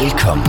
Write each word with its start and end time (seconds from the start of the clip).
Velkommen. 0.00 0.46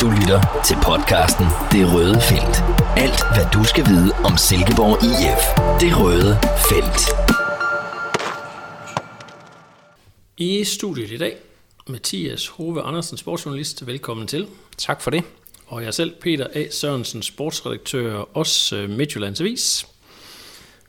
Du 0.00 0.06
lytter 0.20 0.62
til 0.66 0.76
podcasten 0.88 1.46
Det 1.72 1.94
Røde 1.94 2.20
Felt. 2.20 2.56
Alt, 2.96 3.20
hvad 3.34 3.46
du 3.54 3.64
skal 3.64 3.84
vide 3.86 4.12
om 4.24 4.36
Silkeborg 4.36 4.96
IF. 5.10 5.42
Det 5.80 5.92
Røde 6.00 6.32
Felt. 6.68 7.02
I 10.36 10.64
studiet 10.64 11.10
i 11.10 11.16
dag, 11.16 11.36
Mathias 11.88 12.46
Hove 12.46 12.82
Andersen, 12.82 13.16
sportsjournalist. 13.16 13.86
Velkommen 13.86 14.26
til. 14.26 14.46
Tak 14.78 15.00
for 15.00 15.10
det. 15.10 15.24
Og 15.66 15.84
jeg 15.84 15.94
selv, 15.94 16.14
Peter 16.20 16.46
A. 16.54 16.64
Sørensen, 16.70 17.22
sportsredaktør, 17.22 18.14
også 18.36 18.76
øh, 18.76 18.90
Midtjyllands 18.90 19.40
Avis. 19.40 19.86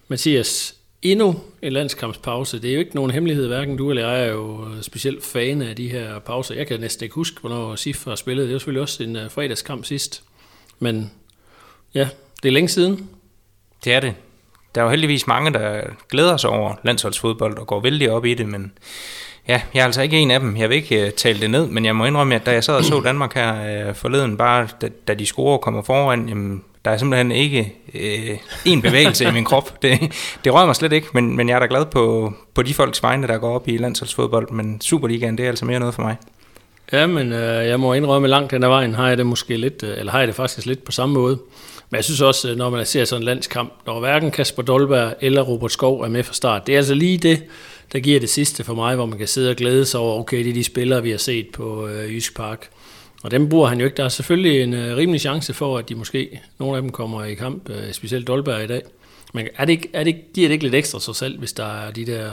Mathias, 0.07 0.75
endnu 1.04 1.35
en 1.61 1.73
landskampspause. 1.73 2.61
Det 2.61 2.70
er 2.70 2.73
jo 2.73 2.79
ikke 2.79 2.95
nogen 2.95 3.11
hemmelighed, 3.11 3.47
hverken 3.47 3.77
du 3.77 3.89
eller 3.89 4.09
jeg 4.09 4.27
er 4.27 4.31
jo 4.31 4.67
øh, 4.67 4.81
specielt 4.81 5.25
fan 5.25 5.61
af 5.61 5.75
de 5.75 5.89
her 5.89 6.20
pauser. 6.20 6.55
Jeg 6.55 6.67
kan 6.67 6.79
næsten 6.79 7.03
ikke 7.03 7.15
huske, 7.15 7.39
hvornår 7.39 7.76
SIF 7.76 8.05
har 8.05 8.16
spillet. 8.16 8.45
Det 8.45 8.53
var 8.53 8.59
selvfølgelig 8.59 8.81
også 8.81 9.03
en 9.03 9.16
øh, 9.16 9.31
fredagskamp 9.31 9.85
sidst. 9.85 10.23
Men 10.79 11.12
ja, 11.93 12.09
det 12.43 12.49
er 12.49 12.53
længe 12.53 12.70
siden. 12.70 13.09
Det 13.84 13.93
er 13.93 13.99
det. 13.99 14.13
Der 14.76 14.81
er 14.81 14.85
jo 14.85 14.91
heldigvis 14.91 15.27
mange, 15.27 15.53
der 15.53 15.81
glæder 16.09 16.38
sig 16.38 16.49
over 16.49 16.76
landsholdsfodbold 16.84 17.57
og 17.57 17.67
går 17.67 17.79
vældig 17.79 18.12
op 18.12 18.26
i 18.26 18.34
det, 18.34 18.48
men 18.48 18.71
ja, 19.48 19.62
jeg 19.73 19.81
er 19.81 19.85
altså 19.85 20.01
ikke 20.01 20.17
en 20.17 20.31
af 20.31 20.40
dem. 20.40 20.57
Jeg 20.57 20.70
vil 20.70 20.76
ikke 20.76 21.04
uh, 21.04 21.09
tale 21.09 21.40
det 21.41 21.49
ned, 21.49 21.67
men 21.67 21.85
jeg 21.85 21.95
må 21.95 22.05
indrømme, 22.05 22.35
at 22.35 22.45
da 22.45 22.51
jeg 22.51 22.63
sad 22.63 22.76
og 22.76 22.84
så 22.84 23.01
Danmark 23.01 23.34
her 23.34 23.90
uh, 23.90 23.95
forleden, 23.95 24.38
bare 24.38 24.67
da, 24.81 24.90
da 25.07 25.13
de 25.13 25.26
scorer 25.26 25.54
og 25.54 25.62
kommer 25.62 25.81
foran, 25.81 26.29
jamen, 26.29 26.63
der 26.85 26.91
er 26.91 26.97
simpelthen 26.97 27.31
ikke 27.31 27.73
øh, 27.93 28.37
en 28.65 28.81
bevægelse 28.81 29.25
i 29.27 29.31
min 29.31 29.45
krop. 29.45 29.81
Det, 29.81 29.99
det 30.43 30.53
rører 30.53 30.65
mig 30.65 30.75
slet 30.75 30.93
ikke, 30.93 31.07
men, 31.13 31.37
men 31.37 31.49
jeg 31.49 31.55
er 31.55 31.59
da 31.59 31.65
glad 31.65 31.85
på, 31.85 32.33
på 32.53 32.61
de 32.61 32.73
folks 32.73 33.03
vegne, 33.03 33.27
der 33.27 33.37
går 33.37 33.55
op 33.55 33.67
i 33.67 33.77
landsholdsfodbold. 33.77 34.51
Men 34.51 34.81
Superligaen, 34.81 35.37
det 35.37 35.43
er 35.45 35.49
altså 35.49 35.65
mere 35.65 35.79
noget 35.79 35.95
for 35.95 36.01
mig. 36.01 36.15
Ja, 36.93 37.07
men 37.07 37.33
øh, 37.33 37.67
jeg 37.67 37.79
må 37.79 37.93
indrømme, 37.93 38.27
langt 38.27 38.51
den 38.51 38.63
ad 38.63 38.67
vejen 38.67 38.95
har 38.95 39.07
jeg 39.07 39.17
det 39.17 39.25
måske 39.25 39.57
lidt, 39.57 39.84
øh, 39.84 39.98
eller 39.98 40.12
har 40.12 40.20
jeg 40.20 40.27
det 40.27 40.35
faktisk 40.35 40.67
lidt 40.67 40.84
på 40.84 40.91
samme 40.91 41.13
måde. 41.13 41.40
Men 41.90 41.95
jeg 41.95 42.03
synes 42.03 42.21
også, 42.21 42.51
øh, 42.51 42.57
når 42.57 42.70
man 42.70 42.85
ser 42.85 43.05
sådan 43.05 43.21
en 43.21 43.25
landskamp, 43.25 43.73
når 43.85 43.99
hverken 43.99 44.31
Kasper 44.31 44.63
Dolberg 44.63 45.13
eller 45.21 45.41
Robert 45.41 45.71
Skov 45.71 46.01
er 46.01 46.09
med 46.09 46.23
fra 46.23 46.34
start, 46.34 46.68
det 46.68 46.73
er 46.73 46.77
altså 46.77 46.93
lige 46.93 47.18
det, 47.18 47.43
der 47.93 47.99
giver 47.99 48.20
det 48.20 48.29
sidste 48.29 48.63
for 48.63 48.73
mig, 48.73 48.95
hvor 48.95 49.05
man 49.05 49.18
kan 49.18 49.27
sidde 49.27 49.49
og 49.49 49.55
glæde 49.55 49.85
sig 49.85 49.99
over, 49.99 50.20
okay, 50.20 50.37
det 50.37 50.49
er 50.49 50.53
de 50.53 50.63
spillere, 50.63 51.03
vi 51.03 51.12
har 51.12 51.18
set 51.18 51.47
på 51.53 51.87
øh, 51.87 52.15
Jysk 52.15 52.35
Park. 52.35 52.70
Og 53.24 53.32
dem 53.32 53.49
bruger 53.49 53.68
han 53.68 53.79
jo 53.79 53.85
ikke. 53.85 53.98
Der 53.98 54.04
er 54.05 54.10
selvfølgelig 54.10 54.62
en 54.62 54.74
uh, 54.74 54.79
rimelig 54.79 55.21
chance 55.21 55.54
for, 55.54 55.77
at 55.77 55.90
de 55.90 55.96
måske, 55.96 56.41
nogle 56.60 56.76
af 56.76 56.82
dem 56.82 56.91
kommer 56.91 57.24
i 57.24 57.34
kamp, 57.34 57.70
uh, 57.70 57.76
specielt 57.91 58.27
Dolberg 58.27 58.63
i 58.63 58.68
dag. 58.68 58.82
Men 59.34 59.48
er 59.57 59.65
det 59.65 59.74
ikke, 59.74 59.90
er 59.93 60.04
det, 60.04 60.15
giver 60.34 60.48
det 60.48 60.54
ikke 60.54 60.65
lidt 60.65 60.76
ekstra 60.76 60.99
sig 60.99 61.15
selv, 61.15 61.40
hvis 61.40 61.54
der 61.54 61.65
er 61.65 61.91
de 61.91 62.05
der 62.05 62.32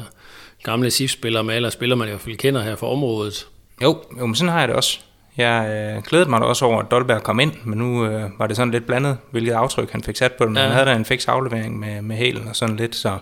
gamle 0.63 0.91
SIF-spillere 0.91 1.45
med, 1.45 1.57
eller 1.57 1.71
spillere, 1.71 1.97
man 1.97 2.09
i 2.09 2.11
hvert 2.11 2.21
fald 2.21 2.37
kender 2.37 2.63
her 2.63 2.77
fra 2.77 2.87
området? 2.87 3.47
Jo, 3.83 4.03
jo 4.21 4.27
men 4.27 4.35
sådan 4.35 4.53
har 4.53 4.59
jeg 4.59 4.69
det 4.69 4.77
også. 4.77 5.01
Jeg 5.37 5.67
øh, 5.97 6.03
glædede 6.03 6.31
mig 6.31 6.41
da 6.41 6.47
også 6.47 6.65
over, 6.65 6.83
at 6.83 6.91
Dolberg 6.91 7.23
kom 7.23 7.41
ind, 7.41 7.53
men 7.65 7.79
nu 7.79 8.07
øh, 8.07 8.31
var 8.39 8.47
det 8.47 8.57
sådan 8.57 8.71
lidt 8.71 8.87
blandet, 8.87 9.19
hvilket 9.31 9.53
aftryk 9.53 9.91
han 9.91 10.03
fik 10.03 10.17
sat 10.17 10.33
på 10.33 10.45
det. 10.45 10.53
Men 10.53 10.57
ja. 10.57 10.63
han 10.63 10.73
havde 10.73 10.87
da 10.87 10.97
en 10.97 11.05
fix 11.05 11.29
aflevering 11.29 11.79
med, 11.79 12.03
med 12.03 12.17
hælen 12.17 12.49
og 12.49 12.57
sådan 12.57 12.77
lidt, 12.77 12.97
så 12.97 13.19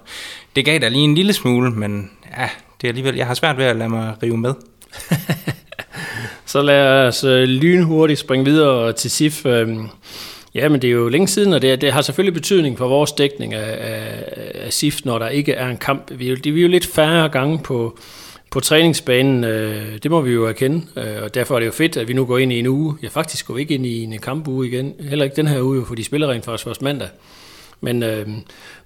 det 0.57 0.65
gav 0.65 0.79
da 0.79 0.89
lige 0.89 1.05
en 1.05 1.15
lille 1.15 1.33
smule, 1.33 1.71
men 1.71 2.11
ja, 2.39 2.49
det 2.81 2.87
er 2.87 2.89
alligevel, 2.89 3.17
jeg 3.17 3.27
har 3.27 3.35
svært 3.35 3.57
ved 3.57 3.65
at 3.65 3.77
lade 3.77 3.89
mig 3.89 4.15
rive 4.23 4.37
med. 4.37 4.55
Så 6.47 6.63
lad 6.63 7.07
os 7.07 7.25
øh, 7.25 7.43
lynhurtigt 7.43 8.21
springe 8.21 8.45
videre 8.45 8.93
til 8.93 9.11
SIF. 9.11 9.47
Øhm, 9.47 9.89
ja, 10.55 10.69
men 10.69 10.83
det 10.83 10.89
er 10.89 10.93
jo 10.93 11.09
længe 11.09 11.29
siden, 11.29 11.53
og 11.53 11.63
det, 11.63 11.81
det 11.81 11.93
har 11.93 12.01
selvfølgelig 12.01 12.35
betydning 12.35 12.79
for 12.79 12.89
vores 12.89 13.13
dækning 13.13 13.55
af, 13.55 13.77
af, 13.81 14.25
af 14.55 14.73
SIF, 14.73 15.05
når 15.05 15.19
der 15.19 15.29
ikke 15.29 15.53
er 15.53 15.69
en 15.69 15.77
kamp. 15.77 16.11
Vi 16.15 16.27
er, 16.27 16.31
jo, 16.31 16.37
vi 16.45 16.59
er 16.59 16.63
jo 16.63 16.69
lidt 16.69 16.87
færre 16.87 17.29
gange 17.29 17.59
på, 17.59 17.99
på 18.51 18.61
træningsbanen, 18.61 19.45
øh, 19.45 19.99
det 20.03 20.11
må 20.11 20.21
vi 20.21 20.33
jo 20.33 20.47
erkende, 20.47 20.83
øh, 20.97 21.23
og 21.23 21.35
derfor 21.35 21.55
er 21.55 21.59
det 21.59 21.67
jo 21.67 21.73
fedt, 21.73 21.97
at 21.97 22.09
vi 22.09 22.13
nu 22.13 22.25
går 22.25 22.39
ind 22.39 22.53
i 22.53 22.59
en 22.59 22.67
uge. 22.67 22.95
Ja, 23.03 23.09
faktisk 23.09 23.47
går 23.47 23.55
vi 23.55 23.61
ikke 23.61 23.75
ind 23.75 23.87
i 23.87 24.05
en 24.05 24.19
kampuge 24.19 24.69
igen, 24.69 24.95
heller 25.01 25.25
ikke 25.25 25.37
den 25.37 25.47
her 25.47 25.63
uge, 25.63 25.87
for 25.87 25.95
de 25.95 26.05
spiller 26.05 26.31
rent 26.31 26.45
faktisk 26.45 26.65
først 26.65 26.83
mandag. 26.83 27.09
Men, 27.81 28.03
øh, 28.03 28.29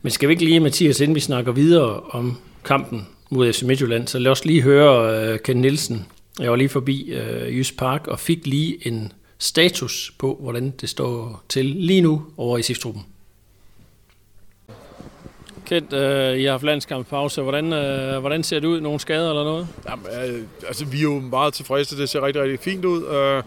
men 0.02 0.10
skal 0.10 0.28
vi 0.28 0.32
ikke 0.32 0.44
lige, 0.44 0.60
Mathias, 0.60 1.00
inden 1.00 1.14
vi 1.14 1.20
snakker 1.20 1.52
videre 1.52 2.00
om 2.00 2.38
kampen 2.64 3.06
mod 3.30 3.52
FC 3.52 3.62
Midtjylland, 3.62 4.08
så 4.08 4.18
lad 4.18 4.30
os 4.30 4.44
lige 4.44 4.62
høre 4.62 5.20
øh, 5.26 5.38
Ken 5.38 5.56
Nielsen, 5.56 6.06
jeg 6.40 6.50
var 6.50 6.56
lige 6.56 6.68
forbi 6.68 7.12
øh, 7.12 7.58
Jysk 7.58 7.76
Park 7.76 8.06
og 8.06 8.20
fik 8.20 8.46
lige 8.46 8.86
en 8.86 9.12
status 9.38 10.12
på, 10.18 10.38
hvordan 10.40 10.70
det 10.70 10.88
står 10.88 11.42
til 11.48 11.64
lige 11.64 12.00
nu 12.00 12.26
over 12.36 12.58
i 12.58 12.62
SIF-truppen. 12.62 13.02
Kent, 15.66 15.92
øh, 15.92 16.38
I 16.38 16.44
har 16.44 16.50
haft 16.50 16.62
landskampspause. 16.62 17.42
Hvordan, 17.42 17.72
øh, 17.72 18.18
hvordan 18.18 18.42
ser 18.42 18.60
det 18.60 18.68
ud? 18.68 18.80
Nogle 18.80 19.00
skader 19.00 19.30
eller 19.30 19.44
noget? 19.44 19.68
Jamen, 19.88 20.06
øh, 20.06 20.42
altså, 20.66 20.84
vi 20.84 20.98
er 20.98 21.02
jo 21.02 21.20
meget 21.20 21.54
tilfredse. 21.54 21.98
Det 21.98 22.08
ser 22.08 22.22
rigtig, 22.22 22.42
rigtig 22.42 22.60
fint 22.60 22.84
ud. 22.84 23.06
Øh, 23.06 23.42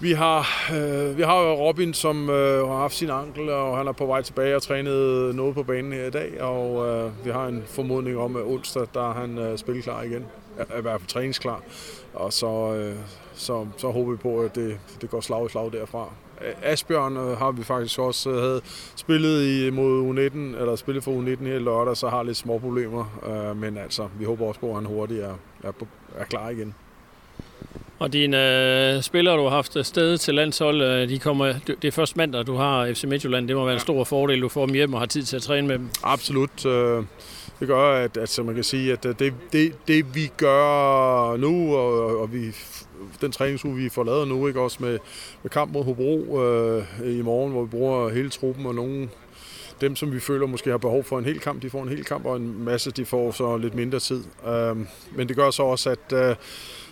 vi 0.00 0.12
har, 0.12 0.70
øh, 0.74 1.16
vi 1.16 1.22
har 1.22 1.52
Robin, 1.52 1.94
som 1.94 2.30
øh, 2.30 2.68
har 2.68 2.78
haft 2.78 2.94
sin 2.94 3.10
ankel, 3.10 3.48
og 3.48 3.76
han 3.76 3.86
er 3.86 3.92
på 3.92 4.06
vej 4.06 4.22
tilbage 4.22 4.56
og 4.56 4.62
trænet 4.62 5.34
noget 5.34 5.54
på 5.54 5.62
banen 5.62 5.92
her 5.92 6.06
i 6.06 6.10
dag. 6.10 6.42
Og 6.42 6.86
øh, 6.88 7.24
vi 7.24 7.30
har 7.30 7.46
en 7.46 7.62
formodning 7.66 8.18
om, 8.18 8.36
at 8.36 8.42
onsdag 8.42 8.86
der 8.94 9.10
er 9.10 9.14
han 9.14 9.38
øh, 9.38 9.58
spilklar 9.58 10.02
igen. 10.02 10.24
Er 10.58 10.78
i 10.78 10.82
hvert 10.82 11.00
fald 11.00 11.08
træningsklar. 11.08 11.62
Og 12.14 12.32
så, 12.32 12.74
øh, 12.74 12.96
så, 13.34 13.66
så 13.76 13.90
håber 13.90 14.10
vi 14.10 14.16
på, 14.16 14.40
at 14.40 14.54
det, 14.54 14.78
det 15.00 15.10
går 15.10 15.20
slag 15.20 15.46
i 15.46 15.48
slag 15.48 15.72
derfra. 15.72 16.12
Asbjørn 16.62 17.16
øh, 17.16 17.38
har 17.38 17.50
vi 17.50 17.64
faktisk 17.64 17.98
også 17.98 18.30
øh, 18.30 18.42
havde 18.42 18.60
spillet 18.96 19.42
i, 19.42 19.70
mod 19.70 20.14
U19, 20.14 20.60
eller 20.60 20.76
spillet 20.76 21.04
for 21.04 21.12
U19 21.12 21.44
her 21.44 21.58
lørdag, 21.58 21.96
så 21.96 22.08
har 22.08 22.22
lidt 22.22 22.36
små 22.36 22.58
problemer. 22.58 23.20
Øh, 23.26 23.56
men 23.56 23.78
altså, 23.78 24.08
vi 24.18 24.24
håber 24.24 24.46
også 24.46 24.60
på, 24.60 24.68
at 24.68 24.74
han 24.74 24.84
hurtigt 24.84 25.20
er, 25.20 25.34
er, 25.62 25.72
er 26.16 26.24
klar 26.24 26.48
igen. 26.48 26.74
Og 27.98 28.12
dine 28.12 28.36
øh, 28.96 29.02
spillere, 29.02 29.36
du 29.36 29.42
har 29.42 29.50
haft 29.50 29.86
sted 29.86 30.18
til 30.18 30.34
landshold, 30.34 30.82
øh, 30.82 31.08
de 31.08 31.18
kommer, 31.18 31.54
det 31.82 31.84
er 31.84 31.92
først 31.92 32.16
mandag, 32.16 32.46
du 32.46 32.54
har 32.54 32.92
FC 32.94 33.04
Midtjylland. 33.04 33.48
Det 33.48 33.56
må 33.56 33.64
være 33.64 33.74
en 33.74 33.80
stor 33.80 34.04
fordel, 34.04 34.40
du 34.40 34.48
får 34.48 34.66
dem 34.66 34.74
hjem 34.74 34.94
og 34.94 35.00
har 35.00 35.06
tid 35.06 35.22
til 35.22 35.36
at 35.36 35.42
træne 35.42 35.66
med 35.66 35.78
dem. 35.78 35.90
Absolut. 36.02 36.66
Øh, 36.66 37.02
det 37.60 37.68
gør, 37.68 37.92
at, 37.92 38.16
at 38.16 38.28
så 38.28 38.42
man 38.42 38.54
kan 38.54 38.64
sige, 38.64 38.92
at 38.92 39.02
det, 39.02 39.34
det, 39.52 39.74
det 39.88 40.14
vi 40.14 40.32
gør 40.36 41.36
nu, 41.36 41.76
og, 41.76 42.20
og 42.20 42.32
vi, 42.32 42.54
den 43.20 43.32
træningsuge, 43.32 43.76
vi 43.76 43.88
får 43.88 44.04
lavet 44.04 44.28
nu, 44.28 44.46
ikke 44.46 44.60
også 44.60 44.78
med, 44.80 44.98
med 45.42 45.50
kamp 45.50 45.72
mod 45.72 45.84
Hobro 45.84 46.42
øh, 46.44 47.18
i 47.18 47.22
morgen, 47.22 47.52
hvor 47.52 47.62
vi 47.62 47.68
bruger 47.68 48.08
hele 48.08 48.30
truppen 48.30 48.66
og 48.66 48.74
nogen 48.74 49.10
dem, 49.80 49.96
som 49.96 50.12
vi 50.12 50.20
føler 50.20 50.46
måske 50.46 50.70
har 50.70 50.78
behov 50.78 51.04
for 51.04 51.18
en 51.18 51.24
hel 51.24 51.40
kamp, 51.40 51.62
de 51.62 51.70
får 51.70 51.82
en 51.82 51.88
hel 51.88 52.04
kamp, 52.04 52.26
og 52.26 52.36
en 52.36 52.64
masse, 52.64 52.90
de 52.90 53.04
får 53.04 53.32
så 53.32 53.56
lidt 53.56 53.74
mindre 53.74 54.00
tid. 54.00 54.24
Øh, 54.46 54.76
men 55.16 55.28
det 55.28 55.36
gør 55.36 55.50
så 55.50 55.62
også, 55.62 55.90
at 55.90 56.12
øh, 56.12 56.36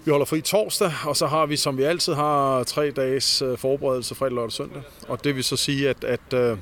vi 0.04 0.10
holder 0.10 0.26
fri 0.26 0.40
torsdag, 0.40 0.92
og 1.04 1.16
så 1.16 1.26
har 1.26 1.46
vi, 1.46 1.56
som 1.56 1.78
vi 1.78 1.82
altid 1.82 2.14
har, 2.14 2.62
tre 2.62 2.90
dages 2.90 3.42
øh, 3.42 3.58
forberedelse 3.58 4.14
fredag, 4.14 4.32
lørdag 4.32 4.46
og 4.46 4.52
søndag. 4.52 4.82
Og 5.08 5.24
det 5.24 5.36
vil 5.36 5.44
så 5.44 5.56
sige, 5.56 5.88
at, 5.88 6.04
at 6.04 6.34
øh, 6.34 6.58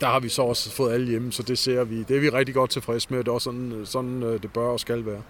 der 0.00 0.06
har 0.06 0.20
vi 0.20 0.28
så 0.28 0.42
også 0.42 0.70
fået 0.70 0.92
alle 0.92 1.06
hjemme, 1.06 1.32
så 1.32 1.42
det 1.42 1.58
ser 1.58 1.84
vi. 1.84 2.02
Det 2.02 2.16
er 2.16 2.20
vi 2.20 2.28
rigtig 2.28 2.54
godt 2.54 2.70
tilfredse 2.70 3.08
med, 3.10 3.18
og 3.18 3.24
det 3.24 3.30
er 3.30 3.34
også 3.34 3.44
sådan, 3.44 3.82
sådan 3.84 4.22
øh, 4.22 4.42
det 4.42 4.52
bør 4.52 4.66
og 4.66 4.80
skal 4.80 5.06
være. 5.06 5.22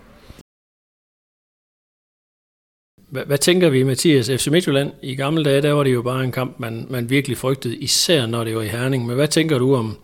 Hvad, 3.09 3.25
hvad 3.27 3.39
tænker 3.39 3.69
vi, 3.69 3.83
Mathias? 3.83 4.31
FC 4.31 4.47
Midtjylland 4.47 4.93
i 5.03 5.15
gamle 5.15 5.45
dage, 5.45 5.63
der 5.63 5.73
var 5.73 5.85
det 5.85 5.93
jo 5.93 6.03
bare 6.03 6.25
en 6.25 6.33
kamp, 6.33 6.61
man, 6.61 6.87
man 6.91 7.11
virkelig 7.11 7.39
frygtede, 7.39 7.77
især 7.77 8.27
når 8.27 8.45
det 8.45 8.57
var 8.57 8.63
i 8.63 8.69
Herning. 8.69 9.07
Men 9.07 9.17
hvad 9.17 9.29
tænker 9.29 9.59
du 9.59 9.75
om, 9.75 9.97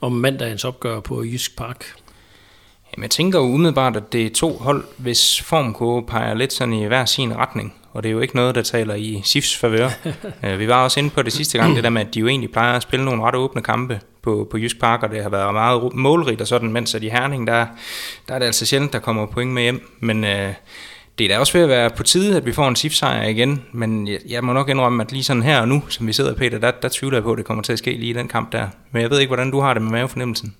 om 0.00 0.12
mandagens 0.12 0.64
opgør 0.64 1.00
på 1.00 1.24
Jysk 1.24 1.56
Park? 1.56 1.97
Jamen, 2.96 3.02
jeg 3.02 3.10
tænker 3.10 3.38
jo 3.38 3.44
umiddelbart, 3.44 3.96
at 3.96 4.12
det 4.12 4.26
er 4.26 4.30
to 4.30 4.52
hold, 4.52 4.84
hvis 4.96 5.42
formkurve 5.42 6.06
peger 6.06 6.34
lidt 6.34 6.52
sådan 6.52 6.74
i 6.74 6.86
hver 6.86 7.04
sin 7.04 7.36
retning. 7.36 7.74
Og 7.92 8.02
det 8.02 8.08
er 8.08 8.12
jo 8.12 8.20
ikke 8.20 8.36
noget, 8.36 8.54
der 8.54 8.62
taler 8.62 8.94
i 8.94 9.20
SIFs 9.24 9.56
favør. 9.56 9.88
Øh, 10.44 10.58
vi 10.58 10.68
var 10.68 10.84
også 10.84 11.00
inde 11.00 11.10
på 11.10 11.22
det 11.22 11.32
sidste 11.32 11.58
gang, 11.58 11.76
det 11.76 11.84
der 11.84 11.90
med, 11.90 12.00
at 12.00 12.14
de 12.14 12.20
jo 12.20 12.28
egentlig 12.28 12.52
plejer 12.52 12.76
at 12.76 12.82
spille 12.82 13.04
nogle 13.04 13.22
ret 13.22 13.34
åbne 13.34 13.62
kampe 13.62 14.00
på, 14.22 14.48
på 14.50 14.58
Jysk 14.58 14.80
Park, 14.80 15.02
og 15.02 15.10
det 15.10 15.22
har 15.22 15.30
været 15.30 15.54
meget 15.54 15.94
målrigt 15.94 16.40
og 16.40 16.46
sådan, 16.46 16.72
mens 16.72 16.94
at 16.94 17.02
i 17.02 17.08
Herning, 17.08 17.46
der, 17.46 17.66
der 18.28 18.34
er 18.34 18.38
det 18.38 18.46
altså 18.46 18.66
sjældent, 18.66 18.92
der 18.92 18.98
kommer 18.98 19.26
point 19.26 19.50
med 19.50 19.62
hjem. 19.62 19.96
Men 20.00 20.24
øh, 20.24 20.54
det 21.18 21.24
er 21.24 21.28
da 21.28 21.38
også 21.38 21.52
ved 21.52 21.62
at 21.62 21.68
være 21.68 21.90
på 21.90 22.02
tide, 22.02 22.36
at 22.36 22.46
vi 22.46 22.52
får 22.52 22.68
en 22.68 22.76
SIF-sejr 22.76 23.28
igen, 23.28 23.62
men 23.72 24.08
jeg, 24.08 24.18
jeg 24.28 24.44
må 24.44 24.52
nok 24.52 24.68
indrømme, 24.68 25.02
at 25.02 25.12
lige 25.12 25.24
sådan 25.24 25.42
her 25.42 25.60
og 25.60 25.68
nu, 25.68 25.82
som 25.88 26.06
vi 26.06 26.12
sidder, 26.12 26.34
Peter, 26.34 26.58
der, 26.58 26.70
der 26.70 26.88
tvivler 26.92 27.18
jeg 27.18 27.22
på, 27.22 27.32
at 27.32 27.38
det 27.38 27.46
kommer 27.46 27.62
til 27.62 27.72
at 27.72 27.78
ske 27.78 27.90
lige 27.90 28.10
i 28.10 28.12
den 28.12 28.28
kamp 28.28 28.52
der. 28.52 28.68
Men 28.92 29.02
jeg 29.02 29.10
ved 29.10 29.20
ikke, 29.20 29.28
hvordan 29.28 29.50
du 29.50 29.60
har 29.60 29.74
det 29.74 29.82
med 29.82 29.90
mavefornemmelsen. 29.90 30.54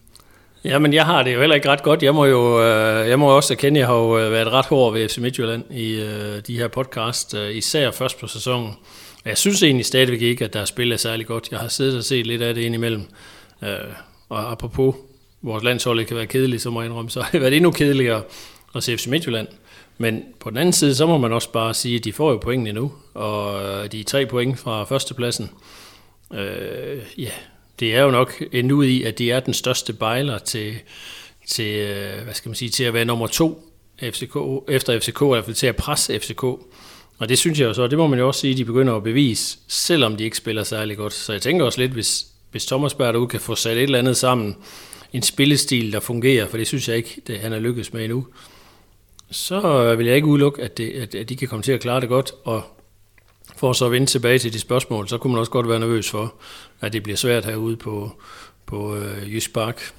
Ja, 0.64 0.78
men 0.78 0.94
jeg 0.94 1.06
har 1.06 1.22
det 1.22 1.34
jo 1.34 1.40
heller 1.40 1.56
ikke 1.56 1.69
ret 1.69 1.82
godt. 1.82 2.02
Jeg 2.02 2.14
må 2.14 2.25
jo 2.25 2.62
øh, 2.62 3.08
jeg 3.08 3.19
må 3.19 3.37
også 3.37 3.55
erkende, 3.55 3.78
at 3.78 3.81
jeg 3.81 3.87
har 3.87 3.94
jo 3.94 4.19
øh, 4.19 4.32
været 4.32 4.52
ret 4.52 4.66
hård 4.66 4.93
ved 4.93 5.08
FC 5.08 5.19
Midtjylland 5.19 5.64
i 5.70 6.00
øh, 6.00 6.40
de 6.46 6.58
her 6.58 6.69
podcast, 6.69 7.34
øh, 7.34 7.56
især 7.56 7.90
først 7.90 8.20
på 8.20 8.26
sæsonen. 8.26 8.75
Jeg 9.25 9.38
synes 9.38 9.62
egentlig 9.62 9.87
stadigvæk 9.87 10.22
ikke, 10.22 10.44
at 10.44 10.52
der 10.52 10.60
er 10.60 10.64
spillet 10.64 11.00
særlig 11.00 11.26
godt. 11.26 11.49
Jeg 11.50 11.58
har 11.58 11.69
siddet 11.69 11.96
og 11.96 12.05
set 12.05 12.26
lidt 12.26 12.43
af 12.43 12.55
det 12.55 12.62
indimellem. 12.62 13.02
Øh, 13.62 13.69
og 14.28 14.52
apropos 14.52 14.94
vores 15.43 15.64
landshold 15.64 16.05
kan 16.05 16.16
være 16.16 16.26
kedeligt, 16.26 16.62
så 16.62 16.70
må 16.70 16.81
jeg 16.81 16.87
indrømme, 16.87 17.11
så 17.11 17.20
har 17.20 17.31
det 17.31 17.40
været 17.40 17.54
endnu 17.54 17.70
kedeligere 17.70 18.22
at 18.75 18.82
se 18.82 18.96
FC 18.96 19.06
Midtjylland. 19.06 19.49
Men 19.99 20.22
på 20.40 20.50
den 20.50 20.58
anden 20.58 20.72
side, 20.72 20.94
så 20.94 21.06
må 21.06 21.19
man 21.19 21.32
også 21.32 21.52
bare 21.52 21.75
sige, 21.75 21.96
at 21.96 22.04
de 22.04 22.12
får 22.12 22.31
jo 22.31 22.37
pointene 22.37 22.72
nu, 22.72 22.93
og 23.14 23.62
de 23.93 24.00
er 24.00 24.04
tre 24.04 24.26
point 24.26 24.58
fra 24.58 24.84
førstepladsen. 24.84 25.50
Øh, 26.34 26.99
ja, 27.19 27.31
det 27.80 27.94
er 27.94 28.02
jo 28.02 28.10
nok 28.10 28.42
endt 28.52 28.72
ud 28.72 28.84
i, 28.84 29.02
at 29.02 29.19
de 29.19 29.30
er 29.30 29.40
den 29.40 29.54
største 29.54 29.92
bejler 29.92 30.38
til, 30.38 30.75
til, 31.46 31.76
øh, 31.76 32.25
hvad 32.25 32.34
skal 32.34 32.48
man 32.48 32.56
sige, 32.56 32.69
til 32.69 32.84
at 32.84 32.94
være 32.94 33.04
nummer 33.04 33.26
to 33.26 33.72
FCK, 34.02 34.36
efter 34.69 35.00
FCK, 35.00 35.20
eller 35.22 35.54
til 35.54 35.66
at 35.66 35.76
presse 35.76 36.20
FCK. 36.20 36.42
Og 37.19 37.28
det 37.28 37.38
synes 37.38 37.60
jeg 37.60 37.66
jo 37.66 37.75
så, 37.75 37.86
det 37.86 37.98
må 37.98 38.06
man 38.06 38.19
jo 38.19 38.26
også 38.26 38.40
sige, 38.40 38.56
de 38.56 38.64
begynder 38.64 38.94
at 38.94 39.02
bevise, 39.02 39.58
selvom 39.69 40.16
de 40.16 40.25
ikke 40.25 40.36
spiller 40.36 40.64
særlig 40.64 40.96
godt. 40.96 41.12
Så 41.12 41.32
jeg 41.32 41.42
tænker 41.42 41.64
også 41.64 41.80
lidt, 41.80 41.92
hvis, 41.92 42.26
hvis 42.50 42.66
Thomas 42.66 42.94
Berg 42.94 43.14
derude 43.14 43.28
kan 43.28 43.40
få 43.40 43.54
sat 43.54 43.76
et 43.76 43.82
eller 43.82 43.98
andet 43.98 44.16
sammen, 44.16 44.56
en 45.12 45.22
spillestil, 45.22 45.92
der 45.92 46.00
fungerer, 46.00 46.48
for 46.48 46.56
det 46.56 46.66
synes 46.66 46.88
jeg 46.88 46.96
ikke, 46.96 47.20
det, 47.26 47.38
han 47.38 47.52
er 47.52 47.58
lykkedes 47.58 47.92
med 47.92 48.04
endnu, 48.04 48.26
så 49.30 49.94
vil 49.94 50.06
jeg 50.06 50.16
ikke 50.16 50.28
udelukke, 50.28 50.62
at, 50.62 50.78
det, 50.78 50.90
at, 50.90 51.14
at 51.14 51.28
de 51.28 51.36
kan 51.36 51.48
komme 51.48 51.62
til 51.62 51.72
at 51.72 51.80
klare 51.80 52.00
det 52.00 52.08
godt, 52.08 52.32
og 52.44 52.62
for 53.58 53.72
så 53.72 53.84
at 53.84 53.93
vende 53.93 54.06
tilbage 54.06 54.38
til 54.38 54.52
de 54.52 54.60
spørgsmål, 54.60 55.08
så 55.08 55.19
kunne 55.19 55.32
man 55.32 55.40
også 55.40 55.52
godt 55.52 55.69
være 55.69 55.78
nervøs 55.78 56.10
for, 56.10 56.34
at 56.81 56.93
det 56.93 57.02
bliver 57.02 57.16
svært 57.16 57.44
herude 57.44 57.76
på, 57.76 58.12
på 58.66 58.96
øh, 58.96 59.34
Jysk 59.34 59.55
Park. 59.55 59.93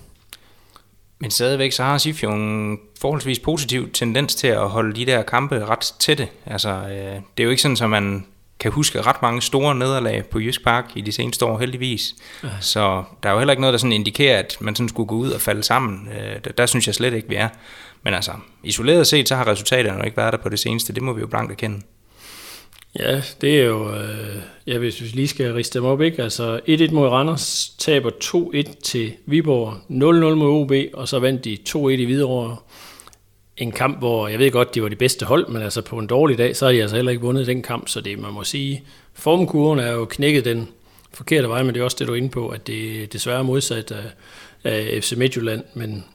Men 1.19 1.31
stadigvæk 1.31 1.71
så 1.71 1.83
har 1.83 1.97
Sif 1.97 2.23
jo 2.23 2.31
en 2.31 2.79
forholdsvis 3.01 3.39
positiv 3.39 3.91
tendens 3.91 4.35
til 4.35 4.47
at 4.47 4.69
holde 4.69 4.95
de 4.95 5.05
der 5.05 5.21
kampe 5.21 5.65
ret 5.65 5.93
tætte. 5.99 6.27
Altså, 6.45 6.69
øh, 6.69 7.21
det 7.37 7.39
er 7.39 7.43
jo 7.43 7.49
ikke 7.49 7.61
sådan, 7.61 7.77
at 7.83 7.89
man 7.89 8.25
kan 8.59 8.71
huske 8.71 9.01
ret 9.01 9.21
mange 9.21 9.41
store 9.41 9.75
nederlag 9.75 10.25
på 10.25 10.39
Jysk 10.39 10.63
Park 10.63 10.91
i 10.95 11.01
de 11.01 11.11
seneste 11.11 11.45
år, 11.45 11.59
heldigvis. 11.59 12.15
Ja. 12.43 12.49
Så 12.61 13.03
der 13.23 13.29
er 13.29 13.33
jo 13.33 13.39
heller 13.39 13.51
ikke 13.51 13.61
noget, 13.61 13.73
der 13.73 13.77
sådan 13.77 13.91
indikerer, 13.91 14.39
at 14.39 14.57
man 14.59 14.75
sådan 14.75 14.89
skulle 14.89 15.07
gå 15.07 15.15
ud 15.15 15.31
og 15.31 15.41
falde 15.41 15.63
sammen. 15.63 16.07
Øh, 16.07 16.39
der, 16.43 16.51
der 16.51 16.65
synes 16.65 16.87
jeg 16.87 16.95
slet 16.95 17.13
ikke, 17.13 17.29
vi 17.29 17.35
er. 17.35 17.49
Men 18.03 18.13
altså, 18.13 18.31
isoleret 18.63 19.07
set, 19.07 19.27
så 19.27 19.35
har 19.35 19.47
resultaterne 19.47 19.97
jo 19.97 20.05
ikke 20.05 20.17
været 20.17 20.33
der 20.33 20.39
på 20.39 20.49
det 20.49 20.59
seneste. 20.59 20.93
Det 20.93 21.03
må 21.03 21.13
vi 21.13 21.21
jo 21.21 21.27
blankt 21.27 21.51
erkende. 21.51 21.81
Ja, 22.95 23.21
det 23.41 23.61
er 23.61 23.65
jo, 23.65 23.95
øh, 23.95 24.35
ja, 24.67 24.77
hvis 24.77 25.01
vi 25.01 25.07
lige 25.07 25.27
skal 25.27 25.53
riste 25.53 25.79
dem 25.79 25.85
op, 25.85 26.01
ikke? 26.01 26.23
Altså 26.23 26.59
1-1 26.67 26.91
mod 26.91 27.07
Randers, 27.07 27.73
taber 27.77 28.09
2-1 28.23 28.81
til 28.83 29.13
Viborg, 29.25 29.73
0-0 29.73 30.35
mod 30.35 30.61
OB, 30.61 30.71
og 30.93 31.07
så 31.07 31.19
vandt 31.19 31.45
de 31.45 31.57
2-1 31.69 31.77
i 31.89 32.05
Hvidovre. 32.05 32.57
En 33.57 33.71
kamp, 33.71 33.99
hvor 33.99 34.27
jeg 34.27 34.39
ved 34.39 34.51
godt, 34.51 34.75
de 34.75 34.83
var 34.83 34.89
de 34.89 34.95
bedste 34.95 35.25
hold, 35.25 35.47
men 35.47 35.61
altså 35.61 35.81
på 35.81 35.97
en 35.97 36.07
dårlig 36.07 36.37
dag, 36.37 36.55
så 36.55 36.65
har 36.65 36.71
de 36.71 36.81
altså 36.81 36.95
heller 36.95 37.11
ikke 37.11 37.21
vundet 37.21 37.47
den 37.47 37.61
kamp, 37.61 37.87
så 37.87 38.01
det 38.01 38.19
man 38.19 38.33
må 38.33 38.43
sige, 38.43 38.83
formkurven 39.13 39.79
er 39.79 39.91
jo 39.91 40.05
knækket 40.05 40.45
den 40.45 40.67
forkerte 41.13 41.49
vej, 41.49 41.63
men 41.63 41.73
det 41.73 41.79
er 41.79 41.83
også 41.83 41.97
det, 41.99 42.07
du 42.07 42.13
er 42.13 42.17
inde 42.17 42.29
på, 42.29 42.49
at 42.49 42.67
det 42.67 43.03
er 43.03 43.07
desværre 43.07 43.43
modsat 43.43 43.91
af, 43.91 44.11
af 44.63 45.03
FC 45.03 45.13
Midtjylland, 45.17 45.63
men 45.73 46.05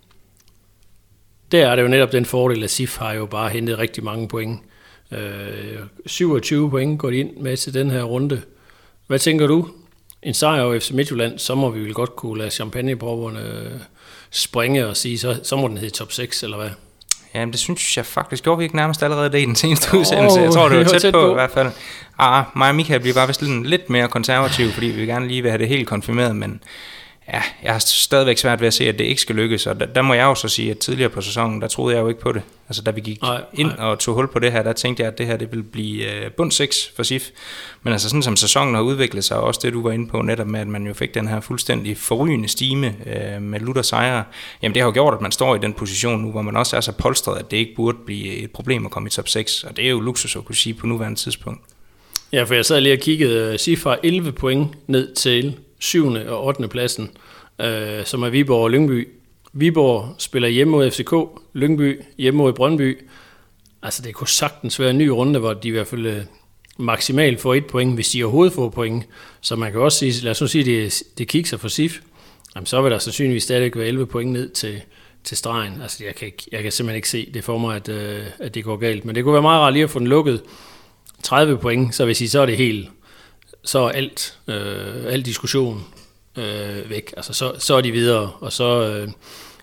der 1.53 1.69
er 1.69 1.77
det 1.77 1.83
jo 1.83 1.89
netop 1.89 2.13
den 2.13 2.25
fordel, 2.25 2.65
at 2.65 2.71
SIF 2.71 2.97
har 2.97 3.13
jo 3.13 3.27
bare 3.27 3.51
hentet 3.51 3.79
rigtig 3.79 4.05
mange 4.05 4.29
point. 4.29 4.61
Øh, 5.15 5.79
27 6.07 6.71
point 6.71 6.99
går 6.99 7.11
de 7.11 7.17
ind 7.17 7.37
med 7.37 7.57
til 7.57 7.75
den 7.75 7.91
her 7.91 8.03
runde. 8.03 8.43
Hvad 9.07 9.19
tænker 9.19 9.47
du? 9.47 9.69
En 10.23 10.35
sejr 10.35 10.63
over 10.63 10.79
FC 10.79 10.91
Midtjylland, 10.91 11.39
så 11.39 11.55
må 11.55 11.71
vi 11.71 11.81
vel 11.81 11.95
godt 11.95 12.17
kunne 12.17 12.39
lade 12.39 12.51
champagnepropperne 12.51 13.41
springe 14.31 14.87
og 14.87 14.97
sige, 14.97 15.19
så, 15.19 15.41
så 15.43 15.57
må 15.57 15.69
den 15.69 15.79
hedde 15.79 15.95
top 15.95 16.13
6, 16.13 16.43
eller 16.43 16.57
hvad? 16.57 16.71
Jamen, 17.35 17.53
det 17.53 17.61
synes 17.61 17.97
jeg 17.97 18.07
faktisk 18.07 18.45
gjorde 18.45 18.59
vi 18.59 18.65
ikke 18.65 18.77
nærmest 18.77 19.03
allerede 19.03 19.33
det 19.33 19.39
i 19.43 19.45
den 19.45 19.57
seneste 19.57 19.95
oh, 19.95 20.01
udsendelse. 20.01 20.41
Jeg 20.41 20.53
tror, 20.53 20.69
det 20.69 20.79
var 20.79 20.85
tæt, 20.85 21.01
tæt 21.01 21.13
på, 21.13 21.21
på, 21.21 21.31
i 21.31 21.35
hvert 21.35 21.51
fald. 21.51 21.71
Ah, 22.19 22.45
mig 22.57 22.69
og 22.69 22.75
Michael 22.75 23.01
bliver 23.01 23.15
bare 23.15 23.27
vist 23.27 23.43
lidt 23.43 23.91
mere 23.91 24.09
konservativ, 24.09 24.71
fordi 24.71 24.87
vi 24.87 25.07
gerne 25.07 25.29
lige 25.29 25.43
vil 25.43 25.51
have 25.51 25.59
det 25.59 25.69
helt 25.69 25.87
konfirmeret, 25.89 26.37
men 26.37 26.63
ja, 27.33 27.43
jeg 27.63 27.73
har 27.73 27.79
stadigvæk 27.79 28.39
svært 28.39 28.61
ved 28.61 28.67
at 28.67 28.75
se, 28.75 28.89
at 28.89 28.99
det 28.99 29.05
ikke 29.05 29.21
skal 29.21 29.37
lykkes, 29.37 29.67
og 29.67 29.81
der, 29.81 29.87
der 29.87 30.03
må 30.03 30.15
jeg 30.15 30.25
jo 30.25 30.35
så 30.35 30.49
sige, 30.49 30.71
at 30.71 30.79
tidligere 30.79 31.11
på 31.11 31.21
sæsonen, 31.21 31.63
der 31.63 31.69
troede 31.69 31.97
jeg 31.97 32.03
jo 32.03 32.09
ikke 32.09 32.21
på 32.21 32.33
det. 32.33 32.43
Altså 32.69 32.83
da 32.83 32.91
vi 32.91 33.01
gik 33.01 33.23
nej, 33.23 33.43
ind 33.55 33.69
nej. 33.69 33.87
og 33.87 33.99
tog 33.99 34.15
hul 34.15 34.29
på 34.29 34.39
det 34.39 34.53
her, 34.53 34.63
der 34.63 34.73
tænkte 34.73 35.03
jeg, 35.03 35.13
at 35.13 35.19
det 35.19 35.27
her 35.27 35.37
det 35.37 35.51
ville 35.51 35.63
blive 35.63 36.07
uh, 36.07 36.33
bund 36.33 36.51
6 36.53 36.93
for 36.97 37.03
SIF. 37.03 37.29
Men 37.83 37.93
altså 37.93 38.09
sådan 38.09 38.23
som 38.23 38.37
sæsonen 38.37 38.75
har 38.75 38.83
udviklet 38.83 39.25
sig, 39.25 39.37
og 39.37 39.45
også 39.45 39.61
det 39.63 39.73
du 39.73 39.83
var 39.83 39.93
inde 39.93 40.09
på 40.09 40.23
netop 40.23 40.47
med, 40.47 40.61
at 40.61 40.67
man 40.67 40.87
jo 40.87 40.95
fik 40.95 41.15
den 41.15 41.29
her 41.29 41.41
fuldstændig 41.41 41.97
forrygende 41.97 42.49
stime 42.49 42.95
uh, 43.07 43.43
med 43.43 43.61
Luther 43.61 43.83
sejre, 43.83 44.25
jamen 44.63 44.75
det 44.75 44.83
har 44.83 44.89
jo 44.89 44.93
gjort, 44.93 45.15
at 45.15 45.21
man 45.21 45.33
står 45.33 45.55
i 45.55 45.59
den 45.59 45.73
position 45.73 46.21
nu, 46.21 46.31
hvor 46.31 46.43
man 46.43 46.57
også 46.57 46.77
er 46.77 46.81
så 46.81 46.93
polstret, 46.93 47.39
at 47.39 47.51
det 47.51 47.57
ikke 47.57 47.75
burde 47.77 47.99
blive 48.07 48.35
et 48.35 48.51
problem 48.51 48.87
at 48.87 48.93
komme 48.93 49.07
i 49.07 49.11
top 49.11 49.29
6, 49.29 49.65
og 49.65 49.77
det 49.77 49.87
er 49.87 49.91
jo 49.91 50.01
luksus 50.01 50.37
at 50.37 50.45
kunne 50.45 50.57
sige 50.57 50.75
på 50.75 50.87
nuværende 50.87 51.19
tidspunkt. 51.19 51.61
Ja, 52.33 52.43
for 52.43 52.55
jeg 52.55 52.65
sad 52.65 52.81
lige 52.81 52.95
og 52.95 52.99
kiggede, 52.99 53.59
SIF 53.59 53.85
har 53.85 53.99
11 54.03 54.33
point 54.33 54.69
ned 54.89 55.15
til 55.15 55.57
7. 55.79 56.07
og 56.29 56.45
8. 56.45 56.69
pladsen, 56.69 57.11
øh, 57.61 58.05
som 58.05 58.23
er 58.23 58.29
Viborg 58.31 58.63
og 58.63 58.71
Lyngby. 58.71 59.09
Viborg 59.53 60.15
spiller 60.19 60.49
hjemme 60.49 60.71
mod 60.71 60.91
FCK, 60.91 61.15
Lyngby 61.53 62.01
hjemme 62.19 62.39
mod 62.39 62.53
Brøndby. 62.53 62.99
Altså 63.83 64.03
det 64.03 64.15
kunne 64.15 64.29
sagtens 64.29 64.81
være 64.81 64.91
en 64.91 64.99
ny 64.99 65.09
runde, 65.09 65.41
hvor 65.41 65.55
de 65.55 65.69
i 65.69 65.71
hvert 65.71 65.87
fald 65.87 66.07
øh, 66.07 66.23
maksimalt 66.79 67.41
får 67.41 67.55
et 67.55 67.67
point, 67.67 67.95
hvis 67.95 68.09
de 68.09 68.25
overhovedet 68.25 68.55
får 68.55 68.69
point. 68.69 69.05
Så 69.41 69.57
man 69.57 69.73
kan 69.73 69.81
også 69.81 69.99
sige, 69.99 70.25
lad 70.25 70.31
os 70.31 70.41
nu 70.41 70.47
sige, 70.47 70.65
det, 70.65 71.03
det 71.19 71.29
kigger 71.29 71.57
for 71.57 71.69
SIF, 71.69 72.01
jamen 72.55 72.67
så 72.67 72.83
vil 72.83 72.91
der 72.93 72.99
sandsynligvis 72.99 73.43
stadig 73.43 73.77
være 73.77 73.87
11 73.87 74.07
point 74.07 74.33
ned 74.33 74.51
til, 74.51 74.81
til 75.25 75.37
stregen. 75.37 75.83
Altså 75.83 76.05
jeg 76.05 76.15
kan, 76.15 76.33
jeg 76.53 76.63
kan 76.63 76.73
simpelthen 76.73 76.97
ikke 76.97 77.09
se 77.09 77.31
det 77.35 77.45
for 77.45 77.59
mig, 77.59 77.77
at, 77.77 77.89
øh, 77.89 78.25
at 78.39 78.55
det 78.55 78.65
går 78.65 78.77
galt. 78.77 79.05
Men 79.05 79.15
det 79.15 79.25
kunne 79.25 79.33
være 79.33 79.43
meget 79.43 79.61
rart 79.61 79.73
lige 79.73 79.85
at 79.85 79.91
få 79.91 79.99
den 79.99 80.07
lukket 80.07 80.43
30 81.23 81.59
point, 81.59 81.95
så 81.95 82.05
hvis 82.05 82.21
I 82.21 82.29
så 82.29 82.41
er 82.41 82.47
det 82.47 82.57
helt 82.57 82.89
så 83.65 83.79
er 83.79 83.89
alt, 83.89 84.39
øh, 84.47 85.05
al 85.07 85.23
diskussion 85.23 85.85
øh, 86.37 86.91
væk. 86.91 87.15
Altså, 87.17 87.33
så, 87.33 87.53
så 87.59 87.75
er 87.75 87.81
de 87.81 87.93
videre, 87.93 88.33
og 88.41 88.53
så, 88.53 88.65
øh, 88.65 89.09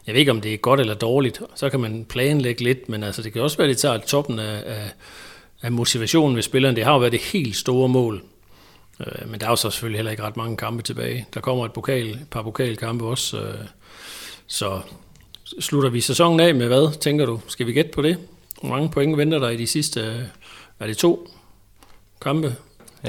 jeg 0.07 0.13
ved 0.13 0.19
ikke, 0.19 0.31
om 0.31 0.41
det 0.41 0.53
er 0.53 0.57
godt 0.57 0.79
eller 0.79 0.93
dårligt, 0.93 1.41
så 1.55 1.69
kan 1.69 1.79
man 1.79 2.05
planlægge 2.05 2.63
lidt, 2.63 2.89
men 2.89 3.03
altså, 3.03 3.21
det 3.21 3.33
kan 3.33 3.41
også 3.41 3.57
være, 3.57 3.67
at 3.67 3.69
det 3.69 3.77
tager 3.77 3.97
toppen 3.97 4.39
af, 4.39 4.63
af, 4.65 4.91
af 5.61 5.71
motivationen 5.71 6.35
ved 6.35 6.43
spilleren. 6.43 6.75
Det 6.75 6.83
har 6.83 6.93
jo 6.93 6.99
været 6.99 7.11
det 7.11 7.21
helt 7.21 7.55
store 7.55 7.89
mål, 7.89 8.23
øh, 8.99 9.29
men 9.29 9.39
der 9.39 9.45
er 9.45 9.49
jo 9.49 9.55
så 9.55 9.69
selvfølgelig 9.69 9.97
heller 9.97 10.11
ikke 10.11 10.23
ret 10.23 10.37
mange 10.37 10.57
kampe 10.57 10.83
tilbage. 10.83 11.27
Der 11.33 11.39
kommer 11.39 11.65
et, 11.65 11.73
pokal, 11.73 12.09
et 12.09 12.27
par 12.31 12.41
pokalkampe 12.41 13.05
også, 13.05 13.41
øh, 13.41 13.65
så 14.47 14.81
slutter 15.59 15.89
vi 15.89 16.01
sæsonen 16.01 16.39
af 16.39 16.55
med 16.55 16.67
hvad, 16.67 16.99
tænker 16.99 17.25
du? 17.25 17.39
Skal 17.47 17.67
vi 17.67 17.73
gætte 17.73 17.91
på 17.91 18.01
det? 18.01 18.17
Hvor 18.61 18.69
mange 18.69 18.89
point 18.89 19.17
venter 19.17 19.39
der 19.39 19.49
i 19.49 19.57
de 19.57 19.67
sidste, 19.67 19.99
øh, 20.01 20.21
er 20.79 20.87
det 20.87 20.97
to 20.97 21.27
kampe? 22.21 22.55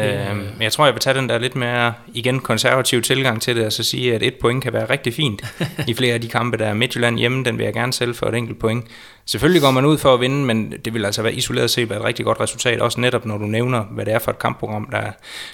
Øh, 0.01 0.37
men 0.37 0.63
jeg 0.63 0.73
tror, 0.73 0.85
jeg 0.85 0.95
vil 0.95 1.01
tage 1.01 1.15
den 1.15 1.29
der 1.29 1.39
lidt 1.39 1.57
mere 1.57 1.95
igen 2.15 2.41
konservativ 2.41 3.03
tilgang 3.03 3.43
til 3.43 3.57
det, 3.57 3.67
og 3.67 3.73
så 3.73 3.83
sige, 3.83 4.15
at 4.15 4.23
et 4.23 4.35
point 4.35 4.63
kan 4.63 4.73
være 4.73 4.91
rigtig 4.91 5.15
fint 5.15 5.43
i 5.89 5.95
flere 5.95 6.15
af 6.15 6.21
de 6.21 6.29
kampe, 6.29 6.57
der 6.57 6.67
er 6.67 6.75
Midtjylland 6.75 7.19
hjemme, 7.19 7.45
den 7.45 7.59
vil 7.59 7.65
jeg 7.65 7.73
gerne 7.73 7.93
sælge 7.93 8.15
for 8.15 8.27
et 8.27 8.35
enkelt 8.35 8.59
point. 8.59 8.85
Selvfølgelig 9.27 9.63
går 9.63 9.71
man 9.71 9.85
ud 9.85 9.99
for 9.99 10.15
at 10.15 10.21
vinde, 10.21 10.45
men 10.45 10.75
det 10.85 10.95
vil 10.95 11.05
altså 11.05 11.23
være 11.23 11.35
isoleret 11.35 11.71
set 11.71 11.91
være 11.91 11.99
et 11.99 12.05
rigtig 12.05 12.25
godt 12.25 12.41
resultat, 12.41 12.81
også 12.81 13.01
netop 13.01 13.27
når 13.27 13.39
du 13.39 13.45
nævner, 13.45 13.85
hvad 13.85 14.07
det 14.07 14.15
er 14.15 14.19
for 14.19 14.31
et 14.31 14.39
kampprogram, 14.39 14.89
der, 14.93 15.03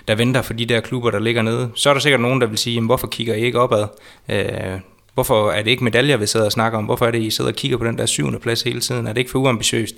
der 0.08 0.14
venter 0.14 0.42
for 0.42 0.52
de 0.52 0.66
der 0.66 0.80
klubber, 0.80 1.10
der 1.10 1.18
ligger 1.18 1.42
nede. 1.42 1.70
Så 1.74 1.90
er 1.90 1.94
der 1.94 2.00
sikkert 2.00 2.20
nogen, 2.20 2.40
der 2.40 2.46
vil 2.46 2.58
sige, 2.58 2.74
jamen, 2.74 2.86
hvorfor 2.88 3.06
kigger 3.06 3.34
I 3.34 3.40
ikke 3.40 3.60
opad? 3.60 3.86
Øh, 4.28 4.80
Hvorfor 5.14 5.50
er 5.50 5.62
det 5.62 5.70
ikke 5.70 5.84
medaljer, 5.84 6.16
vi 6.16 6.26
sidder 6.26 6.46
og 6.46 6.52
snakker 6.52 6.78
om? 6.78 6.84
Hvorfor 6.84 7.06
er 7.06 7.10
det, 7.10 7.22
I 7.22 7.30
sidder 7.30 7.50
og 7.50 7.56
kigger 7.56 7.78
på 7.78 7.84
den 7.84 7.98
der 7.98 8.06
syvende 8.06 8.38
plads 8.38 8.62
hele 8.62 8.80
tiden? 8.80 9.06
Er 9.06 9.12
det 9.12 9.18
ikke 9.18 9.30
for 9.30 9.38
uambitiøst? 9.38 9.94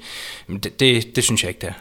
Det, 0.48 0.80
det, 0.80 1.16
det 1.16 1.24
synes 1.24 1.42
jeg 1.42 1.48
ikke, 1.48 1.60
det 1.60 1.68
er. 1.68 1.72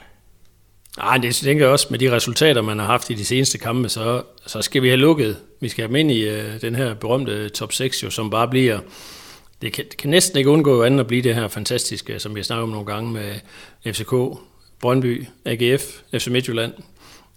Nej, 1.00 1.18
det 1.18 1.36
tænker 1.36 1.66
jeg 1.66 1.72
også, 1.72 1.88
med 1.90 2.00
de 2.00 2.12
resultater, 2.12 2.62
man 2.62 2.80
har 2.80 2.86
haft 2.86 3.10
i 3.10 3.14
de 3.14 3.26
seneste 3.26 3.58
kampe, 3.58 3.90
så, 3.90 4.24
så 4.46 4.62
skal 4.62 4.82
vi 4.82 4.88
have 4.88 4.98
lukket. 4.98 5.38
Vi 5.60 5.70
skal 5.70 5.82
have 5.82 5.88
dem 5.88 5.96
ind 5.96 6.12
i 6.12 6.22
øh, 6.22 6.62
den 6.62 6.76
her 6.76 6.94
berømte 6.94 7.50
top 7.50 7.74
6, 7.74 8.04
jo, 8.04 8.10
som 8.10 8.30
bare 8.30 8.48
bliver... 8.48 8.80
Det 9.62 9.74
kan, 9.74 9.86
det 9.86 9.98
kan 9.98 10.10
næsten 10.10 10.38
ikke 10.38 10.50
undgå 10.50 10.84
andet 10.84 11.00
at 11.00 11.08
blive 11.08 11.22
det 11.22 11.36
her 11.36 11.48
fantastiske, 11.48 12.20
som 12.20 12.36
vi 12.36 12.40
har 12.40 12.44
snakket 12.44 12.64
om 12.64 12.70
nogle 12.70 12.86
gange 12.86 13.12
med 13.12 13.34
FCK, 13.94 14.40
Brøndby, 14.82 15.26
AGF, 15.46 15.84
FC 16.14 16.28
Midtjylland. 16.28 16.74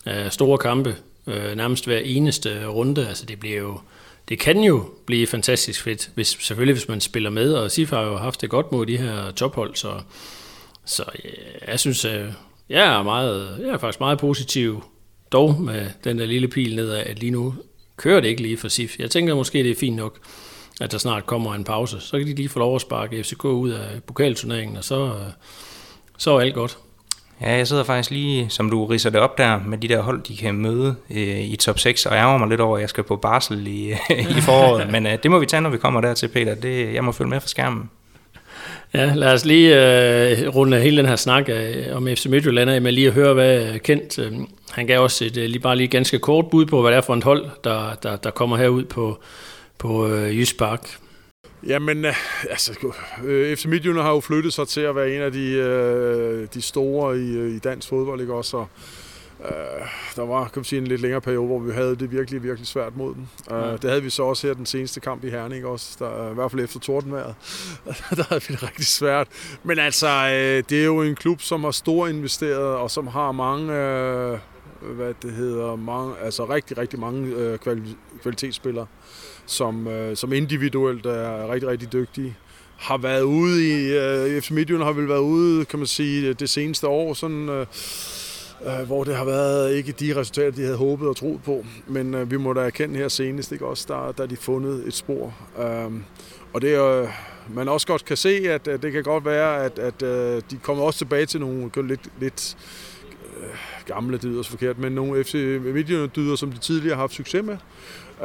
Øh, 0.06 0.30
store 0.30 0.58
kampe, 0.58 0.96
øh, 1.26 1.56
nærmest 1.56 1.86
hver 1.86 1.98
eneste 1.98 2.66
runde. 2.66 3.08
Altså 3.08 3.26
det 3.26 3.40
bliver 3.40 3.58
jo... 3.58 3.80
Det 4.28 4.38
kan 4.38 4.60
jo 4.60 4.90
blive 5.06 5.26
fantastisk 5.26 5.82
fedt, 5.82 6.10
hvis, 6.14 6.36
selvfølgelig 6.40 6.74
hvis 6.74 6.88
man 6.88 7.00
spiller 7.00 7.30
med, 7.30 7.52
og 7.52 7.70
SIF 7.70 7.90
har 7.90 8.02
jo 8.02 8.16
haft 8.16 8.40
det 8.40 8.50
godt 8.50 8.72
mod 8.72 8.86
de 8.86 8.96
her 8.96 9.30
tophold, 9.30 9.74
så, 9.74 9.92
så 10.84 11.04
øh, 11.24 11.30
jeg 11.68 11.80
synes, 11.80 12.04
øh, 12.04 12.24
jeg 12.72 12.98
er, 12.98 13.02
meget, 13.02 13.56
jeg 13.60 13.68
er 13.68 13.78
faktisk 13.78 14.00
meget 14.00 14.18
positiv, 14.18 14.84
dog 15.32 15.60
med 15.60 15.86
den 16.04 16.18
der 16.18 16.26
lille 16.26 16.48
pil 16.48 16.76
nedad, 16.76 16.98
at 16.98 17.18
lige 17.18 17.30
nu 17.30 17.54
kører 17.96 18.20
det 18.20 18.28
ikke 18.28 18.42
lige 18.42 18.56
for 18.56 18.68
SIF. 18.68 18.98
Jeg 18.98 19.10
tænker 19.10 19.34
måske, 19.34 19.58
det 19.58 19.70
er 19.70 19.74
fint 19.80 19.96
nok, 19.96 20.18
at 20.80 20.92
der 20.92 20.98
snart 20.98 21.26
kommer 21.26 21.54
en 21.54 21.64
pause. 21.64 22.00
Så 22.00 22.18
kan 22.18 22.26
de 22.26 22.34
lige 22.34 22.48
få 22.48 22.58
lov 22.58 22.74
at 22.74 22.80
sparke 22.80 23.24
FCK 23.24 23.44
ud 23.44 23.70
af 23.70 24.02
pokalturneringen, 24.06 24.76
og 24.76 24.84
så, 24.84 25.12
så 26.18 26.36
er 26.36 26.40
alt 26.40 26.54
godt. 26.54 26.78
Ja, 27.40 27.50
jeg 27.50 27.68
sidder 27.68 27.84
faktisk 27.84 28.10
lige, 28.10 28.48
som 28.48 28.70
du 28.70 28.86
riser 28.86 29.10
det 29.10 29.20
op 29.20 29.38
der, 29.38 29.60
med 29.66 29.78
de 29.78 29.88
der 29.88 30.02
hold, 30.02 30.22
de 30.22 30.36
kan 30.36 30.54
møde 30.54 30.94
øh, 31.10 31.40
i 31.40 31.56
top 31.56 31.78
6, 31.78 32.06
og 32.06 32.14
jeg 32.14 32.22
ærger 32.22 32.38
mig 32.38 32.48
lidt 32.48 32.60
over, 32.60 32.76
at 32.76 32.80
jeg 32.80 32.88
skal 32.88 33.04
på 33.04 33.16
barsel 33.16 33.66
i, 33.66 33.90
i 34.38 34.40
foråret. 34.40 34.90
Men 34.92 35.06
øh, 35.06 35.18
det 35.22 35.30
må 35.30 35.38
vi 35.38 35.46
tage, 35.46 35.60
når 35.60 35.70
vi 35.70 35.78
kommer 35.78 36.00
der 36.00 36.14
til, 36.14 36.28
Peter. 36.28 36.54
Det, 36.54 36.94
jeg 36.94 37.04
må 37.04 37.12
følge 37.12 37.30
med 37.30 37.40
fra 37.40 37.48
skærmen. 37.48 37.90
Ja, 38.94 39.14
lad 39.14 39.32
os 39.32 39.44
lige 39.44 39.74
øh, 39.74 40.48
runde 40.48 40.80
hele 40.80 40.96
den 40.96 41.06
her 41.06 41.16
snak 41.16 41.48
øh, 41.48 41.96
om 41.96 42.08
FC 42.16 42.26
Midtjylland 42.26 42.80
med 42.80 42.92
lige 42.92 43.06
at 43.06 43.12
høre, 43.12 43.34
hvad 43.34 43.78
Kent, 43.78 44.18
øh, 44.18 44.32
han 44.70 44.86
gav 44.86 45.00
også 45.00 45.24
et 45.24 45.36
øh, 45.36 45.44
lige 45.44 45.60
bare 45.60 45.76
lige 45.76 45.88
ganske 45.88 46.18
kort 46.18 46.50
bud 46.50 46.66
på, 46.66 46.80
hvad 46.80 46.90
det 46.90 46.96
er 46.96 47.00
for 47.00 47.14
et 47.14 47.24
hold, 47.24 47.46
der, 47.64 47.94
der, 48.02 48.16
der 48.16 48.30
kommer 48.30 48.56
herud 48.56 48.84
på, 48.84 49.18
på 49.78 50.08
øh, 50.08 50.38
Jysk 50.38 50.58
Park. 50.58 50.96
Jamen, 51.66 52.04
øh, 52.04 52.14
altså, 52.50 52.92
øh, 53.24 53.56
FC 53.56 53.64
Midtjylland 53.64 54.02
har 54.02 54.12
jo 54.12 54.20
flyttet 54.20 54.52
sig 54.52 54.68
til 54.68 54.80
at 54.80 54.96
være 54.96 55.14
en 55.16 55.22
af 55.22 55.32
de, 55.32 55.48
øh, 55.48 56.48
de 56.54 56.62
store 56.62 57.18
i, 57.18 57.30
øh, 57.36 57.54
i 57.54 57.58
dansk 57.58 57.88
fodbold, 57.88 58.20
ikke 58.20 58.34
også? 58.34 58.56
Og, 58.56 58.68
Øh, 59.44 59.86
der 60.16 60.22
var 60.22 60.44
kan 60.44 60.52
man 60.56 60.64
sige, 60.64 60.80
en 60.80 60.86
lidt 60.86 61.00
længere 61.00 61.20
periode, 61.20 61.46
hvor 61.46 61.58
vi 61.58 61.72
havde 61.72 61.96
det 61.96 62.12
virkelig, 62.12 62.42
virkelig 62.42 62.66
svært 62.66 62.96
mod 62.96 63.14
dem. 63.14 63.26
Øh, 63.50 63.62
ja. 63.62 63.72
Det 63.72 63.90
havde 63.90 64.02
vi 64.02 64.10
så 64.10 64.22
også 64.22 64.46
her 64.46 64.54
den 64.54 64.66
seneste 64.66 65.00
kamp 65.00 65.24
i 65.24 65.30
Herning 65.30 65.66
også, 65.66 65.96
der, 65.98 66.30
i 66.30 66.34
hvert 66.34 66.50
fald 66.50 66.64
efter 66.64 66.80
tordenvejret. 66.80 67.34
der 68.16 68.24
havde 68.28 68.42
vi 68.48 68.54
det 68.54 68.62
rigtig 68.62 68.86
svært. 68.86 69.28
Men 69.62 69.78
altså, 69.78 70.08
øh, 70.08 70.64
det 70.68 70.80
er 70.80 70.84
jo 70.84 71.02
en 71.02 71.14
klub, 71.14 71.40
som 71.40 71.64
har 71.64 71.70
stor 71.70 72.06
investeret, 72.06 72.76
og 72.76 72.90
som 72.90 73.06
har 73.06 73.32
mange, 73.32 73.72
øh, 73.72 74.38
hvad 74.80 75.14
det 75.22 75.32
hedder, 75.32 75.76
mange, 75.76 76.14
altså 76.18 76.44
rigtig, 76.44 76.78
rigtig 76.78 76.98
mange 76.98 77.28
øh, 77.28 77.58
kvalitetsspillere, 78.22 78.86
som, 79.46 79.86
øh, 79.86 80.16
som 80.16 80.32
individuelt 80.32 81.06
er 81.06 81.52
rigtig, 81.52 81.68
rigtig 81.68 81.92
dygtige 81.92 82.36
har 82.82 82.96
været 82.96 83.22
ude 83.22 83.68
i, 83.68 83.92
øh, 83.92 84.42
FC 84.42 84.50
Midtjylland 84.50 84.84
har 84.84 84.92
vel 84.92 85.08
været 85.08 85.20
ude, 85.20 85.64
kan 85.64 85.78
man 85.78 85.86
sige, 85.86 86.32
det 86.32 86.50
seneste 86.50 86.88
år, 86.88 87.14
sådan, 87.14 87.48
øh, 87.48 87.66
øh, 88.66 88.86
hvor 88.86 89.04
det 89.04 89.16
har 89.16 89.24
været 89.24 89.74
ikke 89.74 89.92
de 89.92 90.16
resultater, 90.16 90.50
de 90.50 90.62
havde 90.62 90.76
håbet 90.76 91.08
og 91.08 91.16
troet 91.16 91.42
på. 91.42 91.64
Men 91.86 92.14
øh, 92.14 92.30
vi 92.30 92.36
må 92.36 92.52
da 92.52 92.60
erkende 92.60 92.98
her 92.98 93.08
senest, 93.08 93.52
ikke 93.52 93.66
også, 93.66 93.84
der, 93.88 94.12
der 94.12 94.26
de 94.26 94.36
fundet 94.36 94.86
et 94.86 94.94
spor. 94.94 95.34
Øh, 95.58 95.92
og 96.52 96.62
det 96.62 96.74
er 96.74 97.02
øh, 97.02 97.08
man 97.54 97.68
også 97.68 97.86
godt 97.86 98.04
kan 98.04 98.16
se, 98.16 98.28
at, 98.28 98.68
at 98.68 98.82
det 98.82 98.92
kan 98.92 99.02
godt 99.02 99.24
være, 99.24 99.64
at, 99.64 99.78
at 99.78 100.02
øh, 100.02 100.42
de 100.50 100.56
kommer 100.56 100.84
også 100.84 100.98
tilbage 100.98 101.26
til 101.26 101.40
nogle 101.40 101.70
lidt, 101.76 102.08
lidt 102.20 102.56
øh, 103.36 103.48
gamle 103.86 104.18
dyder, 104.18 104.42
så 104.42 104.50
forkert, 104.50 104.78
men 104.78 104.92
nogle 104.92 105.24
FC 105.24 105.34
Midtjylland 105.64 106.10
dyder, 106.10 106.36
som 106.36 106.52
de 106.52 106.58
tidligere 106.58 106.94
har 106.94 107.02
haft 107.02 107.14
succes 107.14 107.44
med. 107.44 107.56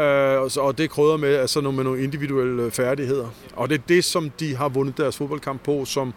Øh, 0.04 0.58
og 0.58 0.78
det 0.78 0.90
krydder 0.90 1.18
med, 1.18 1.36
altså 1.36 1.62
med 1.62 1.84
nogle 1.84 2.04
individuelle 2.04 2.72
færdigheder. 2.72 3.28
Og 3.56 3.70
det 3.70 3.78
er 3.78 3.84
det, 3.88 4.04
som 4.04 4.30
de 4.30 4.56
har 4.56 4.70
vundet 4.70 4.98
deres 4.98 5.18
fodboldkamp 5.18 5.64
på, 5.64 5.86
som 5.86 6.14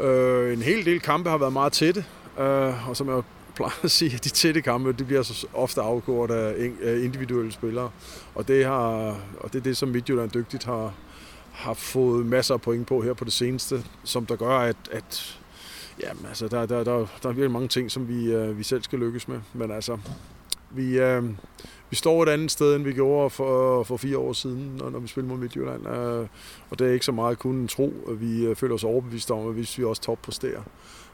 øh, 0.00 0.52
en 0.52 0.62
hel 0.62 0.84
del 0.84 1.00
kampe 1.00 1.30
har 1.30 1.38
været 1.38 1.52
meget 1.52 1.72
tætte. 1.72 2.04
Øh, 2.40 2.88
og 2.88 2.96
som 2.96 3.08
jeg 3.08 3.22
plejer 3.60 3.84
at 3.84 3.90
sige, 3.90 4.14
at 4.14 4.24
de 4.24 4.28
tætte 4.28 4.62
kampe, 4.62 4.92
de 4.92 5.04
bliver 5.04 5.22
så 5.22 5.46
ofte 5.54 5.80
afgjort 5.80 6.30
af 6.30 6.54
individuelle 7.04 7.52
spillere. 7.52 7.90
Og 8.34 8.48
det, 8.48 8.64
har, 8.64 9.16
og 9.40 9.52
det 9.52 9.58
er 9.58 9.62
det, 9.62 9.76
som 9.76 9.88
Midtjylland 9.88 10.30
dygtigt 10.30 10.64
har, 10.64 10.94
har 11.52 11.74
fået 11.74 12.26
masser 12.26 12.54
af 12.54 12.60
point 12.60 12.86
på 12.86 13.02
her 13.02 13.12
på 13.14 13.24
det 13.24 13.32
seneste, 13.32 13.84
som 14.04 14.26
der 14.26 14.36
gør, 14.36 14.58
at, 14.58 14.76
at 14.90 15.38
jamen, 16.02 16.26
altså, 16.26 16.48
der, 16.48 16.66
der, 16.66 16.84
der, 16.84 17.06
der 17.22 17.28
er 17.28 17.32
virkelig 17.32 17.50
mange 17.50 17.68
ting, 17.68 17.90
som 17.90 18.08
vi, 18.08 18.36
uh, 18.36 18.58
vi 18.58 18.62
selv 18.62 18.82
skal 18.82 18.98
lykkes 18.98 19.28
med. 19.28 19.40
Men 19.54 19.70
altså, 19.70 19.98
vi, 20.70 21.02
uh, 21.02 21.28
vi 21.90 21.96
står 21.96 22.22
et 22.22 22.28
andet 22.28 22.50
sted, 22.50 22.76
end 22.76 22.84
vi 22.84 22.92
gjorde 22.92 23.30
for, 23.30 23.82
for 23.82 23.96
fire 23.96 24.18
år 24.18 24.32
siden, 24.32 24.76
når, 24.78 24.90
når 24.90 24.98
vi 24.98 25.08
spillede 25.08 25.32
mod 25.32 25.40
Midtjylland. 25.40 25.86
Uh, 25.86 26.26
og 26.70 26.78
det 26.78 26.86
er 26.88 26.92
ikke 26.92 27.04
så 27.04 27.12
meget 27.12 27.38
kun 27.38 27.68
tro, 27.68 27.94
at 28.10 28.20
vi 28.20 28.48
uh, 28.48 28.56
føler 28.56 28.74
os 28.74 28.84
overbevist 28.84 29.30
om, 29.30 29.48
at 29.48 29.54
hvis 29.54 29.78
vi 29.78 29.84
også 29.84 30.02
toppræsterer, 30.02 30.62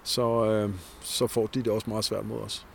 så, 0.07 0.65
uh, 0.65 0.71
så 1.03 1.27
får 1.27 1.47
de 1.47 1.63
det 1.63 1.73
også 1.73 1.91
meget 1.91 2.05
svært 2.05 2.27
mod 2.27 2.39
os. 2.41 2.67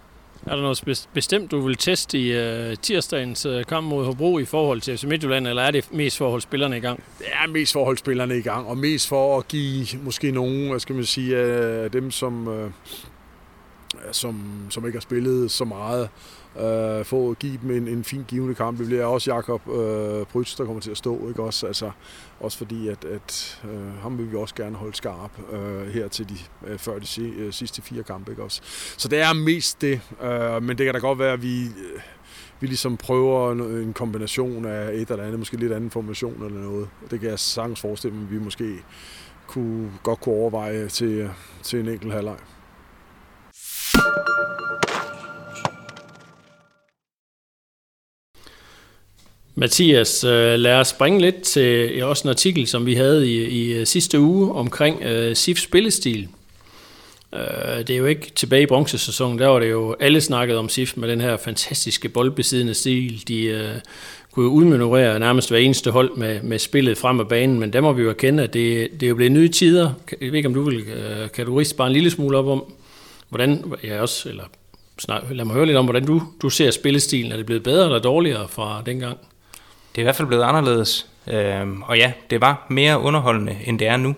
Er 0.46 0.56
der 0.56 0.62
noget 0.62 1.08
bestemt, 1.14 1.52
du 1.52 1.60
vil 1.60 1.76
teste 1.76 2.20
i 2.20 2.32
uh, 2.70 2.78
tirsdagens 2.82 3.46
uh, 3.46 3.64
kamp 3.64 3.88
mod 3.88 4.06
Hobro 4.06 4.40
i 4.40 4.46
forhold 4.46 4.82
til 4.82 4.98
FC 4.98 5.04
Midtjylland, 5.04 5.48
eller 5.48 5.62
er 5.62 5.72
det 5.72 5.94
mest 5.94 6.18
for 6.18 6.26
at 6.26 6.32
holde 6.32 6.44
spillerne 6.44 6.78
i 6.78 6.80
gang? 6.80 7.04
Det 7.20 7.28
er 7.44 7.48
mest 7.48 7.74
for 7.74 7.80
at 7.80 7.86
holde 7.86 8.00
spillerne 8.00 8.38
i 8.38 8.42
gang, 8.42 8.68
og 8.68 8.78
mest 8.78 9.08
for 9.08 9.38
at 9.38 9.48
give 9.48 9.88
måske 10.04 10.32
nogen, 10.32 10.70
hvad 10.70 10.80
skal 10.80 10.96
man 10.96 11.06
sige, 11.06 11.38
af 11.38 11.92
dem, 11.92 12.12
som, 12.12 12.48
uh, 12.48 12.72
som, 14.12 14.42
som 14.70 14.86
ikke 14.86 14.96
har 14.96 15.02
spillet 15.02 15.52
så 15.52 15.66
meget, 15.66 16.10
øh, 16.60 17.06
få 17.06 17.32
at 17.32 17.40
give 17.40 17.60
dem 17.62 17.72
en, 17.72 17.88
en 17.88 18.04
fin 18.04 18.26
givende 18.28 18.56
kamp. 18.56 18.78
Det 18.78 18.88
bliver 18.88 19.06
også 19.06 19.34
Jakob 19.34 19.62
øh, 19.68 20.26
Prytz, 20.26 20.58
der 20.58 20.66
kommer 20.66 20.82
til 20.82 20.92
at 20.92 20.98
stå, 20.98 21.28
ikke 21.30 21.44
også? 21.44 21.68
Altså, 21.68 21.92
også 22.40 22.58
fordi, 22.58 22.88
at, 22.88 23.06
at 23.06 23.62
øh, 23.72 24.02
ham 24.02 24.18
vil 24.18 24.32
vi 24.32 24.38
også 24.38 24.56
gerne 24.56 24.76
holde 24.76 24.96
skarp 24.96 25.32
øh, 25.52 25.88
her 25.88 26.08
til 26.08 26.30
de, 26.30 26.36
øh, 26.68 26.78
før 26.78 27.00
de 27.00 27.24
øh, 27.24 27.54
sidste 27.54 27.82
fire 27.82 28.04
kampe, 28.04 28.32
ikke 28.32 28.44
også? 28.44 28.62
Så 28.98 29.08
det 29.08 29.22
er 29.22 29.34
mest 29.34 29.82
det, 29.82 30.02
øh, 30.24 30.64
men 30.64 30.78
det 30.78 30.86
kan 30.86 30.94
da 30.94 31.00
godt 31.00 31.20
være, 31.20 31.34
at 31.34 31.44
vi... 31.44 31.64
Øh, 31.64 32.02
vi 32.60 32.68
ligesom 32.68 32.98
prøver 32.98 33.52
en 33.82 33.94
kombination 33.94 34.66
af 34.66 34.94
et 34.94 35.12
eller 35.12 35.24
andet, 35.24 35.40
måske 35.40 35.58
lidt 35.58 35.74
anden 35.74 35.92
formation 35.92 36.44
eller 36.46 36.60
noget. 36.60 36.90
Det 37.12 37.20
kan 37.20 37.30
jeg 37.30 37.40
sagtens 37.40 37.82
forestille 37.82 38.16
mig, 38.16 38.24
at 38.24 38.32
vi 38.32 38.40
måske 38.40 38.76
kunne, 39.48 39.92
godt 40.04 40.22
kunne 40.22 40.36
overveje 40.36 40.88
til, 40.88 41.30
til 41.64 41.80
en 41.80 41.88
enkelt 41.88 42.14
halvleg. 42.14 42.38
Mathias, 49.62 50.24
øh, 50.24 50.60
lad 50.60 50.76
os 50.76 50.88
springe 50.88 51.22
lidt 51.22 51.42
til 51.42 52.04
også 52.04 52.24
en 52.24 52.30
artikel, 52.30 52.68
som 52.68 52.86
vi 52.86 52.96
havde 52.96 53.32
i, 53.32 53.48
i 53.48 53.74
øh, 53.74 53.86
sidste 53.86 54.20
uge 54.20 54.52
omkring 54.52 55.04
øh, 55.04 55.30
uh, 55.30 55.36
SIFs 55.36 55.62
spillestil. 55.62 56.28
Uh, 57.34 57.40
det 57.80 57.90
er 57.90 57.98
jo 57.98 58.06
ikke 58.06 58.32
tilbage 58.36 58.64
i 58.64 58.66
bronzesæsonen, 58.66 59.40
der 59.40 59.48
var 59.48 59.60
det 59.60 59.70
jo 59.70 59.96
alle 60.00 60.22
snakket 60.22 60.58
om 60.58 60.70
SIF 60.70 60.98
med 60.98 61.10
den 61.10 61.22
her 61.22 61.38
fantastiske 61.38 62.10
boldbesiddende 62.10 62.74
stil. 62.74 63.24
De 63.28 63.72
uh, 63.76 63.82
kunne 64.32 64.46
jo 64.46 64.52
udmanøvrere 64.52 65.20
nærmest 65.20 65.50
hver 65.50 65.60
eneste 65.60 65.92
hold 65.92 66.18
med, 66.18 66.42
med 66.42 66.60
spillet 66.60 66.98
frem 66.98 67.20
af 67.20 67.28
banen, 67.28 67.60
men 67.60 67.74
der 67.74 67.82
må 67.82 67.94
vi 67.94 68.02
jo 68.02 68.10
erkende, 68.10 68.44
at 68.44 68.54
det, 68.54 68.92
det 68.92 69.04
er 69.04 69.10
jo 69.10 69.16
blevet 69.16 69.32
nye 69.32 69.50
tider. 69.50 69.94
Jeg 70.22 70.32
ved 70.32 70.38
ikke, 70.38 70.48
om 70.48 70.54
du 70.54 70.70
vil, 70.70 70.80
uh, 70.80 71.32
kan 71.36 71.66
bare 71.78 71.88
en 71.88 71.94
lille 71.94 72.12
smule 72.12 72.38
op 72.38 72.48
om, 72.48 72.74
hvordan, 73.32 73.74
jeg 73.84 74.00
også, 74.00 74.30
eller 74.30 74.44
snak, 75.00 75.24
lad 75.32 75.46
mig 75.46 75.56
høre 75.56 75.66
lidt 75.66 75.78
om, 75.78 75.86
hvordan 75.86 76.06
du, 76.06 76.24
du 76.42 76.50
ser 76.50 76.72
spillestilen. 76.72 77.32
Er 77.32 77.38
det 77.38 77.46
blevet 77.46 77.64
bedre 77.64 77.86
eller 77.86 78.00
dårligere 78.00 78.48
fra 78.48 78.82
dengang? 78.86 79.18
Det 79.92 79.98
er 79.98 80.02
i 80.02 80.04
hvert 80.04 80.16
fald 80.16 80.28
blevet 80.28 80.44
anderledes. 80.44 81.08
Øh, 81.28 81.80
og 81.82 81.98
ja, 81.98 82.14
det 82.30 82.42
var 82.42 82.66
mere 82.70 83.00
underholdende, 83.00 83.58
end 83.66 83.80
det 83.80 83.88
er 83.88 83.98
nu. 83.98 84.16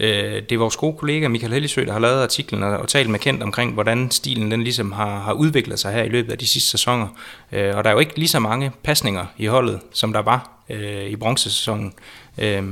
Øh, 0.00 0.34
det 0.42 0.52
er 0.52 0.58
vores 0.58 0.76
gode 0.76 0.96
kollega 0.96 1.28
Michael 1.28 1.52
Hellisø, 1.52 1.84
der 1.84 1.92
har 1.92 1.98
lavet 1.98 2.22
artiklen 2.22 2.62
og, 2.62 2.78
og 2.78 2.88
talt 2.88 3.10
med 3.10 3.18
Kent 3.18 3.42
omkring, 3.42 3.74
hvordan 3.74 4.10
stilen 4.10 4.50
den 4.50 4.62
ligesom 4.62 4.92
har, 4.92 5.20
har 5.20 5.32
udviklet 5.32 5.78
sig 5.78 5.92
her 5.92 6.02
i 6.02 6.08
løbet 6.08 6.32
af 6.32 6.38
de 6.38 6.46
sidste 6.46 6.70
sæsoner. 6.70 7.08
Øh, 7.52 7.76
og 7.76 7.84
der 7.84 7.90
er 7.90 7.94
jo 7.94 8.00
ikke 8.00 8.18
lige 8.18 8.28
så 8.28 8.38
mange 8.38 8.72
pasninger 8.82 9.26
i 9.38 9.46
holdet, 9.46 9.80
som 9.92 10.12
der 10.12 10.22
var 10.22 10.50
øh, 10.70 11.06
i 11.06 11.16
bronzesæsonen. 11.16 11.92
Øh, 12.38 12.62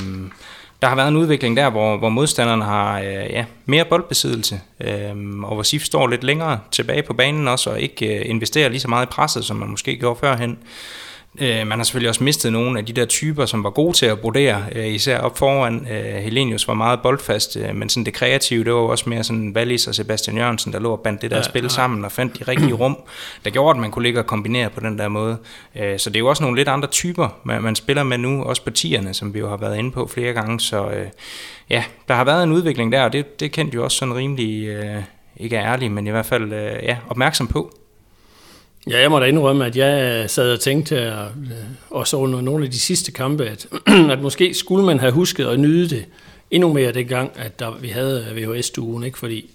der 0.83 0.89
har 0.89 0.97
været 0.97 1.09
en 1.09 1.17
udvikling 1.17 1.57
der, 1.57 1.71
hvor, 1.71 1.97
hvor 1.97 2.09
modstanderne 2.09 2.65
har 2.65 2.99
øh, 2.99 3.07
ja, 3.07 3.45
mere 3.67 3.85
boldbesiddelse, 3.85 4.61
øh, 4.81 5.41
og 5.43 5.55
hvor 5.55 5.63
SIF 5.63 5.83
står 5.83 6.07
lidt 6.07 6.25
længere 6.25 6.61
tilbage 6.71 7.03
på 7.03 7.15
banen 7.15 7.49
også, 7.49 7.71
og 7.71 7.81
ikke 7.81 8.19
øh, 8.19 8.31
investerer 8.31 8.69
lige 8.69 8.81
så 8.81 8.89
meget 8.89 9.07
i 9.07 9.11
presset, 9.11 9.45
som 9.45 9.57
man 9.57 9.69
måske 9.69 9.97
gjorde 9.97 10.21
førhen. 10.21 10.59
Øh, 11.41 11.67
man 11.67 11.79
har 11.79 11.85
selvfølgelig 11.85 12.09
også 12.09 12.25
mistet 12.25 12.53
nogle 12.53 12.79
af 12.79 12.87
de 12.87 12.93
der 12.93 13.05
typer, 13.05 13.47
som 13.47 13.65
var 13.65 13.71
gode 13.71 13.93
til 13.93 14.07
at 14.07 14.21
brodere, 14.21 14.65
øh, 14.73 14.87
især 14.87 15.19
op 15.19 15.39
foran. 15.39 15.89
Øh, 15.91 16.15
Helenius 16.15 16.69
var 16.69 16.75
meget 16.75 17.01
boldfast, 17.03 17.57
øh, 17.57 17.75
men 17.75 17.89
sådan 17.89 18.05
det 18.05 18.15
kreative, 18.15 18.65
det 18.65 18.73
var 18.73 18.79
også 18.79 19.09
mere 19.09 19.25
sådan 19.25 19.53
Wallis 19.57 19.87
og 19.87 19.95
Sebastian 19.95 20.37
Jørgensen, 20.37 20.73
der 20.73 20.79
lå 20.79 20.93
og 20.93 21.01
bandt 21.01 21.23
det 21.23 21.31
der 21.31 21.37
ja, 21.37 21.43
spil 21.43 21.63
ja. 21.63 21.69
sammen 21.69 22.05
og 22.05 22.13
fandt 22.13 22.39
de 22.39 22.45
rigtige 22.45 22.73
rum, 22.73 22.99
der 23.45 23.51
gjorde, 23.51 23.77
at 23.77 23.81
man 23.81 23.91
kunne 23.91 24.03
ligge 24.03 24.19
og 24.19 24.27
kombinere 24.27 24.71
på 24.71 24.81
den 24.81 24.99
der 24.99 25.09
måde. 25.09 25.37
Øh, 25.77 25.99
så 25.99 26.11
det 26.11 26.17
er 26.17 26.21
jo 26.21 26.29
også 26.29 26.43
nogle 26.43 26.57
lidt 26.57 26.69
andre 26.69 26.89
typer, 26.89 27.29
man, 27.45 27.63
man 27.63 27.77
spiller 27.77 28.03
med 28.03 28.19
nu, 28.19 28.43
også 28.43 28.65
på 28.65 28.71
tierne, 28.71 29.15
som 29.15 29.35
vi 29.35 29.39
jo 29.39 29.49
har 29.49 29.57
været 29.57 29.79
inde 29.79 29.91
på 29.91 30.07
flere 30.07 30.33
gange. 30.33 30.61
Så 30.61 30.91
øh, 30.91 31.07
ja, 31.71 31.85
der 32.09 32.15
har 32.15 32.25
været 32.25 32.45
en 32.45 32.53
udvikling 32.53 32.93
der, 32.93 33.03
og 33.03 33.13
det, 33.13 33.41
det 33.41 33.53
kendte 33.53 33.75
jo 33.75 33.85
også 33.85 33.97
sådan 33.97 34.15
rimelig, 34.15 34.69
øh, 34.69 35.03
ikke 35.37 35.57
er 35.57 35.73
ærlig, 35.73 35.93
men 35.93 36.07
i 36.07 36.11
hvert 36.11 36.27
fald 36.27 36.53
øh, 36.53 36.83
ja, 36.83 36.97
opmærksom 37.09 37.47
på. 37.47 37.73
Ja, 38.91 39.01
jeg 39.01 39.11
må 39.11 39.19
da 39.19 39.25
indrømme, 39.25 39.67
at 39.67 39.77
jeg 39.77 40.23
øh, 40.23 40.29
sad 40.29 40.53
og 40.53 40.61
tænkte, 40.61 40.97
øh, 40.97 41.13
og 41.91 42.07
så 42.07 42.17
under 42.17 42.41
nogle 42.41 42.65
af 42.65 42.71
de 42.71 42.81
sidste 42.81 43.13
kampe, 43.13 43.47
at, 43.47 43.67
at 44.13 44.23
måske 44.23 44.55
skulle 44.55 44.85
man 44.85 45.01
have 45.01 45.13
husket 45.13 45.47
at 45.47 45.61
nyde 45.61 45.89
det 45.89 46.05
endnu 46.51 46.73
mere 46.73 46.93
dengang, 46.93 47.31
at 47.37 47.59
der, 47.59 47.71
vi 47.71 47.89
havde 47.89 48.27
øh, 48.31 48.37
VHS-stuen, 48.37 49.05
ikke? 49.05 49.19
fordi 49.19 49.51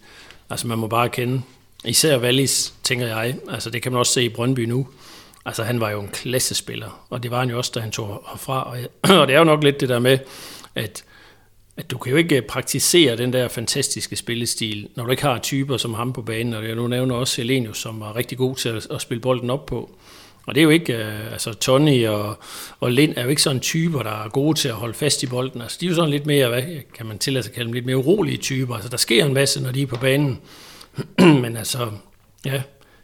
altså, 0.50 0.68
man 0.68 0.78
må 0.78 0.88
bare 0.88 1.10
kende, 1.10 1.42
især 1.86 2.18
Wallis, 2.18 2.74
tænker 2.84 3.08
jeg, 3.08 3.36
altså 3.50 3.70
det 3.70 3.82
kan 3.82 3.92
man 3.92 4.00
også 4.00 4.13
se 4.13 4.24
i 4.24 4.30
Brøndby 4.30 4.60
nu, 4.60 4.88
altså 5.46 5.63
han 5.63 5.80
var 5.80 5.90
jo 5.90 6.00
en 6.00 6.10
klassespiller, 6.13 7.06
og 7.10 7.24
det 7.24 7.32
var 7.32 7.40
han 7.40 7.50
jo 7.50 7.58
også, 7.58 7.72
da 7.75 7.80
han 7.80 7.92
tog 7.92 8.24
herfra, 8.32 8.70
og, 8.70 8.78
jeg, 8.78 8.88
og 9.22 9.28
det 9.28 9.34
er 9.34 9.40
jo 9.40 9.46
nok 9.46 9.63
lidt 9.63 9.82
det 9.82 9.90
der 9.90 10.00
med, 10.00 10.18
at 10.75 11.04
at 11.77 11.92
du 11.92 11.98
kan 11.98 12.12
jo 12.12 12.18
ikke 12.18 12.36
øh, 12.36 12.42
praktisere 12.42 13.18
den 13.18 13.34
der 13.34 13.48
fantastiske 13.48 14.15
spillestil, 14.15 14.88
når 14.96 15.06
du 15.06 15.12
ikke 15.12 15.24
har 15.24 15.39
typer 15.39 15.77
som 15.77 15.94
ham 15.94 16.13
på 16.13 16.22
banen, 16.22 16.53
og 16.53 16.68
jeg 16.68 16.75
nu 16.75 16.88
nævner 16.88 17.15
også 17.15 17.42
Helenius, 17.42 17.77
som 17.77 18.00
var 18.00 18.15
rigtig 18.15 18.38
god 18.38 18.56
til 18.56 18.70
at, 18.70 18.88
at 18.92 19.01
spille 19.01 19.22
bolden 19.22 19.50
op 19.50 19.65
på. 19.65 19.96
Og 20.46 20.56
det 20.56 20.62
er 20.62 20.63
jo 20.63 20.70
ikke, 20.70 20.94
øh, 20.94 21.32
altså 21.32 21.53
Tony 21.53 22.08
og, 22.08 22.38
og 22.80 22.92
Lind 22.92 23.13
er 23.18 23.24
jo 23.24 23.30
ikke 23.30 23.42
sådan 23.42 23.60
typer, 23.60 24.03
der 24.03 24.24
er 24.24 24.30
gode 24.30 24.58
til 24.60 24.68
at 24.68 24.74
holde 24.74 24.94
fast 24.94 25.24
i 25.24 25.27
bolden. 25.27 25.62
Altså 25.62 25.77
de 25.82 25.86
er 25.86 25.89
jo 25.89 25.96
sådan 25.96 26.10
lidt 26.10 26.25
mere, 26.25 26.50
hvad 26.50 26.63
kan 26.94 27.06
man 27.06 27.20
tillade 27.20 27.44
sig 27.44 27.51
at 27.51 27.56
kalde 27.56 27.65
dem, 27.68 27.74
lidt 27.74 27.86
mere 27.86 27.98
urolige 27.98 28.38
typer. 28.38 28.75
Altså 28.75 28.89
der 28.89 28.98
sker 28.98 29.25
en 29.25 29.34
masse, 29.34 29.63
når 29.63 29.72
de 29.72 29.82
er 29.82 29.88
på 29.88 29.96
banen. 29.96 30.39
Men 31.44 31.58
altså, 31.58 31.92
ja, 32.46 32.62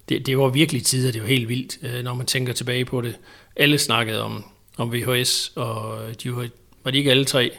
det, 0.10 0.26
det 0.26 0.38
var 0.38 0.48
virkelig 0.48 0.84
tider, 0.84 1.12
det 1.12 1.22
var 1.22 1.28
helt 1.28 1.50
vildt, 1.50 1.78
øh, 1.84 2.04
når 2.04 2.14
man 2.14 2.26
tænker 2.26 2.54
tilbage 2.54 2.86
på 2.86 3.02
det. 3.02 3.16
Alle 3.56 3.78
snakkede 3.78 4.22
om, 4.22 4.44
om 4.78 4.94
VHS, 4.94 5.52
og 5.56 6.00
de 6.24 6.36
var, 6.36 6.48
var 6.84 6.92
de 6.92 6.98
ikke 6.98 7.12
alle 7.12 7.26
tre 7.26 7.52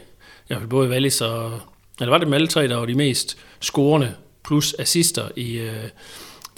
i 0.51 0.53
hvert 0.53 0.61
fald 0.61 0.69
både 0.69 0.89
Wallis 0.89 1.21
og... 1.21 1.59
Eller 1.99 2.11
var 2.11 2.17
det 2.17 2.25
dem 2.25 2.33
alle 2.33 2.47
tre, 2.47 2.67
der 2.67 2.75
var 2.75 2.85
de 2.85 2.95
mest 2.95 3.37
scorende 3.59 4.15
plus 4.45 4.75
assister 4.79 5.29
i... 5.35 5.57
Øh, 5.57 5.89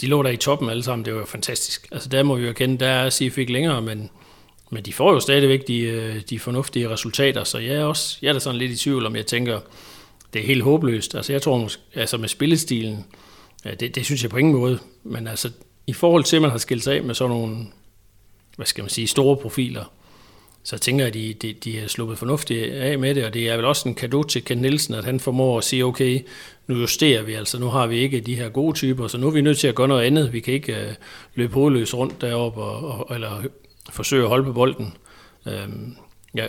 de 0.00 0.06
lå 0.06 0.22
der 0.22 0.30
i 0.30 0.36
toppen 0.36 0.70
alle 0.70 0.82
sammen, 0.82 1.04
det 1.04 1.14
var 1.14 1.20
jo 1.20 1.26
fantastisk. 1.26 1.88
Altså 1.92 2.08
der 2.08 2.22
må 2.22 2.34
vi 2.34 2.42
jo 2.42 2.48
erkende, 2.48 2.78
der 2.78 2.86
er 2.88 3.10
CF 3.10 3.38
ikke 3.38 3.52
længere, 3.52 3.82
men, 3.82 4.10
men 4.70 4.82
de 4.82 4.92
får 4.92 5.12
jo 5.12 5.20
stadigvæk 5.20 5.68
de, 5.68 5.80
øh, 5.80 6.20
de 6.30 6.38
fornuftige 6.38 6.90
resultater, 6.90 7.44
så 7.44 7.58
jeg 7.58 7.74
er, 7.74 7.84
også, 7.84 8.18
jeg 8.22 8.28
er 8.28 8.32
da 8.32 8.38
sådan 8.38 8.58
lidt 8.58 8.72
i 8.72 8.76
tvivl 8.76 9.06
om, 9.06 9.16
jeg 9.16 9.26
tænker, 9.26 9.60
det 10.32 10.42
er 10.42 10.46
helt 10.46 10.62
håbløst. 10.62 11.14
Altså 11.14 11.32
jeg 11.32 11.42
tror 11.42 11.58
måske, 11.58 11.82
altså 11.94 12.16
med 12.16 12.28
spillestilen, 12.28 13.04
det, 13.80 13.94
det 13.94 14.04
synes 14.04 14.22
jeg 14.22 14.30
på 14.30 14.36
ingen 14.36 14.54
måde, 14.54 14.78
men 15.02 15.26
altså 15.26 15.50
i 15.86 15.92
forhold 15.92 16.24
til, 16.24 16.36
at 16.36 16.42
man 16.42 16.50
har 16.50 16.58
skilt 16.58 16.84
sig 16.84 16.96
af 16.96 17.02
med 17.02 17.14
sådan 17.14 17.30
nogle, 17.30 17.66
hvad 18.56 18.66
skal 18.66 18.82
man 18.82 18.90
sige, 18.90 19.06
store 19.06 19.36
profiler, 19.36 19.84
så 20.64 20.78
tænker 20.78 21.04
jeg, 21.04 21.08
at 21.08 21.14
de, 21.14 21.34
de, 21.34 21.52
de 21.52 21.78
har 21.78 21.88
sluppet 21.88 22.18
fornuftigt 22.18 22.72
af 22.72 22.98
med 22.98 23.14
det, 23.14 23.24
og 23.24 23.34
det 23.34 23.48
er 23.48 23.56
vel 23.56 23.64
også 23.64 23.88
en 23.88 23.94
kado 23.94 24.22
til 24.22 24.44
Ken 24.44 24.58
Nielsen, 24.58 24.94
at 24.94 25.04
han 25.04 25.20
formår 25.20 25.58
at 25.58 25.64
sige, 25.64 25.84
okay, 25.84 26.20
nu 26.66 26.76
justerer 26.76 27.22
vi 27.22 27.32
altså, 27.32 27.58
nu 27.58 27.68
har 27.68 27.86
vi 27.86 27.98
ikke 27.98 28.20
de 28.20 28.34
her 28.34 28.48
gode 28.48 28.76
typer, 28.76 29.08
så 29.08 29.18
nu 29.18 29.26
er 29.26 29.30
vi 29.30 29.40
nødt 29.40 29.58
til 29.58 29.68
at 29.68 29.74
gøre 29.74 29.88
noget 29.88 30.04
andet. 30.04 30.32
Vi 30.32 30.40
kan 30.40 30.54
ikke 30.54 30.76
øh, 30.76 30.94
løbe 31.34 31.54
hovedløs 31.54 31.94
rundt 31.94 32.20
deroppe, 32.20 32.62
og, 32.62 33.08
og, 33.08 33.14
eller 33.14 33.42
forsøge 33.90 34.22
at 34.22 34.28
holde 34.28 34.44
på 34.44 34.52
bolden. 34.52 34.96
Øhm, 35.46 35.96
ja. 36.34 36.46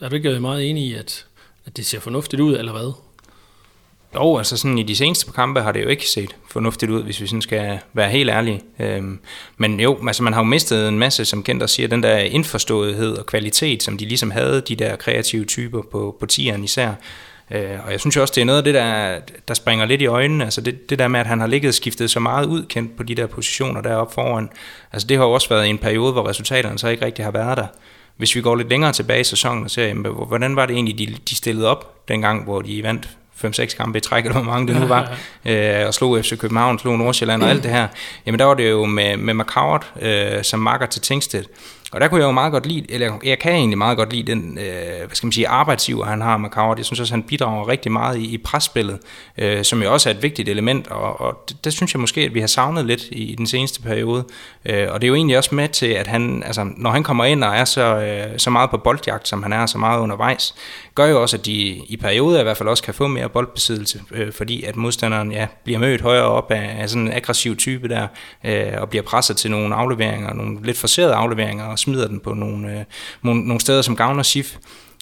Er 0.00 0.08
du 0.08 0.16
ikke 0.16 0.40
meget 0.40 0.70
enig 0.70 0.84
i, 0.84 0.94
at, 0.94 1.26
at 1.66 1.76
det 1.76 1.86
ser 1.86 2.00
fornuftigt 2.00 2.42
ud, 2.42 2.56
eller 2.56 2.72
hvad? 2.72 2.92
Jo, 4.16 4.38
altså 4.38 4.56
sådan 4.56 4.78
i 4.78 4.82
de 4.82 4.96
seneste 4.96 5.32
kampe 5.32 5.60
har 5.60 5.72
det 5.72 5.82
jo 5.82 5.88
ikke 5.88 6.08
set 6.08 6.36
fornuftigt 6.50 6.90
ud, 6.90 7.02
hvis 7.02 7.20
vi 7.20 7.26
sådan 7.26 7.42
skal 7.42 7.78
være 7.92 8.10
helt 8.10 8.30
ærlige. 8.30 8.62
Øhm, 8.78 9.18
men 9.56 9.80
jo, 9.80 9.98
altså 10.06 10.22
man 10.22 10.32
har 10.32 10.40
jo 10.40 10.44
mistet 10.44 10.88
en 10.88 10.98
masse, 10.98 11.24
som 11.24 11.42
kendt 11.42 11.62
og 11.62 11.70
siger, 11.70 11.88
den 11.88 12.02
der 12.02 12.18
indforståethed 12.18 13.16
og 13.16 13.26
kvalitet, 13.26 13.82
som 13.82 13.98
de 13.98 14.04
ligesom 14.04 14.30
havde, 14.30 14.60
de 14.60 14.76
der 14.76 14.96
kreative 14.96 15.44
typer 15.44 15.82
på, 15.92 16.16
på 16.20 16.26
tieren 16.26 16.64
især. 16.64 16.92
Øh, 17.50 17.78
og 17.86 17.92
jeg 17.92 18.00
synes 18.00 18.16
jo 18.16 18.20
også, 18.20 18.32
det 18.34 18.40
er 18.40 18.44
noget 18.44 18.58
af 18.58 18.64
det, 18.64 18.74
der, 18.74 19.18
der 19.48 19.54
springer 19.54 19.86
lidt 19.86 20.02
i 20.02 20.06
øjnene. 20.06 20.44
Altså 20.44 20.60
det, 20.60 20.90
det 20.90 20.98
der 20.98 21.08
med, 21.08 21.20
at 21.20 21.26
han 21.26 21.40
har 21.40 21.46
ligget 21.46 21.68
og 21.68 21.74
skiftet 21.74 22.10
så 22.10 22.20
meget 22.20 22.46
ud 22.46 22.64
kendt 22.68 22.96
på 22.96 23.02
de 23.02 23.14
der 23.14 23.26
positioner 23.26 23.80
deroppe 23.80 24.14
foran. 24.14 24.48
Altså 24.92 25.08
det 25.08 25.16
har 25.16 25.24
jo 25.24 25.32
også 25.32 25.48
været 25.48 25.68
en 25.68 25.78
periode, 25.78 26.12
hvor 26.12 26.28
resultaterne 26.28 26.78
så 26.78 26.88
ikke 26.88 27.04
rigtig 27.04 27.24
har 27.24 27.32
været 27.32 27.56
der. 27.56 27.66
Hvis 28.16 28.36
vi 28.36 28.40
går 28.40 28.56
lidt 28.56 28.68
længere 28.68 28.92
tilbage 28.92 29.20
i 29.20 29.24
sæsonen 29.24 29.64
og 29.64 29.70
ser, 29.70 29.86
jamen, 29.86 30.12
hvordan 30.26 30.56
var 30.56 30.66
det 30.66 30.74
egentlig, 30.74 30.98
de, 30.98 31.16
de 31.30 31.34
stillede 31.34 31.68
op 31.68 32.08
dengang, 32.08 32.44
hvor 32.44 32.62
de 32.62 32.82
vandt 32.82 33.08
5-6 33.44 33.76
kampe 33.76 33.98
i 33.98 34.00
træk, 34.00 34.24
eller 34.24 34.42
hvor 34.42 34.52
mange 34.52 34.72
det 34.72 34.80
nu 34.80 34.86
var, 34.86 35.16
øh, 35.44 35.86
og 35.86 35.94
slog 35.94 36.18
FC 36.24 36.38
København, 36.38 36.78
slog 36.78 36.98
Nordsjælland 36.98 37.42
og 37.42 37.50
alt 37.50 37.62
det 37.62 37.70
her, 37.70 37.88
jamen 38.26 38.38
der 38.38 38.44
var 38.44 38.54
det 38.54 38.70
jo 38.70 38.84
med, 38.84 39.16
med 39.16 39.34
McCoward 39.34 39.86
øh, 40.02 40.44
som 40.44 40.60
makker 40.60 40.86
til 40.86 41.02
Tingstedt, 41.02 41.46
og 41.92 42.00
der 42.00 42.08
kunne 42.08 42.20
jeg 42.20 42.26
jo 42.26 42.32
meget 42.32 42.52
godt 42.52 42.66
lide, 42.66 42.86
eller 42.88 43.12
jeg 43.24 43.38
kan 43.38 43.52
egentlig 43.52 43.78
meget 43.78 43.96
godt 43.96 44.12
lide 44.12 44.32
den, 44.32 44.58
øh, 44.58 45.06
hvad 45.06 45.14
skal 45.14 45.26
man 45.26 45.32
sige, 45.32 45.48
arbejdsiver, 45.48 46.04
han 46.04 46.20
har 46.20 46.36
med 46.36 46.50
Coward. 46.50 46.78
Jeg 46.78 46.84
synes 46.86 47.00
også, 47.00 47.12
han 47.12 47.22
bidrager 47.22 47.68
rigtig 47.68 47.92
meget 47.92 48.18
i, 48.18 48.34
i 48.34 48.38
presspillet, 48.38 48.98
øh, 49.38 49.64
som 49.64 49.82
jo 49.82 49.92
også 49.92 50.10
er 50.10 50.14
et 50.14 50.22
vigtigt 50.22 50.48
element, 50.48 50.88
og, 50.88 51.20
og 51.20 51.44
det, 51.48 51.64
det, 51.64 51.72
synes 51.72 51.94
jeg 51.94 52.00
måske, 52.00 52.20
at 52.20 52.34
vi 52.34 52.40
har 52.40 52.46
savnet 52.46 52.86
lidt 52.86 53.02
i, 53.02 53.24
i 53.24 53.34
den 53.34 53.46
seneste 53.46 53.82
periode. 53.82 54.24
Øh, 54.64 54.88
og 54.90 55.00
det 55.00 55.06
er 55.06 55.08
jo 55.08 55.14
egentlig 55.14 55.38
også 55.38 55.54
med 55.54 55.68
til, 55.68 55.86
at 55.86 56.06
han, 56.06 56.42
altså, 56.46 56.66
når 56.76 56.90
han 56.90 57.02
kommer 57.02 57.24
ind 57.24 57.44
og 57.44 57.56
er 57.56 57.64
så, 57.64 57.96
øh, 57.96 58.38
så 58.38 58.50
meget 58.50 58.70
på 58.70 58.76
boldjagt, 58.76 59.28
som 59.28 59.42
han 59.42 59.52
er, 59.52 59.66
så 59.66 59.78
meget 59.78 60.00
undervejs, 60.00 60.54
gør 60.94 61.06
jo 61.06 61.22
også, 61.22 61.36
at 61.36 61.46
de 61.46 61.52
i 61.88 61.96
perioder 62.00 62.40
i 62.40 62.42
hvert 62.42 62.56
fald 62.56 62.68
også 62.68 62.82
kan 62.82 62.94
få 62.94 63.06
mere 63.06 63.28
boldbesiddelse, 63.28 64.02
øh, 64.10 64.32
fordi 64.32 64.62
at 64.62 64.76
modstanderen 64.76 65.32
ja, 65.32 65.46
bliver 65.64 65.78
mødt 65.78 66.00
højere 66.00 66.24
op 66.24 66.50
af, 66.50 66.76
af 66.78 66.90
sådan 66.90 67.06
en 67.06 67.12
aggressiv 67.12 67.56
type 67.56 67.88
der, 67.88 68.06
øh, 68.44 68.72
og 68.78 68.88
bliver 68.88 69.02
presset 69.02 69.36
til 69.36 69.50
nogle 69.50 69.74
afleveringer, 69.74 70.34
nogle 70.34 70.58
lidt 70.62 70.78
forserede 70.78 71.14
afleveringer, 71.14 71.75
og 71.76 71.80
smider 71.80 72.08
den 72.08 72.20
på 72.20 72.34
nogle, 72.34 72.78
øh, 72.78 72.84
nogle, 73.22 73.40
nogle 73.40 73.60
steder, 73.60 73.82
som 73.82 73.96
gavner 73.96 74.22
SIF. 74.22 74.56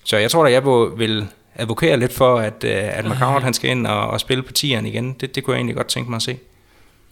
Så 0.04 0.16
jeg 0.16 0.30
tror 0.30 0.44
da, 0.44 0.50
jeg 0.52 0.64
vil 0.98 1.26
advokere 1.54 1.98
lidt 1.98 2.12
for, 2.12 2.38
at, 2.38 2.64
øh, 2.64 2.98
at 2.98 3.04
McCown, 3.04 3.42
han 3.42 3.54
skal 3.54 3.70
ind 3.70 3.86
og, 3.86 4.10
og 4.10 4.20
spille 4.20 4.42
på 4.42 4.52
tieren 4.52 4.86
igen. 4.86 5.12
Det, 5.12 5.34
det 5.34 5.44
kunne 5.44 5.54
jeg 5.54 5.58
egentlig 5.58 5.76
godt 5.76 5.86
tænke 5.86 6.10
mig 6.10 6.16
at 6.16 6.22
se. 6.22 6.36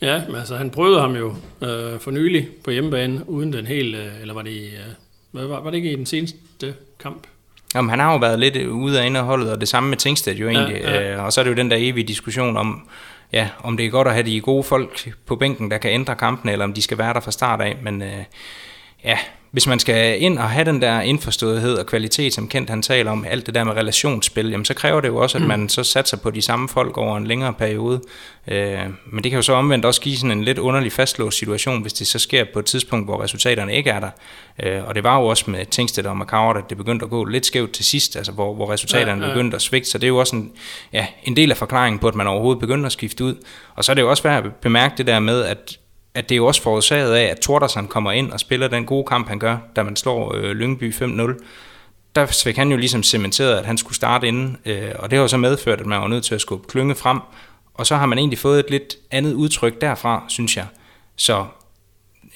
Ja, 0.01 0.23
men 0.27 0.37
altså 0.37 0.57
han 0.57 0.71
prøvede 0.71 1.01
ham 1.01 1.17
jo 1.17 1.35
øh, 1.63 2.01
for 2.01 2.11
nylig 2.11 2.49
på 2.65 2.71
hjemmebane, 2.71 3.29
uden 3.29 3.53
den 3.53 3.67
helt, 3.67 3.97
øh, 3.97 4.21
eller 4.21 4.35
var 4.35 4.43
det, 4.43 4.71
øh, 5.35 5.51
var, 5.51 5.61
var 5.61 5.71
det 5.71 5.77
ikke 5.77 5.93
i 5.93 5.97
den 5.97 6.07
seneste 6.07 6.75
kamp? 7.01 7.27
Jamen, 7.75 7.91
han 7.91 7.99
har 7.99 8.13
jo 8.13 8.19
været 8.19 8.39
lidt 8.39 8.57
ude 8.57 9.01
af 9.01 9.07
indeholdet, 9.07 9.53
og 9.53 9.61
det 9.61 9.69
samme 9.69 9.89
med 9.89 9.97
Tingsted 9.97 10.35
jo 10.35 10.49
egentlig. 10.49 10.81
Ja, 10.81 11.03
ja. 11.03 11.13
Øh, 11.13 11.25
og 11.25 11.33
så 11.33 11.41
er 11.41 11.45
det 11.45 11.51
jo 11.51 11.57
den 11.57 11.71
der 11.71 11.77
evige 11.81 12.09
diskussion 12.09 12.57
om, 12.57 12.89
ja, 13.33 13.49
om 13.63 13.77
det 13.77 13.87
er 13.87 13.91
godt 13.91 14.09
at 14.09 14.15
have 14.15 14.27
de 14.27 14.41
gode 14.41 14.63
folk 14.63 15.13
på 15.27 15.37
bænken, 15.37 15.71
der 15.71 15.79
kan 15.79 15.91
ændre 15.91 16.15
kampen, 16.15 16.51
eller 16.51 16.65
om 16.65 16.73
de 16.73 16.83
skal 16.83 16.99
være 16.99 17.15
der 17.15 17.21
fra 17.21 17.31
start 17.31 17.61
af. 17.61 17.77
Men 17.83 18.03
øh, 18.03 18.25
ja, 19.05 19.19
hvis 19.53 19.67
man 19.67 19.79
skal 19.79 20.23
ind 20.23 20.39
og 20.39 20.51
have 20.51 20.65
den 20.65 20.83
der 20.83 21.01
indforståethed 21.01 21.79
og 21.79 21.87
kvalitet, 21.87 22.35
som 22.35 22.49
Kent 22.49 22.71
han 22.71 22.83
taler 22.83 23.11
om, 23.11 23.25
alt 23.29 23.47
det 23.47 23.55
der 23.55 23.65
med 23.65 23.73
relationsspil, 23.73 24.51
jamen 24.51 24.65
så 24.65 24.75
kræver 24.75 25.01
det 25.01 25.09
jo 25.09 25.17
også, 25.17 25.39
at 25.39 25.45
man 25.45 25.69
så 25.69 25.85
satser 25.85 26.17
på 26.17 26.31
de 26.31 26.43
samme 26.43 26.69
folk 26.69 26.99
over 26.99 27.17
en 27.17 27.27
længere 27.27 27.53
periode. 27.53 28.01
Øh, 28.49 28.79
men 29.07 29.25
det 29.25 29.31
kan 29.31 29.39
jo 29.39 29.43
så 29.43 29.53
omvendt 29.53 29.85
også 29.85 30.01
give 30.01 30.17
sådan 30.17 30.31
en 30.31 30.45
lidt 30.45 30.59
underlig 30.59 30.93
fastlåst 30.93 31.39
situation, 31.39 31.83
hvis 31.83 31.93
det 31.93 32.07
så 32.07 32.19
sker 32.19 32.45
på 32.53 32.59
et 32.59 32.65
tidspunkt, 32.65 33.07
hvor 33.07 33.23
resultaterne 33.23 33.75
ikke 33.75 33.91
er 33.91 34.01
der. 34.01 34.11
Øh, 34.63 34.89
og 34.89 34.95
det 34.95 35.05
var 35.05 35.21
jo 35.21 35.27
også 35.27 35.51
med 35.51 35.67
Tingsted 35.67 36.07
og 36.07 36.17
Macau, 36.17 36.51
at 36.51 36.65
det 36.69 36.77
begyndte 36.77 37.05
at 37.05 37.11
gå 37.11 37.25
lidt 37.25 37.47
skævt 37.47 37.73
til 37.73 37.85
sidst, 37.85 38.17
altså 38.17 38.33
hvor, 38.33 38.55
hvor 38.55 38.73
resultaterne 38.73 39.23
ja, 39.23 39.29
ja. 39.29 39.35
begyndte 39.35 39.55
at 39.55 39.63
svigte. 39.63 39.91
Så 39.91 39.99
det 39.99 40.05
er 40.05 40.09
jo 40.09 40.19
også 40.19 40.37
en, 40.37 40.53
ja, 40.93 41.07
en 41.25 41.37
del 41.37 41.51
af 41.51 41.57
forklaringen 41.57 41.99
på, 41.99 42.09
at 42.09 42.15
man 42.15 42.27
overhovedet 42.27 42.61
begynder 42.61 42.87
at 42.87 42.93
skifte 42.93 43.25
ud. 43.25 43.35
Og 43.75 43.85
så 43.85 43.93
er 43.93 43.95
det 43.95 44.03
jo 44.03 44.11
også 44.11 44.23
værd 44.23 44.47
at 44.47 44.53
bemærke 44.55 44.95
det 44.99 45.07
der 45.07 45.19
med, 45.19 45.43
at 45.45 45.79
at 46.15 46.29
det 46.29 46.35
er 46.35 46.37
jo 46.37 46.47
også 46.47 46.63
forårsaget 46.63 47.15
af, 47.15 47.25
at 47.25 47.39
Tordersen 47.39 47.89
kommer 47.89 48.13
ind 48.13 48.33
og 48.33 48.41
spiller 48.41 48.69
den 48.69 48.87
gode 48.87 49.05
kamp, 49.05 49.29
han 49.29 49.39
gør, 49.39 49.59
da 49.77 49.83
man 49.83 49.97
slår 49.97 50.35
øh, 50.35 50.51
Lyngby 50.51 50.95
5-0. 50.95 51.45
Der 52.17 52.27
fik 52.27 52.57
han 52.57 52.71
jo 52.71 52.77
ligesom 52.77 53.03
cementeret, 53.03 53.59
at 53.59 53.67
han 53.67 53.79
skulle 53.79 53.97
starte 53.97 54.29
inden, 54.29 54.57
øh, 54.65 54.93
og 54.99 55.11
det 55.11 55.17
har 55.17 55.23
jo 55.23 55.29
så 55.29 55.37
medført, 55.37 55.81
at 55.81 55.87
man 55.87 56.01
var 56.01 56.09
nødt 56.09 56.25
til 56.25 56.35
at 56.35 56.41
skubbe 56.41 56.69
klynge 56.69 56.95
frem, 56.95 57.21
og 57.75 57.87
så 57.87 57.97
har 57.97 58.07
man 58.07 58.19
egentlig 58.19 58.39
fået 58.39 58.59
et 58.59 58.71
lidt 58.71 58.97
andet 59.11 59.33
udtryk 59.35 59.81
derfra, 59.81 60.25
synes 60.29 60.57
jeg. 60.57 60.67
Så 61.17 61.45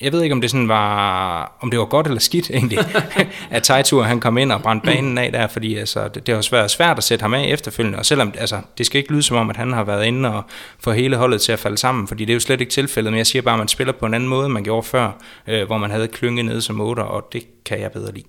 jeg 0.00 0.12
ved 0.12 0.22
ikke, 0.22 0.32
om 0.32 0.40
det 0.40 0.50
sådan 0.50 0.68
var, 0.68 1.56
om 1.60 1.70
det 1.70 1.78
var 1.78 1.84
godt 1.84 2.06
eller 2.06 2.20
skidt 2.20 2.50
egentlig, 2.50 2.78
at 3.50 3.62
Tejtur 3.62 4.02
han 4.02 4.20
kom 4.20 4.38
ind 4.38 4.52
og 4.52 4.62
brændte 4.62 4.84
banen 4.86 5.18
af 5.18 5.32
der, 5.32 5.46
fordi 5.46 5.74
altså, 5.74 6.08
det, 6.08 6.26
det 6.26 6.34
har 6.34 6.48
været 6.50 6.70
svært 6.70 6.98
at 6.98 7.04
sætte 7.04 7.22
ham 7.22 7.34
af 7.34 7.48
efterfølgende, 7.48 7.98
og 7.98 8.06
selvom 8.06 8.32
altså, 8.38 8.60
det 8.78 8.86
skal 8.86 8.98
ikke 8.98 9.12
lyde 9.12 9.22
som 9.22 9.36
om, 9.36 9.50
at 9.50 9.56
han 9.56 9.72
har 9.72 9.84
været 9.84 10.06
inde 10.06 10.34
og 10.34 10.42
få 10.80 10.92
hele 10.92 11.16
holdet 11.16 11.40
til 11.40 11.52
at 11.52 11.58
falde 11.58 11.78
sammen, 11.78 12.08
fordi 12.08 12.24
det 12.24 12.32
er 12.32 12.34
jo 12.34 12.40
slet 12.40 12.60
ikke 12.60 12.72
tilfældet, 12.72 13.12
men 13.12 13.18
jeg 13.18 13.26
siger 13.26 13.42
bare, 13.42 13.54
at 13.54 13.58
man 13.58 13.68
spiller 13.68 13.92
på 13.92 14.06
en 14.06 14.14
anden 14.14 14.28
måde, 14.28 14.44
end 14.46 14.52
man 14.52 14.64
gjorde 14.64 14.86
før, 14.86 15.10
øh, 15.46 15.66
hvor 15.66 15.78
man 15.78 15.90
havde 15.90 16.08
klynge 16.08 16.42
nede 16.42 16.62
som 16.62 16.80
otter, 16.80 17.02
og 17.02 17.28
det 17.32 17.42
kan 17.64 17.80
jeg 17.80 17.92
bedre 17.92 18.12
lide. 18.14 18.26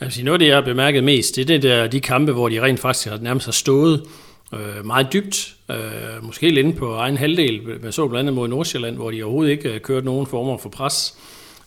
Altså, 0.00 0.24
noget 0.24 0.34
af 0.34 0.38
det, 0.38 0.46
jeg 0.46 0.56
har 0.56 0.62
bemærket 0.62 1.04
mest, 1.04 1.36
det 1.36 1.42
er 1.42 1.46
det 1.46 1.62
der, 1.62 1.86
de 1.86 2.00
kampe, 2.00 2.32
hvor 2.32 2.48
de 2.48 2.62
rent 2.62 2.80
faktisk 2.80 3.08
har 3.08 3.18
nærmest 3.18 3.46
har 3.46 3.52
stået 3.52 4.02
øh, 4.54 4.86
meget 4.86 5.12
dybt, 5.12 5.56
øh, 5.70 5.76
måske 6.22 6.48
lidt 6.48 6.66
inde 6.66 6.76
på 6.76 6.94
egen 6.94 7.16
halvdel. 7.16 7.80
Man 7.82 7.92
så 7.92 8.08
blandt 8.08 8.20
andet 8.20 8.34
mod 8.34 8.48
Nordsjælland, 8.48 8.96
hvor 8.96 9.10
de 9.10 9.22
overhovedet 9.22 9.52
ikke 9.52 9.72
øh, 9.72 9.80
kørte 9.80 10.06
nogen 10.06 10.26
former 10.26 10.58
for 10.58 10.68
pres, 10.68 11.14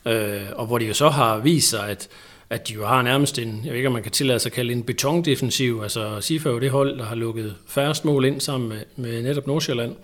øh, 0.06 0.42
og 0.56 0.66
hvor 0.66 0.78
de 0.78 0.86
jo 0.86 0.94
så 0.94 1.10
har 1.10 1.38
vist 1.38 1.70
sig, 1.70 1.90
at, 1.90 2.08
at 2.50 2.68
de 2.68 2.74
jo 2.74 2.86
har 2.86 3.02
nærmest 3.02 3.40
en, 3.40 3.62
jeg 3.64 3.72
ved 3.72 3.78
ikke 3.78 3.88
om 3.88 3.94
man 3.94 4.04
kan 4.04 4.12
tillade 4.12 4.40
sig 4.40 4.50
at 4.50 4.54
kalde 4.54 4.74
en 4.74 4.84
betondefensiv, 4.84 5.80
altså 5.84 6.22
SIFA 6.22 6.50
er 6.50 6.54
jo 6.54 6.60
det 6.60 6.70
hold, 6.70 6.98
der 6.98 7.06
har 7.06 7.16
lukket 7.16 7.56
færrest 7.68 8.06
mål 8.06 8.26
ind 8.26 8.42
sammen 8.42 8.70
med, 8.70 8.82
med 8.96 9.24
netop 9.24 9.48
Nordsjælland. 9.48 9.96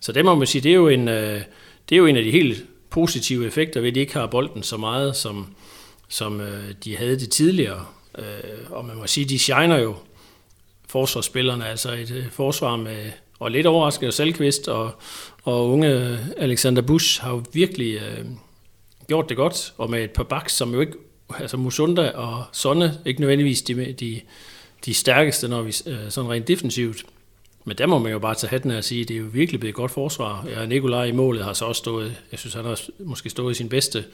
Så 0.00 0.12
det 0.12 0.24
må 0.24 0.34
man 0.34 0.46
sige, 0.46 0.62
det 0.62 0.70
er 0.70 0.74
jo 0.74 0.88
en, 0.88 1.08
øh, 1.08 1.40
det 1.88 1.94
er 1.94 1.98
jo 1.98 2.06
en 2.06 2.16
af 2.16 2.24
de 2.24 2.30
helt 2.30 2.64
positive 2.90 3.46
effekter 3.46 3.80
ved, 3.80 3.88
at 3.88 3.94
de 3.94 4.00
ikke 4.00 4.12
har 4.12 4.26
bolden 4.26 4.62
så 4.62 4.76
meget, 4.76 5.16
som, 5.16 5.46
som 6.08 6.40
øh, 6.40 6.74
de 6.84 6.96
havde 6.96 7.20
det 7.20 7.30
tidligere. 7.30 7.84
Øh, 8.18 8.24
og 8.70 8.84
man 8.84 8.96
må 8.96 9.06
sige, 9.06 9.24
de 9.24 9.38
shiner 9.38 9.78
jo 9.78 9.94
forsvarsspillerne, 10.88 11.66
altså 11.66 11.92
et 11.92 12.10
øh, 12.10 12.30
forsvar 12.30 12.76
med, 12.76 13.10
og 13.38 13.50
lidt 13.50 13.66
overraskende, 13.66 14.12
Selkvist 14.12 14.68
og, 14.68 14.90
og 15.44 15.70
unge 15.70 16.18
Alexander 16.36 16.82
Busch 16.82 17.22
har 17.22 17.30
jo 17.30 17.44
virkelig 17.52 17.94
øh, 17.94 18.24
gjort 19.06 19.28
det 19.28 19.36
godt, 19.36 19.74
og 19.76 19.90
med 19.90 20.04
et 20.04 20.10
par 20.10 20.22
backs, 20.22 20.52
som 20.52 20.74
jo 20.74 20.80
ikke, 20.80 20.92
altså 21.38 21.56
Musunda 21.56 22.10
og 22.10 22.44
Sonne, 22.52 22.98
ikke 23.06 23.20
nødvendigvis 23.20 23.62
de, 23.62 23.92
de, 23.92 24.20
de 24.84 24.94
stærkeste, 24.94 25.48
når 25.48 25.62
vi 25.62 25.74
øh, 25.86 26.10
sådan 26.10 26.30
rent 26.30 26.48
defensivt. 26.48 27.04
Men 27.64 27.78
der 27.78 27.86
må 27.86 27.98
man 27.98 28.12
jo 28.12 28.18
bare 28.18 28.34
tage 28.34 28.50
hatten 28.50 28.70
af 28.70 28.76
og 28.76 28.84
sige, 28.84 29.02
at 29.02 29.08
det 29.08 29.14
er 29.14 29.18
jo 29.18 29.26
virkelig 29.32 29.60
blevet 29.60 29.72
et 29.72 29.76
godt 29.76 29.90
forsvar. 29.90 30.46
Ja, 30.48 30.66
Nikolaj 30.66 31.04
i 31.04 31.12
målet 31.12 31.44
har 31.44 31.52
så 31.52 31.64
også 31.64 31.78
stået, 31.78 32.16
jeg 32.32 32.38
synes 32.38 32.54
han 32.54 32.64
har 32.64 32.80
måske 32.98 33.30
stået 33.30 33.54
i 33.54 33.54
sin 33.54 33.68
bedste 33.68 34.04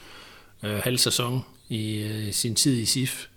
øh, 0.63 0.77
halv 0.77 0.97
sæson 0.97 1.45
i 1.69 1.97
øh, 1.97 2.33
sin 2.33 2.55
tid 2.55 2.77
i 2.77 2.85
SIF. 2.85 3.27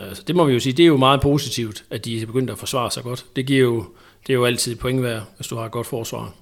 Øh, 0.00 0.14
så 0.14 0.22
det 0.26 0.36
må 0.36 0.44
vi 0.44 0.52
jo 0.52 0.60
sige, 0.60 0.72
det 0.72 0.82
er 0.82 0.86
jo 0.86 0.96
meget 0.96 1.20
positivt, 1.20 1.84
at 1.90 2.04
de 2.04 2.22
er 2.22 2.26
begyndt 2.26 2.50
at 2.50 2.58
forsvare 2.58 2.90
sig 2.90 3.02
godt. 3.02 3.26
Det, 3.36 3.46
giver 3.46 3.60
jo, 3.60 3.84
det 4.26 4.32
er 4.32 4.34
jo 4.34 4.44
altid 4.44 4.76
point 4.76 5.02
værd, 5.02 5.22
hvis 5.36 5.46
du 5.46 5.56
har 5.56 5.64
et 5.64 5.72
godt 5.72 5.86
forsvar. 5.86 6.32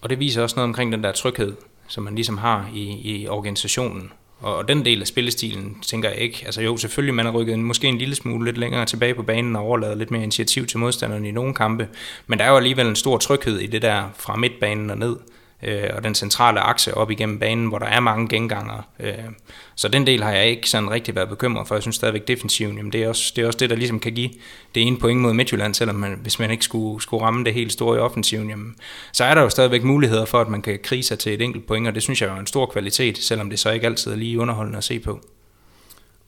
Og 0.00 0.10
det 0.10 0.18
viser 0.18 0.42
også 0.42 0.56
noget 0.56 0.68
omkring 0.68 0.92
den 0.92 1.04
der 1.04 1.12
tryghed, 1.12 1.52
som 1.88 2.04
man 2.04 2.14
ligesom 2.14 2.38
har 2.38 2.70
i, 2.74 3.00
i 3.04 3.28
organisationen. 3.28 4.12
Og 4.40 4.68
den 4.68 4.84
del 4.84 5.00
af 5.00 5.06
spillestilen, 5.06 5.76
tænker 5.82 6.08
jeg 6.08 6.18
ikke. 6.18 6.42
Altså 6.44 6.62
jo, 6.62 6.76
selvfølgelig 6.76 7.14
man 7.14 7.26
har 7.26 7.32
rykket 7.32 7.58
måske 7.58 7.88
en 7.88 7.98
lille 7.98 8.14
smule 8.14 8.44
lidt 8.44 8.58
længere 8.58 8.86
tilbage 8.86 9.14
på 9.14 9.22
banen 9.22 9.56
og 9.56 9.62
overladet 9.62 9.98
lidt 9.98 10.10
mere 10.10 10.22
initiativ 10.22 10.66
til 10.66 10.78
modstanderne 10.78 11.28
i 11.28 11.30
nogle 11.30 11.54
kampe. 11.54 11.88
Men 12.26 12.38
der 12.38 12.44
er 12.44 12.50
jo 12.50 12.56
alligevel 12.56 12.86
en 12.86 12.96
stor 12.96 13.18
tryghed 13.18 13.58
i 13.58 13.66
det 13.66 13.82
der 13.82 14.04
fra 14.16 14.36
midtbanen 14.36 14.90
og 14.90 14.98
ned 14.98 15.16
øh, 15.62 15.90
og 15.92 16.04
den 16.04 16.14
centrale 16.14 16.60
akse 16.60 16.94
op 16.94 17.10
igennem 17.10 17.38
banen, 17.38 17.66
hvor 17.66 17.78
der 17.78 17.86
er 17.86 18.00
mange 18.00 18.28
genganger. 18.28 18.88
Øh, 19.00 19.14
så 19.74 19.88
den 19.88 20.06
del 20.06 20.22
har 20.22 20.32
jeg 20.32 20.46
ikke 20.46 20.70
sådan 20.70 20.90
rigtig 20.90 21.14
været 21.14 21.28
bekymret 21.28 21.68
for. 21.68 21.74
Jeg 21.74 21.82
synes 21.82 21.96
stadigvæk 21.96 22.28
defensiven, 22.28 22.76
jamen 22.76 22.92
det 22.92 23.02
er, 23.02 23.08
også, 23.08 23.32
det 23.36 23.42
er 23.42 23.46
også 23.46 23.58
det, 23.58 23.70
der 23.70 23.76
ligesom 23.76 24.00
kan 24.00 24.12
give 24.12 24.30
det 24.74 24.82
ene 24.82 24.98
point 24.98 25.20
mod 25.20 25.32
Midtjylland, 25.32 25.74
selvom 25.74 25.96
man, 25.96 26.18
hvis 26.22 26.38
man 26.38 26.50
ikke 26.50 26.64
skulle, 26.64 27.02
skulle 27.02 27.24
ramme 27.24 27.44
det 27.44 27.54
helt 27.54 27.72
store 27.72 27.96
i 27.96 28.00
offensiven, 28.00 28.50
jamen, 28.50 28.74
så 29.12 29.24
er 29.24 29.34
der 29.34 29.42
jo 29.42 29.48
stadigvæk 29.48 29.82
muligheder 29.82 30.24
for, 30.24 30.40
at 30.40 30.48
man 30.48 30.62
kan 30.62 30.78
krige 30.82 31.02
sig 31.02 31.18
til 31.18 31.34
et 31.34 31.42
enkelt 31.42 31.66
point, 31.66 31.88
og 31.88 31.94
det 31.94 32.02
synes 32.02 32.22
jeg 32.22 32.28
er 32.28 32.36
en 32.36 32.46
stor 32.46 32.66
kvalitet, 32.66 33.18
selvom 33.18 33.50
det 33.50 33.58
så 33.58 33.70
ikke 33.70 33.86
altid 33.86 34.12
er 34.12 34.16
lige 34.16 34.38
underholdende 34.38 34.78
at 34.78 34.84
se 34.84 34.98
på. 34.98 35.20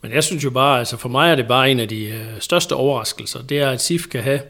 Men 0.03 0.13
jeg 0.13 0.25
synes 0.25 0.45
jo 0.45 0.51
bare, 0.51 0.79
altså 0.79 0.97
for 0.97 1.09
mig 1.09 1.31
er 1.31 1.35
det 1.35 1.49
bare 1.49 1.71
en 1.71 1.81
af 1.81 1.89
de 1.89 2.05
øh, 2.05 2.41
største 2.41 2.75
overraskelser, 2.75 3.43
det 3.43 3.59
er, 3.59 3.71
at 3.71 3.83
SIF 3.83 4.07
kan 4.11 4.23
have 4.23 4.41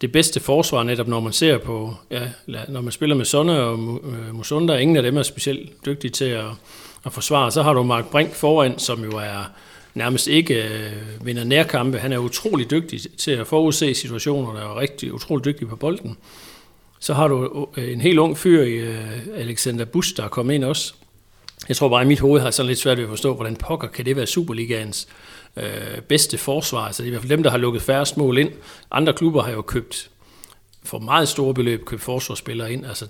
det 0.00 0.12
bedste 0.12 0.40
forsvar 0.40 0.82
netop, 0.82 1.08
når 1.08 1.20
man 1.20 1.32
ser 1.32 1.58
på, 1.58 1.94
ja, 2.10 2.22
når 2.68 2.80
man 2.80 2.92
spiller 2.92 3.16
med 3.16 3.24
Sonne 3.24 3.60
og 3.60 4.00
øh, 4.04 4.34
Musunda, 4.34 4.76
ingen 4.76 4.96
af 4.96 5.02
dem 5.02 5.16
er 5.16 5.22
specielt 5.22 5.86
dygtige 5.86 6.10
til 6.10 6.24
at, 6.24 6.44
at 7.04 7.12
forsvare. 7.12 7.52
Så 7.52 7.62
har 7.62 7.72
du 7.72 7.82
Mark 7.82 8.10
Brink 8.10 8.34
foran, 8.34 8.78
som 8.78 9.04
jo 9.04 9.10
er 9.10 9.50
nærmest 9.94 10.26
ikke 10.26 10.64
øh, 10.64 11.26
vinder 11.26 11.44
nærkampe. 11.44 11.98
Han 11.98 12.12
er 12.12 12.18
utrolig 12.18 12.70
dygtig 12.70 13.00
til 13.18 13.30
at 13.30 13.46
forudse 13.46 13.94
situationer, 13.94 14.52
der 14.52 14.60
er 14.60 14.80
rigtig 14.80 15.12
utrolig 15.12 15.44
dygtig 15.44 15.68
på 15.68 15.76
bolden. 15.76 16.16
Så 16.98 17.14
har 17.14 17.28
du 17.28 17.68
øh, 17.76 17.92
en 17.92 18.00
helt 18.00 18.18
ung 18.18 18.38
fyr 18.38 18.62
i 18.62 18.72
øh, 18.72 19.18
Alexander 19.34 19.84
Busch, 19.84 20.16
der 20.16 20.24
er 20.24 20.28
kommet 20.28 20.54
ind 20.54 20.64
også. 20.64 20.94
Jeg 21.68 21.76
tror 21.76 21.88
bare, 21.88 22.00
at 22.00 22.04
i 22.04 22.08
mit 22.08 22.20
hoved 22.20 22.40
har 22.40 22.50
sådan 22.50 22.68
lidt 22.68 22.78
svært 22.78 22.96
ved 22.96 23.04
at 23.04 23.10
forstå, 23.10 23.34
hvordan 23.34 23.56
pokker 23.56 23.88
kan 23.88 24.04
det 24.04 24.16
være 24.16 24.26
Superligaens 24.26 25.08
øh, 25.10 25.35
Øh, 25.56 26.00
bedste 26.08 26.38
forsvar. 26.38 26.86
Altså 26.86 27.02
det 27.02 27.06
er 27.06 27.10
i 27.10 27.10
hvert 27.10 27.22
fald 27.22 27.30
dem, 27.30 27.42
der 27.42 27.50
har 27.50 27.58
lukket 27.58 27.82
færrest 27.82 28.16
mål 28.16 28.38
ind. 28.38 28.50
Andre 28.90 29.12
klubber 29.12 29.42
har 29.42 29.52
jo 29.52 29.62
købt 29.62 30.10
for 30.84 30.98
meget 30.98 31.28
store 31.28 31.54
beløb 31.54 31.84
købt 31.84 32.02
forsvarsspillere 32.02 32.72
ind. 32.72 32.86
Altså, 32.86 33.06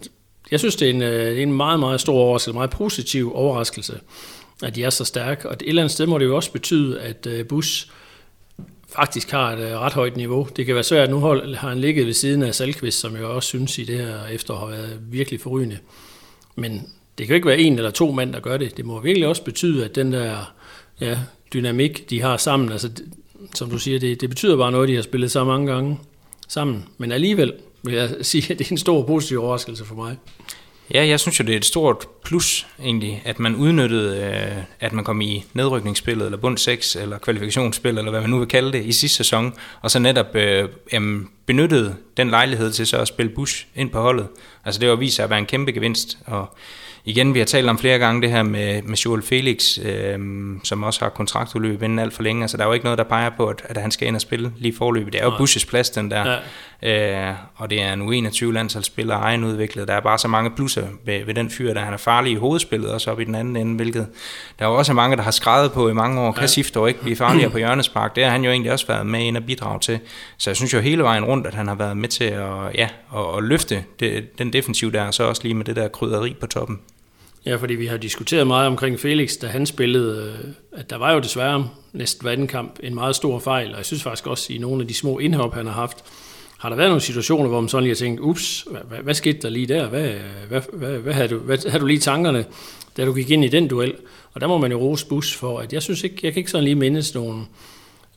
jeg 0.50 0.58
synes, 0.58 0.76
det 0.76 0.90
er 0.90 0.94
en, 0.94 1.02
øh, 1.02 1.42
en 1.42 1.52
meget, 1.52 1.80
meget 1.80 2.00
stor 2.00 2.14
overraskelse, 2.14 2.50
en 2.50 2.54
meget 2.54 2.70
positiv 2.70 3.32
overraskelse, 3.34 4.00
at 4.62 4.74
de 4.74 4.84
er 4.84 4.90
så 4.90 5.04
stærke. 5.04 5.48
Og 5.48 5.54
et 5.54 5.68
eller 5.68 5.82
andet 5.82 5.92
sted 5.92 6.06
må 6.06 6.18
det 6.18 6.24
jo 6.24 6.36
også 6.36 6.52
betyde, 6.52 7.00
at 7.00 7.26
øh, 7.26 7.46
Bush 7.46 7.90
faktisk 8.88 9.30
har 9.30 9.52
et 9.52 9.58
øh, 9.58 9.78
ret 9.78 9.92
højt 9.92 10.16
niveau. 10.16 10.48
Det 10.56 10.66
kan 10.66 10.74
være 10.74 10.84
svært, 10.84 11.10
nu 11.10 11.20
har 11.20 11.68
han 11.68 11.78
ligget 11.78 12.06
ved 12.06 12.14
siden 12.14 12.42
af 12.42 12.54
Salkvist, 12.54 13.00
som 13.00 13.16
jeg 13.16 13.24
også 13.24 13.48
synes 13.48 13.78
i 13.78 13.84
det 13.84 13.98
her 13.98 14.26
efter 14.26 14.54
har 14.56 14.66
været 14.66 14.98
virkelig 15.10 15.40
forrygende. 15.40 15.78
Men 16.54 16.92
det 17.18 17.26
kan 17.26 17.34
jo 17.34 17.34
ikke 17.34 17.48
være 17.48 17.58
en 17.58 17.76
eller 17.76 17.90
to 17.90 18.12
mænd, 18.12 18.32
der 18.32 18.40
gør 18.40 18.56
det. 18.56 18.76
Det 18.76 18.84
må 18.84 19.00
virkelig 19.00 19.28
også 19.28 19.44
betyde, 19.44 19.84
at 19.84 19.94
den 19.94 20.12
der 20.12 20.54
ja, 21.00 21.18
dynamik, 21.56 22.10
de 22.10 22.22
har 22.22 22.36
sammen, 22.36 22.72
altså, 22.72 22.90
som 23.54 23.70
du 23.70 23.78
siger, 23.78 23.98
det, 23.98 24.20
det 24.20 24.28
betyder 24.28 24.56
bare 24.56 24.72
noget, 24.72 24.88
de 24.88 24.94
har 24.94 25.02
spillet 25.02 25.30
så 25.30 25.44
mange 25.44 25.72
gange 25.72 25.98
sammen. 26.48 26.84
Men 26.98 27.12
alligevel 27.12 27.52
vil 27.82 27.94
jeg 27.94 28.10
sige, 28.22 28.52
at 28.52 28.58
det 28.58 28.66
er 28.66 28.72
en 28.72 28.78
stor 28.78 29.02
positiv 29.02 29.42
overraskelse 29.42 29.84
for 29.84 29.94
mig. 29.94 30.16
Ja, 30.94 31.06
jeg 31.06 31.20
synes 31.20 31.40
jo, 31.40 31.44
det 31.44 31.52
er 31.52 31.56
et 31.56 31.64
stort 31.64 32.06
plus 32.24 32.66
egentlig, 32.82 33.22
at 33.24 33.38
man 33.38 33.56
udnyttede, 33.56 34.18
øh, 34.18 34.62
at 34.80 34.92
man 34.92 35.04
kom 35.04 35.20
i 35.20 35.44
nedrykningsspillet, 35.54 36.24
eller 36.24 36.38
bund 36.38 36.58
6, 36.58 36.96
eller 36.96 37.18
kvalifikationsspillet, 37.18 37.98
eller 37.98 38.10
hvad 38.10 38.20
man 38.20 38.30
nu 38.30 38.38
vil 38.38 38.48
kalde 38.48 38.72
det, 38.72 38.84
i 38.84 38.92
sidste 38.92 39.16
sæson, 39.16 39.54
og 39.82 39.90
så 39.90 39.98
netop 39.98 40.36
øh, 40.36 40.68
jamen, 40.92 41.28
benyttede 41.46 41.96
den 42.16 42.30
lejlighed 42.30 42.72
til 42.72 42.86
så 42.86 42.98
at 42.98 43.08
spille 43.08 43.32
Bush 43.32 43.66
ind 43.74 43.90
på 43.90 44.00
holdet. 44.00 44.26
Altså 44.64 44.80
det 44.80 44.88
var 44.88 44.96
vist 44.96 45.16
sig 45.16 45.22
at 45.24 45.30
være 45.30 45.38
en 45.38 45.46
kæmpe 45.46 45.72
gevinst, 45.72 46.18
og 46.26 46.56
igen, 47.06 47.34
vi 47.34 47.38
har 47.38 47.46
talt 47.46 47.68
om 47.68 47.78
flere 47.78 47.98
gange 47.98 48.22
det 48.22 48.30
her 48.30 48.42
med, 48.42 48.82
med 48.82 48.96
Joel 48.96 49.22
Felix, 49.22 49.78
øh, 49.84 50.18
som 50.64 50.82
også 50.82 51.00
har 51.00 51.08
kontraktudløb 51.08 51.82
inden 51.82 51.98
alt 51.98 52.14
for 52.14 52.22
længe. 52.22 52.42
Altså, 52.42 52.56
der 52.56 52.62
er 52.62 52.66
jo 52.66 52.72
ikke 52.72 52.84
noget, 52.84 52.98
der 52.98 53.04
peger 53.04 53.30
på, 53.30 53.46
at, 53.46 53.62
at 53.64 53.76
han 53.76 53.90
skal 53.90 54.08
ind 54.08 54.16
og 54.16 54.20
spille 54.20 54.52
lige 54.58 54.76
forløbet. 54.76 55.12
Det 55.12 55.20
er 55.20 55.24
jo 55.24 55.30
Nej. 55.30 55.38
Bushes 55.38 55.64
plads, 55.64 55.90
den 55.90 56.10
der. 56.10 56.38
Ja. 56.82 57.28
Øh, 57.30 57.34
og 57.56 57.70
det 57.70 57.82
er 57.82 57.92
en 57.92 58.26
U21 58.26 58.44
landsholdsspiller, 58.44 59.16
egenudviklet. 59.16 59.88
Der 59.88 59.94
er 59.94 60.00
bare 60.00 60.18
så 60.18 60.28
mange 60.28 60.50
plusser 60.50 60.86
ved, 61.04 61.24
ved 61.24 61.34
den 61.34 61.50
fyr, 61.50 61.74
der 61.74 61.80
han 61.80 61.92
er 61.92 61.96
farlig 61.96 62.32
i 62.32 62.34
hovedspillet, 62.34 62.90
også 62.90 63.10
op 63.10 63.20
i 63.20 63.24
den 63.24 63.34
anden 63.34 63.56
ende, 63.56 63.76
hvilket 63.76 64.06
der 64.58 64.64
er 64.64 64.68
jo 64.68 64.74
også 64.74 64.92
mange, 64.92 65.16
der 65.16 65.22
har 65.22 65.30
skrevet 65.30 65.72
på 65.72 65.88
i 65.88 65.92
mange 65.92 66.20
år. 66.20 66.32
Kan 66.32 66.40
ja. 66.40 66.46
Sif 66.46 66.70
dog 66.70 66.88
ikke 66.88 67.00
blive 67.00 67.16
farligere 67.16 67.50
på 67.50 67.58
hjørnespark? 67.58 68.16
Det 68.16 68.24
har 68.24 68.30
han 68.30 68.44
jo 68.44 68.50
egentlig 68.50 68.72
også 68.72 68.86
været 68.86 69.06
med 69.06 69.20
ind 69.20 69.36
og 69.36 69.44
bidrage 69.44 69.80
til. 69.80 69.98
Så 70.36 70.50
jeg 70.50 70.56
synes 70.56 70.74
jo 70.74 70.80
hele 70.80 71.02
vejen 71.02 71.24
rundt, 71.24 71.46
at 71.46 71.54
han 71.54 71.68
har 71.68 71.74
været 71.74 71.96
med 71.96 72.08
til 72.08 72.24
at, 72.24 72.74
ja, 72.74 72.88
at, 73.16 73.36
at 73.36 73.42
løfte 73.42 73.84
det, 74.00 74.38
den 74.38 74.52
defensiv 74.52 74.92
der, 74.92 75.06
og 75.06 75.14
så 75.14 75.24
også 75.24 75.42
lige 75.42 75.54
med 75.54 75.64
det 75.64 75.76
der 75.76 75.88
krydderi 75.88 76.36
på 76.40 76.46
toppen. 76.46 76.80
Ja, 77.46 77.56
fordi 77.56 77.74
vi 77.74 77.86
har 77.86 77.96
diskuteret 77.96 78.46
meget 78.46 78.66
omkring 78.66 79.00
Felix, 79.00 79.36
da 79.42 79.46
han 79.46 79.66
spillede, 79.66 80.34
øh, 80.44 80.50
at 80.72 80.90
der 80.90 80.96
var 80.96 81.12
jo 81.12 81.20
desværre 81.20 81.68
næsten 81.92 82.24
hver 82.24 82.32
anden 82.32 82.46
kamp 82.46 82.78
en 82.82 82.94
meget 82.94 83.16
stor 83.16 83.38
fejl, 83.38 83.70
og 83.70 83.76
jeg 83.76 83.84
synes 83.84 84.02
faktisk 84.02 84.26
også 84.26 84.52
i 84.52 84.58
nogle 84.58 84.82
af 84.82 84.88
de 84.88 84.94
små 84.94 85.18
indhop, 85.18 85.54
han 85.54 85.66
har 85.66 85.72
haft, 85.72 86.04
har 86.58 86.68
der 86.68 86.76
været 86.76 86.90
nogle 86.90 87.00
situationer, 87.00 87.48
hvor 87.48 87.60
man 87.60 87.68
sådan 87.68 87.82
lige 87.82 87.90
har 87.90 87.96
tænkt, 87.96 88.20
ups, 88.20 88.66
hvad, 88.70 88.98
hvad, 89.02 89.14
skete 89.14 89.38
der 89.38 89.48
lige 89.48 89.66
der? 89.66 89.88
Hvad, 89.88 90.12
hvad, 90.48 90.60
hvad, 90.72 90.98
hvad, 90.98 91.12
havde 91.12 91.28
du, 91.28 91.38
hvad 91.38 91.58
havde 91.70 91.80
du 91.80 91.86
lige 91.86 91.98
tankerne, 91.98 92.44
da 92.96 93.04
du 93.04 93.12
gik 93.12 93.30
ind 93.30 93.44
i 93.44 93.48
den 93.48 93.68
duel? 93.68 93.94
Og 94.34 94.40
der 94.40 94.46
må 94.46 94.58
man 94.58 94.72
jo 94.72 94.78
rose 94.78 95.06
Bus 95.06 95.34
for, 95.34 95.58
at 95.58 95.72
jeg 95.72 95.82
synes 95.82 96.04
ikke, 96.04 96.16
jeg 96.22 96.32
kan 96.32 96.40
ikke 96.40 96.50
sådan 96.50 96.64
lige 96.64 96.74
mindes 96.74 97.14
nogle, 97.14 97.44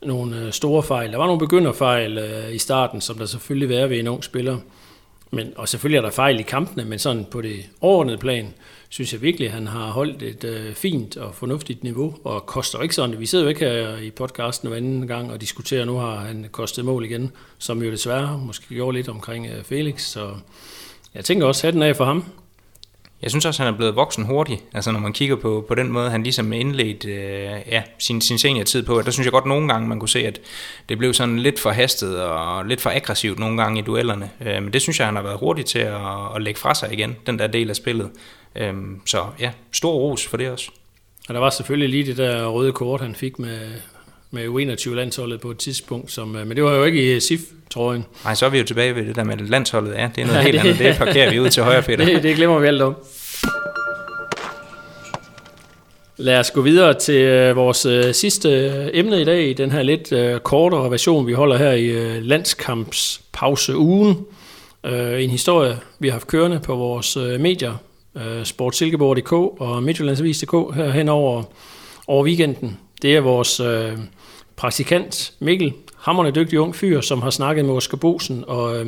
nogle 0.02 0.36
øh, 0.36 0.52
store 0.52 0.82
fejl. 0.82 1.12
Der 1.12 1.18
var 1.18 1.26
nogle 1.26 1.40
begynderfejl 1.40 2.18
øh, 2.18 2.54
i 2.54 2.58
starten, 2.58 3.00
som 3.00 3.18
der 3.18 3.26
selvfølgelig 3.26 3.68
vil 3.68 3.76
være 3.76 3.90
ved 3.90 3.98
en 3.98 4.08
ung 4.08 4.24
spiller. 4.24 4.58
Men, 5.30 5.52
og 5.56 5.68
selvfølgelig 5.68 5.98
er 5.98 6.02
der 6.02 6.10
fejl 6.10 6.40
i 6.40 6.42
kampene, 6.42 6.84
men 6.84 6.98
sådan 6.98 7.26
på 7.30 7.40
det 7.40 7.56
overordnede 7.80 8.18
plan, 8.18 8.54
synes 8.92 9.12
jeg 9.12 9.22
virkelig, 9.22 9.46
at 9.46 9.52
han 9.52 9.66
har 9.66 9.90
holdt 9.90 10.22
et 10.22 10.44
øh, 10.44 10.74
fint 10.74 11.16
og 11.16 11.34
fornuftigt 11.34 11.84
niveau, 11.84 12.14
og 12.24 12.46
koster 12.46 12.82
ikke 12.82 12.94
sådan. 12.94 13.20
Vi 13.20 13.26
sidder 13.26 13.44
jo 13.44 13.48
ikke 13.48 13.60
her 13.60 13.98
i 13.98 14.10
podcasten 14.10 14.68
hver 14.68 14.76
anden 14.76 15.06
gang 15.06 15.32
og 15.32 15.40
diskuterer, 15.40 15.84
nu 15.84 15.96
har 15.96 16.16
han 16.16 16.46
kostet 16.52 16.84
mål 16.84 17.04
igen, 17.04 17.32
som 17.58 17.82
jo 17.82 17.90
desværre 17.90 18.38
måske 18.38 18.74
gjorde 18.74 18.96
lidt 18.96 19.08
omkring 19.08 19.46
øh, 19.46 19.64
Felix, 19.64 20.02
så 20.02 20.30
jeg 21.14 21.24
tænker 21.24 21.46
også, 21.46 21.66
at 21.66 21.74
den 21.74 21.82
af 21.82 21.96
for 21.96 22.04
ham. 22.04 22.24
Jeg 23.22 23.30
synes 23.30 23.44
også, 23.44 23.62
at 23.62 23.66
han 23.66 23.74
er 23.74 23.78
blevet 23.78 23.96
voksen 23.96 24.24
hurtigt. 24.24 24.64
Altså 24.74 24.92
når 24.92 25.00
man 25.00 25.12
kigger 25.12 25.36
på, 25.36 25.64
på 25.68 25.74
den 25.74 25.92
måde, 25.92 26.10
han 26.10 26.22
ligesom 26.22 26.52
indledt 26.52 27.04
øh, 27.04 27.60
ja, 27.66 27.82
sin, 27.98 28.20
sin 28.20 28.38
seniortid 28.38 28.82
på, 28.82 29.02
der 29.02 29.10
synes 29.10 29.24
jeg 29.24 29.32
godt 29.32 29.46
nogle 29.46 29.68
gange, 29.68 29.88
man 29.88 30.00
kunne 30.00 30.08
se, 30.08 30.26
at 30.26 30.40
det 30.88 30.98
blev 30.98 31.14
sådan 31.14 31.38
lidt 31.38 31.60
for 31.60 31.70
hastet 31.70 32.22
og 32.22 32.64
lidt 32.64 32.80
for 32.80 32.90
aggressivt 32.90 33.38
nogle 33.38 33.62
gange 33.62 33.80
i 33.80 33.82
duellerne. 33.82 34.30
Øh, 34.40 34.62
men 34.62 34.72
det 34.72 34.82
synes 34.82 34.98
jeg, 34.98 35.06
han 35.06 35.16
har 35.16 35.22
været 35.22 35.38
hurtig 35.38 35.64
til 35.64 35.78
at, 35.78 36.00
at 36.36 36.42
lægge 36.42 36.60
fra 36.60 36.74
sig 36.74 36.92
igen, 36.92 37.16
den 37.26 37.38
der 37.38 37.46
del 37.46 37.70
af 37.70 37.76
spillet. 37.76 38.10
Øh, 38.56 38.74
så 39.06 39.26
ja, 39.40 39.50
stor 39.72 39.92
ros 39.92 40.26
for 40.26 40.36
det 40.36 40.50
også. 40.50 40.70
Og 41.28 41.34
der 41.34 41.40
var 41.40 41.50
selvfølgelig 41.50 41.88
lige 41.88 42.06
det 42.06 42.16
der 42.16 42.46
røde 42.46 42.72
kort, 42.72 43.00
han 43.00 43.14
fik 43.14 43.38
med, 43.38 43.58
med 44.30 44.46
U21-landsholdet 44.46 45.40
på 45.40 45.50
et 45.50 45.58
tidspunkt, 45.58 46.12
som, 46.12 46.36
øh, 46.36 46.46
men 46.46 46.56
det 46.56 46.64
var 46.64 46.74
jo 46.74 46.84
ikke 46.84 47.16
i 47.16 47.20
SIF 47.20 47.40
trøjen. 47.70 48.04
Nej, 48.24 48.34
så 48.34 48.46
er 48.46 48.50
vi 48.50 48.58
jo 48.58 48.64
tilbage 48.64 48.94
ved 48.94 49.06
det 49.06 49.16
der 49.16 49.24
med 49.24 49.36
landsholdet. 49.36 49.94
Ja, 49.94 50.10
det 50.16 50.22
er 50.22 50.26
noget 50.26 50.38
ja, 50.38 50.44
helt 50.44 50.62
det, 50.62 50.68
andet. 50.68 50.78
Det 50.78 50.96
parkerer 50.96 51.30
vi 51.30 51.40
ud 51.40 51.48
til 51.48 51.62
højre, 51.62 51.82
Peter. 51.88 52.04
Det, 52.04 52.22
det 52.22 52.36
glemmer 52.36 52.58
vi 52.58 52.66
alt 52.66 52.82
om. 52.82 52.96
Lad 56.16 56.38
os 56.38 56.50
gå 56.50 56.62
videre 56.62 56.94
til 56.94 57.14
øh, 57.14 57.56
vores 57.56 57.86
øh, 57.86 58.14
sidste 58.14 58.70
emne 58.96 59.20
i 59.20 59.24
dag, 59.24 59.48
i 59.48 59.52
den 59.52 59.72
her 59.72 59.82
lidt 59.82 60.42
kortere 60.42 60.90
version, 60.90 61.26
vi 61.26 61.32
holder 61.32 61.56
her 61.56 61.72
i 61.72 62.20
landskampspause-ugen. 62.20 64.26
En 64.84 65.30
historie, 65.30 65.78
vi 65.98 66.08
har 66.08 66.12
haft 66.12 66.26
kørende 66.26 66.60
på 66.60 66.76
vores 66.76 67.16
medier, 67.16 67.74
Øh, 68.16 68.44
sportsilkeborg.dk 68.44 69.32
og 69.32 69.82
Midtjyllandsavis.dk 69.82 70.74
her 70.74 70.90
hen 70.90 71.08
over, 71.08 71.42
over 72.06 72.24
weekenden. 72.24 72.78
Det 73.02 73.16
er 73.16 73.20
vores 73.20 73.60
øh, 73.60 73.98
praktikant 74.56 75.32
Mikkel, 75.38 75.72
hammerne 75.96 76.30
dygtig 76.30 76.60
ung 76.60 76.74
fyr, 76.74 77.00
som 77.00 77.22
har 77.22 77.30
snakket 77.30 77.64
med 77.64 77.74
Oscar 77.74 77.96
Bosen, 77.96 78.44
og 78.46 78.80
øh, 78.80 78.86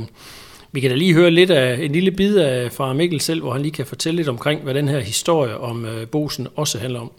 vi 0.73 0.81
kan 0.81 0.91
da 0.91 0.97
lige 0.97 1.15
høre 1.15 1.31
lidt 1.31 1.51
af 1.51 1.85
en 1.85 1.93
lille 1.93 2.11
bid 2.11 2.37
af 2.37 2.73
fra 2.73 2.93
Mikkel 2.93 3.21
selv, 3.21 3.41
hvor 3.41 3.53
han 3.53 3.63
lige 3.63 3.73
kan 3.73 3.87
fortælle 3.87 4.17
lidt 4.17 4.29
omkring, 4.29 4.63
hvad 4.63 4.75
den 4.75 4.89
her 4.89 5.01
historie 5.01 5.59
om 5.59 5.85
øh, 5.85 6.09
Bosen 6.09 6.49
også 6.57 6.79
handler 6.79 7.01
om. 7.01 7.13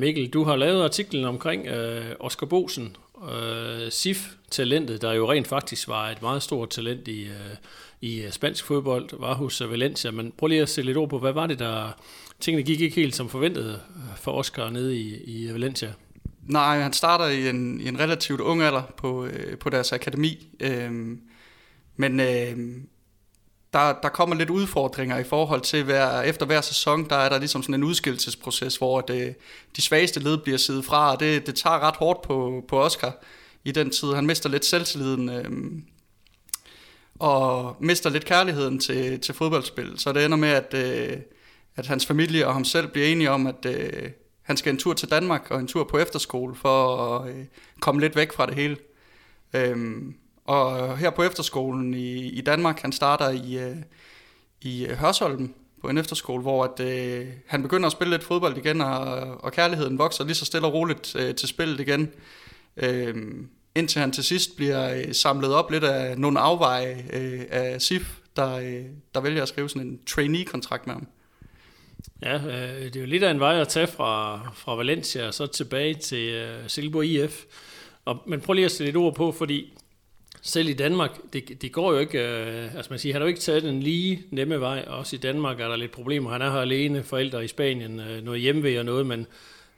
Mikkel, 0.00 0.28
du 0.28 0.44
har 0.44 0.56
lavet 0.56 0.84
artiklen 0.84 1.24
omkring 1.24 1.66
øh, 1.66 2.04
Oscar 2.20 2.46
Bosen, 2.46 2.96
øh, 3.28 3.90
SIF-talentet, 3.90 5.02
der 5.02 5.12
jo 5.12 5.32
rent 5.32 5.46
faktisk 5.46 5.88
var 5.88 6.10
et 6.10 6.22
meget 6.22 6.42
stort 6.42 6.70
talent 6.70 7.08
i, 7.08 7.22
øh, 7.22 7.56
i 8.00 8.22
øh, 8.22 8.30
spansk 8.30 8.64
fodbold, 8.64 9.08
var 9.12 9.34
hos 9.34 9.60
øh, 9.60 9.70
Valencia. 9.70 10.10
Men 10.10 10.32
prøv 10.38 10.46
lige 10.46 10.62
at 10.62 10.68
sætte 10.68 10.86
lidt 10.86 10.98
ord 10.98 11.08
på, 11.08 11.18
hvad 11.18 11.32
var 11.32 11.46
det, 11.46 11.58
der 11.58 11.90
tingene 12.40 12.62
gik 12.62 12.80
ikke 12.80 12.96
helt 12.96 13.16
som 13.16 13.28
forventet 13.28 13.80
øh, 13.96 14.16
for 14.16 14.32
Oscar 14.32 14.70
nede 14.70 14.96
i, 14.96 15.22
i 15.24 15.52
Valencia. 15.52 15.92
Nej, 16.46 16.80
han 16.80 16.92
starter 16.92 17.26
i 17.26 17.48
en, 17.48 17.80
i 17.80 17.88
en 17.88 18.00
relativt 18.00 18.40
ung 18.40 18.62
alder 18.62 18.82
på, 18.96 19.24
øh, 19.24 19.58
på 19.58 19.70
deres 19.70 19.92
akademi. 19.92 20.48
Øh, 20.60 20.90
men 21.96 22.20
øh, 22.20 22.58
der, 23.72 23.94
der 24.02 24.08
kommer 24.08 24.36
lidt 24.36 24.50
udfordringer 24.50 25.18
i 25.18 25.24
forhold 25.24 25.60
til, 25.60 25.84
hver, 25.84 26.20
efter 26.20 26.46
hver 26.46 26.60
sæson, 26.60 27.08
der 27.08 27.16
er 27.16 27.28
der 27.28 27.38
ligesom 27.38 27.62
sådan 27.62 27.74
en 27.74 27.84
udskillelsesproces, 27.84 28.76
hvor 28.76 29.00
det, 29.00 29.34
de 29.76 29.82
svageste 29.82 30.20
led 30.20 30.38
bliver 30.38 30.58
siddet 30.58 30.84
fra, 30.84 31.12
og 31.12 31.20
det, 31.20 31.46
det 31.46 31.54
tager 31.54 31.80
ret 31.80 31.96
hårdt 31.96 32.22
på, 32.22 32.64
på 32.68 32.82
Oscar 32.82 33.12
i 33.64 33.72
den 33.72 33.90
tid. 33.90 34.12
Han 34.12 34.26
mister 34.26 34.48
lidt 34.48 34.64
selvtilliden, 34.64 35.28
øh, 35.28 35.50
og 37.18 37.76
mister 37.80 38.10
lidt 38.10 38.24
kærligheden 38.24 38.78
til, 38.78 39.20
til 39.20 39.34
fodboldspil. 39.34 39.98
Så 39.98 40.12
det 40.12 40.24
ender 40.24 40.36
med, 40.36 40.48
at... 40.48 40.74
Øh, 40.74 41.18
at 41.76 41.86
hans 41.86 42.06
familie 42.06 42.46
og 42.46 42.52
ham 42.52 42.64
selv 42.64 42.88
bliver 42.88 43.06
enige 43.06 43.30
om, 43.30 43.46
at 43.46 43.66
øh, 43.66 44.10
han 44.42 44.56
skal 44.56 44.72
en 44.72 44.78
tur 44.78 44.94
til 44.94 45.10
Danmark 45.10 45.50
og 45.50 45.60
en 45.60 45.66
tur 45.66 45.84
på 45.84 45.98
efterskole 45.98 46.54
for 46.54 47.08
at 47.08 47.30
øh, 47.30 47.44
komme 47.80 48.00
lidt 48.00 48.16
væk 48.16 48.32
fra 48.32 48.46
det 48.46 48.54
hele. 48.54 48.76
Øh, 49.54 49.76
og 50.50 50.98
her 50.98 51.10
på 51.10 51.22
efterskolen 51.22 51.94
i, 51.94 52.28
i 52.28 52.40
Danmark, 52.40 52.80
han 52.80 52.92
starter 52.92 53.30
i, 53.30 53.58
øh, 53.58 53.76
i 54.60 54.86
øh, 54.86 54.96
Hørsholm 54.96 55.54
på 55.80 55.88
en 55.88 55.98
efterskole, 55.98 56.42
hvor 56.42 56.64
at, 56.64 56.80
øh, 56.80 57.26
han 57.46 57.62
begynder 57.62 57.86
at 57.86 57.92
spille 57.92 58.10
lidt 58.10 58.24
fodbold 58.24 58.56
igen, 58.56 58.80
og, 58.80 59.04
og 59.44 59.52
kærligheden 59.52 59.98
vokser 59.98 60.24
lige 60.24 60.34
så 60.34 60.44
stille 60.44 60.66
og 60.66 60.74
roligt 60.74 61.16
øh, 61.16 61.34
til 61.34 61.48
spillet 61.48 61.80
igen. 61.80 62.10
Øh, 62.76 63.14
indtil 63.74 64.00
han 64.00 64.12
til 64.12 64.24
sidst 64.24 64.56
bliver 64.56 64.94
øh, 64.94 65.14
samlet 65.14 65.54
op 65.54 65.70
lidt 65.70 65.84
af 65.84 66.18
nogle 66.18 66.40
afveje 66.40 67.04
øh, 67.12 67.40
af 67.50 67.82
SIF, 67.82 68.18
der, 68.36 68.56
øh, 68.56 68.84
der 69.14 69.20
vælger 69.20 69.42
at 69.42 69.48
skrive 69.48 69.68
sådan 69.68 69.86
en 69.86 70.00
trainee-kontrakt 70.06 70.86
med 70.86 70.94
ham. 70.94 71.06
Ja, 72.22 72.34
øh, 72.34 72.84
det 72.84 72.96
er 72.96 73.00
jo 73.00 73.06
lidt 73.06 73.22
af 73.22 73.30
en 73.30 73.40
vej 73.40 73.60
at 73.60 73.68
tage 73.68 73.86
fra, 73.86 74.40
fra 74.54 74.74
Valencia 74.74 75.26
og 75.26 75.34
så 75.34 75.46
tilbage 75.46 75.94
til 75.94 76.28
øh, 76.28 76.68
Silkeborg 76.68 77.04
IF. 77.04 77.44
Og, 78.04 78.22
men 78.26 78.40
prøv 78.40 78.54
lige 78.54 78.64
at 78.64 78.72
sætte 78.72 78.90
et 78.90 78.96
ord 78.96 79.14
på, 79.14 79.32
fordi 79.32 79.72
selv 80.42 80.68
i 80.68 80.72
Danmark, 80.72 81.10
det, 81.32 81.62
det 81.62 81.72
går 81.72 81.92
jo 81.92 81.98
ikke, 81.98 82.18
øh, 82.18 82.76
altså 82.76 82.90
man 82.90 82.98
siger, 82.98 83.14
han 83.14 83.22
har 83.22 83.26
jo 83.26 83.28
ikke 83.28 83.40
taget 83.40 83.62
den 83.62 83.82
lige 83.82 84.22
nemme 84.30 84.60
vej. 84.60 84.84
Også 84.86 85.16
i 85.16 85.18
Danmark 85.18 85.60
er 85.60 85.68
der 85.68 85.76
lidt 85.76 85.90
problemer. 85.90 86.30
Han 86.30 86.42
er 86.42 86.50
her 86.50 86.60
alene, 86.60 87.02
forældre 87.02 87.44
i 87.44 87.48
Spanien, 87.48 88.00
øh, 88.00 88.24
noget 88.24 88.40
hjemvej 88.40 88.78
og 88.78 88.84
noget, 88.84 89.06
men, 89.06 89.26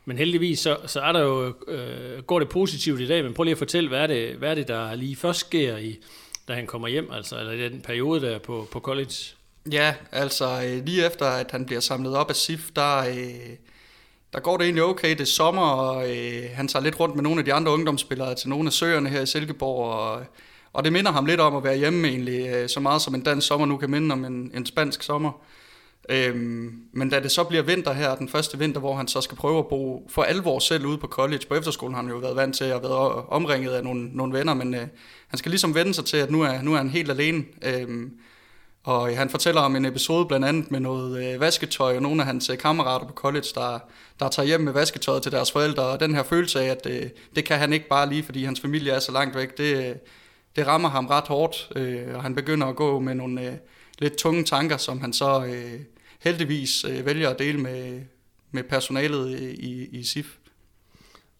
men 0.04 0.18
heldigvis 0.18 0.58
så, 0.58 0.76
så 0.86 1.00
er 1.00 1.12
der 1.12 1.20
jo, 1.20 1.54
øh, 1.68 2.22
går 2.22 2.38
det 2.38 2.48
positivt 2.48 3.00
i 3.00 3.06
dag. 3.06 3.24
Men 3.24 3.34
prøv 3.34 3.44
lige 3.44 3.52
at 3.52 3.58
fortælle, 3.58 3.88
hvad 3.88 4.00
er 4.00 4.06
det, 4.06 4.34
hvad 4.34 4.50
er 4.50 4.54
det 4.54 4.68
der 4.68 4.94
lige 4.94 5.16
først 5.16 5.40
sker, 5.40 5.76
i, 5.76 5.98
da 6.48 6.54
han 6.54 6.66
kommer 6.66 6.88
hjem, 6.88 7.10
altså, 7.12 7.38
eller 7.38 7.52
i 7.52 7.68
den 7.68 7.80
periode 7.80 8.20
der 8.20 8.38
på, 8.38 8.68
på 8.70 8.80
college? 8.80 9.14
Ja, 9.72 9.94
altså 10.12 10.62
øh, 10.66 10.86
lige 10.86 11.06
efter, 11.06 11.26
at 11.26 11.50
han 11.50 11.66
bliver 11.66 11.80
samlet 11.80 12.16
op 12.16 12.30
af 12.30 12.36
SIF, 12.36 12.70
der, 12.76 12.98
øh, 12.98 13.56
der 14.32 14.40
går 14.40 14.56
det 14.56 14.64
egentlig 14.64 14.84
okay. 14.84 15.10
Det 15.10 15.20
er 15.20 15.24
sommer, 15.24 15.62
og 15.62 16.10
øh, 16.10 16.42
han 16.54 16.68
tager 16.68 16.82
lidt 16.82 17.00
rundt 17.00 17.14
med 17.14 17.22
nogle 17.22 17.38
af 17.38 17.44
de 17.44 17.52
andre 17.52 17.72
ungdomsspillere 17.72 18.34
til 18.34 18.48
nogle 18.48 18.66
af 18.66 18.72
søerne 18.72 19.08
her 19.08 19.20
i 19.20 19.26
Silkeborg, 19.26 19.92
og 19.92 20.24
og 20.72 20.84
det 20.84 20.92
minder 20.92 21.12
ham 21.12 21.26
lidt 21.26 21.40
om 21.40 21.56
at 21.56 21.64
være 21.64 21.76
hjemme 21.76 22.08
egentlig, 22.08 22.46
øh, 22.48 22.68
så 22.68 22.80
meget 22.80 23.02
som 23.02 23.14
en 23.14 23.20
dansk 23.20 23.46
sommer 23.46 23.66
nu 23.66 23.76
kan 23.76 23.90
minde 23.90 24.12
om 24.12 24.24
en, 24.24 24.50
en 24.54 24.66
spansk 24.66 25.02
sommer. 25.02 25.32
Øhm, 26.08 26.74
men 26.92 27.10
da 27.10 27.20
det 27.20 27.30
så 27.30 27.44
bliver 27.44 27.62
vinter 27.62 27.92
her, 27.92 28.14
den 28.14 28.28
første 28.28 28.58
vinter, 28.58 28.80
hvor 28.80 28.94
han 28.94 29.08
så 29.08 29.20
skal 29.20 29.36
prøve 29.36 29.58
at 29.58 29.66
bo 29.68 30.08
for 30.10 30.22
alvor 30.22 30.58
selv 30.58 30.86
ude 30.86 30.98
på 30.98 31.06
college, 31.06 31.46
på 31.48 31.54
efterskolen 31.54 31.94
har 31.94 32.02
han 32.02 32.10
jo 32.10 32.16
været 32.18 32.36
vant 32.36 32.56
til 32.56 32.64
at 32.64 32.82
være 32.82 33.24
omringet 33.28 33.72
af 33.72 33.84
nogle, 33.84 34.08
nogle 34.12 34.38
venner, 34.38 34.54
men 34.54 34.74
øh, 34.74 34.86
han 35.28 35.38
skal 35.38 35.50
ligesom 35.50 35.74
vende 35.74 35.94
sig 35.94 36.04
til, 36.04 36.16
at 36.16 36.30
nu 36.30 36.42
er, 36.42 36.62
nu 36.62 36.72
er 36.72 36.76
han 36.76 36.90
helt 36.90 37.10
alene. 37.10 37.44
Øhm, 37.62 38.10
og 38.84 39.16
han 39.16 39.30
fortæller 39.30 39.60
om 39.60 39.76
en 39.76 39.84
episode 39.84 40.26
blandt 40.26 40.46
andet 40.46 40.70
med 40.70 40.80
noget 40.80 41.34
øh, 41.34 41.40
vasketøj, 41.40 41.96
og 41.96 42.02
nogle 42.02 42.22
af 42.22 42.26
hans 42.26 42.50
øh, 42.50 42.58
kammerater 42.58 43.06
på 43.06 43.12
college, 43.12 43.46
der, 43.54 43.78
der 44.20 44.28
tager 44.28 44.46
hjem 44.46 44.60
med 44.60 44.72
vasketøjet 44.72 45.22
til 45.22 45.32
deres 45.32 45.52
forældre, 45.52 45.82
og 45.82 46.00
den 46.00 46.14
her 46.14 46.22
følelse 46.22 46.60
af, 46.60 46.66
at 46.66 46.86
øh, 46.86 47.10
det 47.36 47.44
kan 47.44 47.58
han 47.58 47.72
ikke 47.72 47.88
bare 47.88 48.08
lige, 48.08 48.22
fordi 48.22 48.44
hans 48.44 48.60
familie 48.60 48.92
er 48.92 48.98
så 48.98 49.12
langt 49.12 49.36
væk, 49.36 49.58
det, 49.58 49.76
øh, 49.76 49.96
det 50.56 50.66
rammer 50.66 50.88
ham 50.88 51.06
ret 51.06 51.28
hårdt, 51.28 51.68
øh, 51.76 52.14
og 52.14 52.22
han 52.22 52.34
begynder 52.34 52.66
at 52.66 52.76
gå 52.76 53.00
med 53.00 53.14
nogle 53.14 53.46
øh, 53.46 53.54
lidt 53.98 54.16
tunge 54.16 54.44
tanker, 54.44 54.76
som 54.76 55.00
han 55.00 55.12
så 55.12 55.44
øh, 55.44 55.80
heldigvis 56.20 56.84
øh, 56.84 57.06
vælger 57.06 57.30
at 57.30 57.38
dele 57.38 57.58
med, 57.58 58.00
med 58.50 58.62
personalet 58.62 59.32
øh, 59.32 59.50
i, 59.50 59.88
i 59.98 60.04
SIF. 60.04 60.26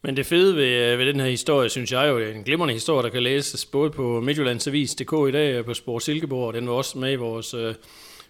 Men 0.05 0.17
det 0.17 0.25
fede 0.25 0.55
ved, 0.55 0.91
øh, 0.91 0.99
ved 0.99 1.05
den 1.05 1.19
her 1.19 1.27
historie, 1.27 1.69
synes 1.69 1.91
jeg 1.91 2.09
jo, 2.09 2.19
er 2.19 2.31
en 2.31 2.43
glimrende 2.43 2.73
historie, 2.73 3.03
der 3.03 3.09
kan 3.09 3.23
læses 3.23 3.65
både 3.65 3.89
på 3.89 4.21
Midtjyllandsavis.dk 4.21 5.29
i 5.29 5.31
dag 5.31 5.65
på 5.65 5.73
Sport 5.73 6.03
Silkeborg, 6.03 6.47
og 6.47 6.53
den 6.53 6.67
var 6.67 6.73
også 6.73 6.97
med 6.97 7.11
i 7.11 7.15
vores 7.15 7.53
øh, 7.53 7.75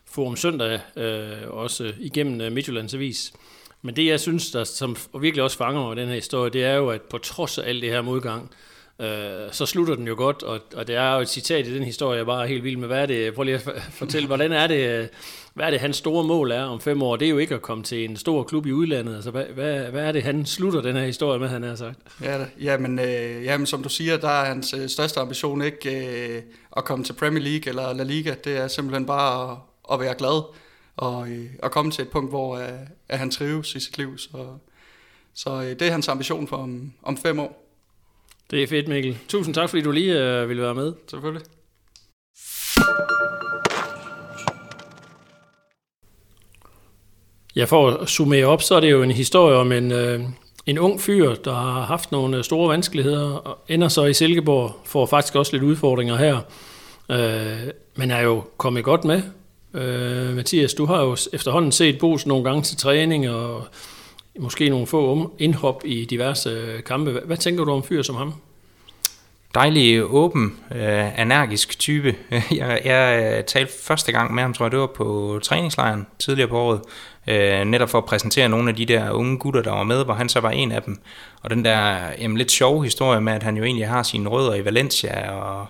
Forum 0.06 0.36
Søndag, 0.36 0.80
øh, 0.98 1.32
også 1.48 1.94
igennem 2.00 2.42
øh, 2.42 2.52
Midtjyllandsavis. 2.52 3.34
Men 3.82 3.96
det, 3.96 4.06
jeg 4.06 4.20
synes, 4.20 4.52
der 4.52 4.64
som 4.64 4.96
virkelig 5.22 5.44
også 5.44 5.58
fanger 5.58 5.82
mig 5.82 5.90
med 5.90 6.02
den 6.02 6.08
her 6.08 6.16
historie, 6.16 6.52
det 6.52 6.64
er 6.64 6.76
jo, 6.76 6.90
at 6.90 7.02
på 7.02 7.18
trods 7.18 7.58
af 7.58 7.70
alt 7.70 7.82
det 7.82 7.90
her 7.90 8.02
modgang, 8.02 8.44
øh, 8.44 8.73
Øh, 9.00 9.52
så 9.52 9.66
slutter 9.66 9.96
den 9.96 10.08
jo 10.08 10.16
godt, 10.18 10.44
og, 10.44 10.60
og 10.76 10.88
det 10.88 10.96
er 10.96 11.16
jo 11.16 11.22
et 11.22 11.30
citat 11.30 11.68
i 11.68 11.76
den 11.76 11.84
historie, 11.84 12.18
jeg 12.18 12.26
bare 12.26 12.44
er 12.44 12.48
helt 12.48 12.64
vild 12.64 12.78
med. 12.78 12.88
Hvad 12.88 13.02
er 13.02 13.06
det? 13.06 13.34
Prøv 13.34 13.44
lige 13.44 13.56
at 13.56 13.84
fortælle, 14.02 14.28
hvordan 14.28 14.52
er 14.52 14.68
det, 14.68 15.10
hvad 15.54 15.66
er 15.66 15.70
det, 15.70 15.80
hans 15.80 15.98
store 15.98 16.24
mål 16.24 16.52
er 16.52 16.64
om 16.64 16.82
fem 16.82 17.02
år? 17.02 17.16
Det 17.16 17.26
er 17.26 17.30
jo 17.30 17.38
ikke 17.38 17.56
at 17.56 17.62
komme 17.62 17.84
til 17.84 18.06
en 18.06 18.18
stor 18.18 18.44
klub 18.44 18.66
i 18.66 18.72
udlandet. 18.72 19.16
Altså, 19.16 19.32
hvad, 19.32 19.46
hvad, 19.46 19.80
hvad 19.80 20.04
er 20.04 20.12
det, 20.12 20.24
han 20.24 20.46
slutter 20.46 20.82
den 20.82 20.96
her 20.96 21.06
historie 21.06 21.40
med, 21.40 21.48
han 21.48 21.64
har 21.64 21.76
sagt? 21.76 22.00
Ja, 22.22 22.46
ja, 22.62 22.78
men, 22.78 23.00
øh, 23.00 23.44
ja, 23.44 23.58
men 23.58 23.68
som 23.68 23.84
du 23.84 23.90
siger, 23.90 24.18
der 24.18 24.30
er 24.30 24.46
hans 24.46 24.74
øh, 24.74 24.90
største 24.90 25.20
ambition 25.20 25.62
ikke 25.62 26.08
øh, 26.36 26.42
at 26.78 26.86
komme 26.86 27.06
til 27.06 27.14
Premier 27.14 27.44
League 27.44 27.70
eller 27.70 27.94
La 27.94 28.04
Liga. 28.04 28.36
Det 28.44 28.58
er 28.58 28.68
simpelthen 28.68 29.06
bare 29.06 29.52
at, 29.52 29.58
at 29.94 30.00
være 30.00 30.16
glad 30.16 30.44
og 30.98 31.30
øh, 31.30 31.46
at 31.64 31.72
komme 31.72 31.92
til 31.92 32.02
et 32.02 32.10
punkt, 32.10 32.30
hvor 32.30 32.58
øh, 32.58 32.70
at 33.10 33.20
han 33.20 33.32
trives 33.32 33.76
i 33.76 33.80
sit 33.80 33.98
liv. 33.98 34.18
Så, 34.18 34.48
så 35.34 35.62
øh, 35.62 35.70
det 35.70 35.82
er 35.82 35.92
hans 35.92 36.08
ambition 36.08 36.48
for 36.48 36.58
om, 36.58 36.94
om 37.04 37.18
fem 37.18 37.40
år. 37.40 37.63
Det 38.52 38.64
er 38.64 38.68
fedt, 38.68 38.88
Mikkel. 38.88 39.18
Tusind 39.28 39.56
tak, 39.56 39.70
fordi 39.70 39.82
du 39.82 39.92
lige 39.92 40.20
øh, 40.20 40.50
ville 40.50 40.64
være 40.64 40.76
med. 40.76 40.94
Selvfølgelig. 41.08 41.46
Ja, 47.56 47.66
for 47.66 47.90
at 47.90 48.10
summere 48.10 48.46
op, 48.46 48.62
så 48.62 48.76
er 48.76 48.80
det 48.80 48.92
jo 48.92 49.04
en 49.04 49.12
historie 49.12 49.58
om 49.58 49.72
en, 49.72 49.92
øh, 49.92 50.22
en 50.66 50.80
ung 50.80 51.02
fyr, 51.02 51.34
der 51.36 51.54
har 51.54 51.86
haft 51.86 52.12
nogle 52.12 52.44
store 52.44 52.70
vanskeligheder, 52.70 53.32
og 53.34 53.58
ender 53.68 53.88
så 53.88 54.06
i 54.06 54.14
Silkeborg, 54.14 54.76
får 54.86 55.06
faktisk 55.06 55.36
også 55.36 55.52
lidt 55.52 55.64
udfordringer 55.64 56.16
her, 56.16 56.40
øh, 57.12 57.72
men 57.96 58.12
er 58.12 58.22
jo 58.22 58.44
kommet 58.58 58.84
godt 58.84 59.06
med. 59.06 59.22
Øh, 59.74 60.36
Mathias, 60.36 60.74
du 60.74 60.86
har 60.86 61.02
jo 61.02 61.18
efterhånden 61.34 61.72
set 61.72 62.00
Bos 62.00 62.26
nogle 62.26 62.44
gange 62.44 62.62
til 62.62 62.78
træning, 62.78 63.30
og 63.30 63.68
måske 64.40 64.70
nogle 64.70 64.88
få 64.88 65.32
indhop 65.40 65.82
i 65.86 66.06
diverse 66.06 66.50
øh, 66.50 66.84
kampe. 66.84 67.22
Hvad 67.26 67.38
tænker 67.38 67.64
du 67.64 67.72
om 67.72 67.84
fyr 67.84 68.02
som 68.02 68.16
ham? 68.16 68.34
Dejlig, 69.56 70.04
åben, 70.04 70.60
øh, 70.76 71.20
energisk 71.20 71.80
type. 71.80 72.16
Jeg, 72.52 72.82
jeg 72.86 73.34
øh, 73.38 73.44
talte 73.44 73.74
første 73.84 74.12
gang 74.12 74.34
med 74.34 74.44
ham, 74.44 74.54
tror 74.54 74.66
jeg, 74.66 74.72
det 74.72 74.80
var 74.80 74.88
på 74.96 75.40
træningslejren 75.44 76.08
tidligere 76.20 76.50
på 76.50 76.60
året, 76.60 76.82
øh, 77.28 77.66
netop 77.66 77.90
for 77.90 77.98
at 77.98 78.06
præsentere 78.06 78.50
nogle 78.50 78.70
af 78.70 78.76
de 78.76 78.86
der 78.86 79.12
unge 79.12 79.38
gutter, 79.38 79.62
der 79.62 79.72
var 79.72 79.84
med, 79.84 80.06
hvor 80.06 80.14
han 80.14 80.30
så 80.30 80.40
var 80.40 80.50
en 80.50 80.72
af 80.72 80.82
dem. 80.82 81.02
Og 81.42 81.50
den 81.50 81.66
der 81.66 81.98
jamen, 82.20 82.38
lidt 82.38 82.52
sjove 82.52 82.84
historie 82.84 83.22
med, 83.22 83.34
at 83.34 83.44
han 83.44 83.58
jo 83.58 83.64
egentlig 83.64 83.88
har 83.88 84.04
sine 84.04 84.30
rødder 84.30 84.56
i 84.56 84.66
Valencia, 84.66 85.32
og 85.32 85.68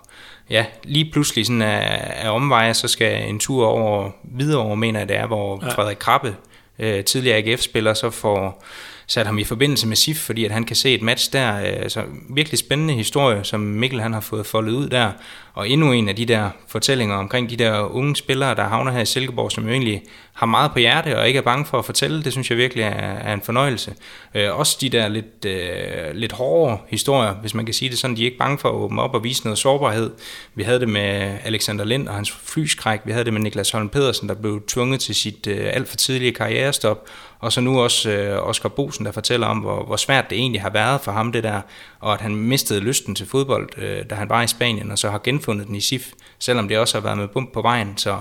ja, 0.49 0.65
lige 0.83 1.11
pludselig 1.11 1.45
sådan 1.45 1.61
af, 1.61 2.13
af 2.15 2.29
omveje, 2.29 2.73
så 2.73 2.87
skal 2.87 3.29
en 3.29 3.39
tur 3.39 3.65
over 3.65 4.11
videre 4.23 4.77
mener 4.77 4.99
jeg 4.99 5.09
det 5.09 5.17
er, 5.17 5.27
hvor 5.27 5.59
ja. 5.65 5.69
Frederik 5.69 5.97
Krabbe 5.97 6.35
øh, 6.79 7.03
tidligere 7.03 7.37
AGF-spiller, 7.37 7.93
så 7.93 8.09
får 8.09 8.63
sat 9.07 9.25
ham 9.25 9.37
i 9.37 9.43
forbindelse 9.43 9.87
med 9.87 9.95
SIF, 9.95 10.17
fordi 10.17 10.45
at 10.45 10.51
han 10.51 10.63
kan 10.63 10.75
se 10.75 10.93
et 10.93 11.01
match 11.01 11.33
der. 11.33 11.81
Øh, 11.83 11.89
så 11.89 12.03
virkelig 12.29 12.59
spændende 12.59 12.93
historie, 12.93 13.43
som 13.43 13.59
Mikkel 13.59 14.01
han 14.01 14.13
har 14.13 14.21
fået 14.21 14.45
foldet 14.45 14.73
ud 14.73 14.89
der. 14.89 15.11
Og 15.53 15.69
endnu 15.69 15.91
en 15.91 16.09
af 16.09 16.15
de 16.15 16.25
der 16.25 16.49
fortællinger 16.67 17.15
omkring 17.15 17.49
de 17.49 17.57
der 17.57 17.79
unge 17.79 18.15
spillere, 18.15 18.55
der 18.55 18.63
havner 18.63 18.91
her 18.91 19.01
i 19.01 19.05
Silkeborg, 19.05 19.51
som 19.51 19.63
jo 19.63 19.71
egentlig 19.71 20.03
har 20.33 20.45
meget 20.45 20.71
på 20.71 20.79
hjerte 20.79 21.19
og 21.19 21.27
ikke 21.27 21.37
er 21.37 21.41
bange 21.41 21.65
for 21.65 21.79
at 21.79 21.85
fortælle, 21.85 22.23
det 22.23 22.31
synes 22.31 22.49
jeg 22.49 22.57
virkelig 22.57 22.83
er, 22.83 22.89
er 22.89 23.33
en 23.33 23.41
fornøjelse. 23.41 23.93
Øh, 24.35 24.59
også 24.59 24.77
de 24.81 24.89
der 24.89 25.07
lidt, 25.07 25.45
øh, 25.45 26.15
lidt 26.15 26.31
hårde 26.31 26.77
historier, 26.87 27.33
hvis 27.33 27.53
man 27.53 27.65
kan 27.65 27.73
sige 27.73 27.89
det 27.89 27.99
sådan, 27.99 28.15
de 28.15 28.21
er 28.21 28.25
ikke 28.25 28.37
bange 28.37 28.57
for 28.57 28.69
at 28.69 28.75
åbne 28.75 29.01
op 29.01 29.13
og 29.13 29.23
vise 29.23 29.43
noget 29.43 29.57
sårbarhed. 29.57 30.11
Vi 30.55 30.63
havde 30.63 30.79
det 30.79 30.89
med 30.89 31.37
Alexander 31.43 31.85
Lind 31.85 32.07
og 32.07 32.15
hans 32.15 32.31
flyskræk, 32.31 32.99
vi 33.05 33.11
havde 33.11 33.25
det 33.25 33.33
med 33.33 33.41
Niklas 33.41 33.71
Holm 33.71 33.89
Pedersen, 33.89 34.29
der 34.29 34.35
blev 34.35 34.63
tvunget 34.67 34.99
til 34.99 35.15
sit 35.15 35.47
øh, 35.47 35.69
alt 35.73 35.87
for 35.87 35.95
tidlige 35.95 36.31
karrierestop, 36.31 37.07
og 37.43 37.53
så 37.53 37.61
nu 37.61 37.81
også 37.81 38.09
øh, 38.09 38.47
Oscar 38.47 38.69
Bosen, 38.69 39.05
der 39.05 39.11
fortæller 39.11 39.47
om, 39.47 39.57
hvor, 39.57 39.85
hvor 39.85 39.95
svært 39.95 40.29
det 40.29 40.37
egentlig 40.37 40.61
har 40.61 40.69
været 40.69 41.01
for 41.01 41.11
ham 41.11 41.31
det 41.31 41.43
der, 41.43 41.61
og 41.99 42.13
at 42.13 42.21
han 42.21 42.35
mistede 42.35 42.79
lysten 42.79 43.15
til 43.15 43.27
fodbold, 43.27 43.69
øh, 43.77 44.05
da 44.09 44.15
han 44.15 44.29
var 44.29 44.41
i 44.43 44.47
Spanien, 44.47 44.91
og 44.91 44.97
så 44.97 45.09
har 45.09 45.21
genfundet 45.23 45.67
den 45.67 45.75
i 45.75 45.81
SIF, 45.81 46.11
selvom 46.43 46.67
det 46.67 46.77
også 46.77 46.97
har 46.97 47.03
været 47.03 47.17
med 47.17 47.27
bump 47.27 47.53
på 47.53 47.61
vejen. 47.61 47.97
Så 47.97 48.17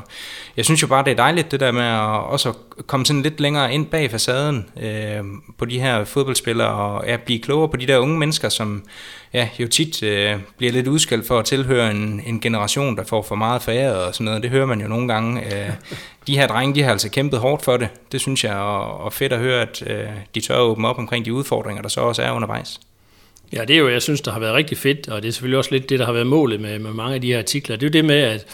jeg 0.57 0.65
synes 0.65 0.83
jo 0.83 0.87
bare, 0.87 1.05
det 1.05 1.11
er 1.11 1.17
dejligt 1.17 1.51
det 1.51 1.61
der 1.61 1.73
med 1.73 1.83
at 1.83 2.25
også 2.25 2.53
komme 2.87 3.07
sådan 3.07 3.23
lidt 3.23 3.41
længere 3.41 3.75
ind 3.75 3.87
bag 3.87 4.11
facaden 4.11 4.71
øh, 4.83 5.25
på 5.59 5.65
de 5.65 5.81
her 5.81 6.05
fodboldspillere, 6.05 6.69
og 6.69 7.05
ja, 7.07 7.17
blive 7.17 7.39
klogere 7.39 7.69
på 7.69 7.77
de 7.77 7.87
der 7.87 7.99
unge 7.99 8.19
mennesker, 8.19 8.49
som 8.49 8.85
ja, 9.33 9.49
jo 9.59 9.69
tit 9.69 10.03
øh, 10.03 10.37
bliver 10.57 10.73
lidt 10.73 10.89
udskældt 10.89 11.27
for 11.27 11.39
at 11.39 11.45
tilhøre 11.45 11.91
en, 11.91 12.23
en 12.27 12.41
generation, 12.41 12.97
der 12.97 13.05
får 13.05 13.23
for 13.23 13.35
meget 13.35 13.63
foræret 13.63 14.05
og 14.05 14.15
sådan 14.15 14.25
noget. 14.25 14.43
Det 14.43 14.51
hører 14.51 14.67
man 14.67 14.81
jo 14.81 14.89
nogle 14.89 15.09
gange. 15.09 15.45
Øh, 15.45 15.71
de 16.27 16.39
her 16.39 16.47
drenge, 16.47 16.75
de 16.75 16.83
har 16.83 16.91
altså 16.91 17.11
kæmpet 17.11 17.41
hårdt 17.41 17.65
for 17.65 17.77
det. 17.77 17.89
Det 18.13 18.21
synes 18.21 18.45
jeg 18.45 18.53
er 18.53 18.57
og 18.57 19.13
fedt 19.13 19.33
at 19.33 19.39
høre, 19.39 19.63
at 19.63 19.83
øh, 19.87 20.07
de 20.35 20.41
tør 20.41 20.55
at 20.55 20.61
åbne 20.61 20.89
op 20.89 20.99
omkring 20.99 21.25
de 21.25 21.33
udfordringer, 21.33 21.83
der 21.83 21.89
så 21.89 22.01
også 22.01 22.23
er 22.23 22.31
undervejs. 22.31 22.81
Ja, 23.53 23.65
det 23.65 23.77
er 23.77 23.81
jo, 23.81 23.89
jeg 23.89 24.03
synes, 24.03 24.21
der 24.21 24.33
har 24.33 24.41
været 24.41 24.55
rigtig 24.55 24.79
fedt, 24.79 25.09
og 25.09 25.23
det 25.23 25.29
er 25.29 25.33
selvfølgelig 25.33 25.59
også 25.59 25.71
lidt 25.71 25.89
det, 25.89 25.99
der 25.99 26.05
har 26.05 26.13
været 26.13 26.27
målet 26.27 26.61
med, 26.61 26.79
med 26.79 26.93
mange 26.93 27.15
af 27.15 27.21
de 27.21 27.33
her 27.33 27.39
artikler. 27.39 27.77
Det 27.77 27.87
er 27.87 27.89
jo 27.89 27.93
det 27.93 28.05
med, 28.05 28.21
at, 28.21 28.47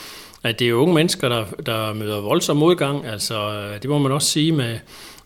at 0.43 0.59
det 0.59 0.65
er 0.65 0.69
jo 0.69 0.77
unge 0.77 0.95
mennesker, 0.95 1.29
der, 1.29 1.45
der 1.67 1.93
møder 1.93 2.21
voldsom 2.21 2.57
modgang. 2.57 3.07
Altså, 3.07 3.69
det 3.83 3.91
må 3.91 3.99
man 3.99 4.13
også 4.13 4.29
sige 4.29 4.53
med, 4.53 4.79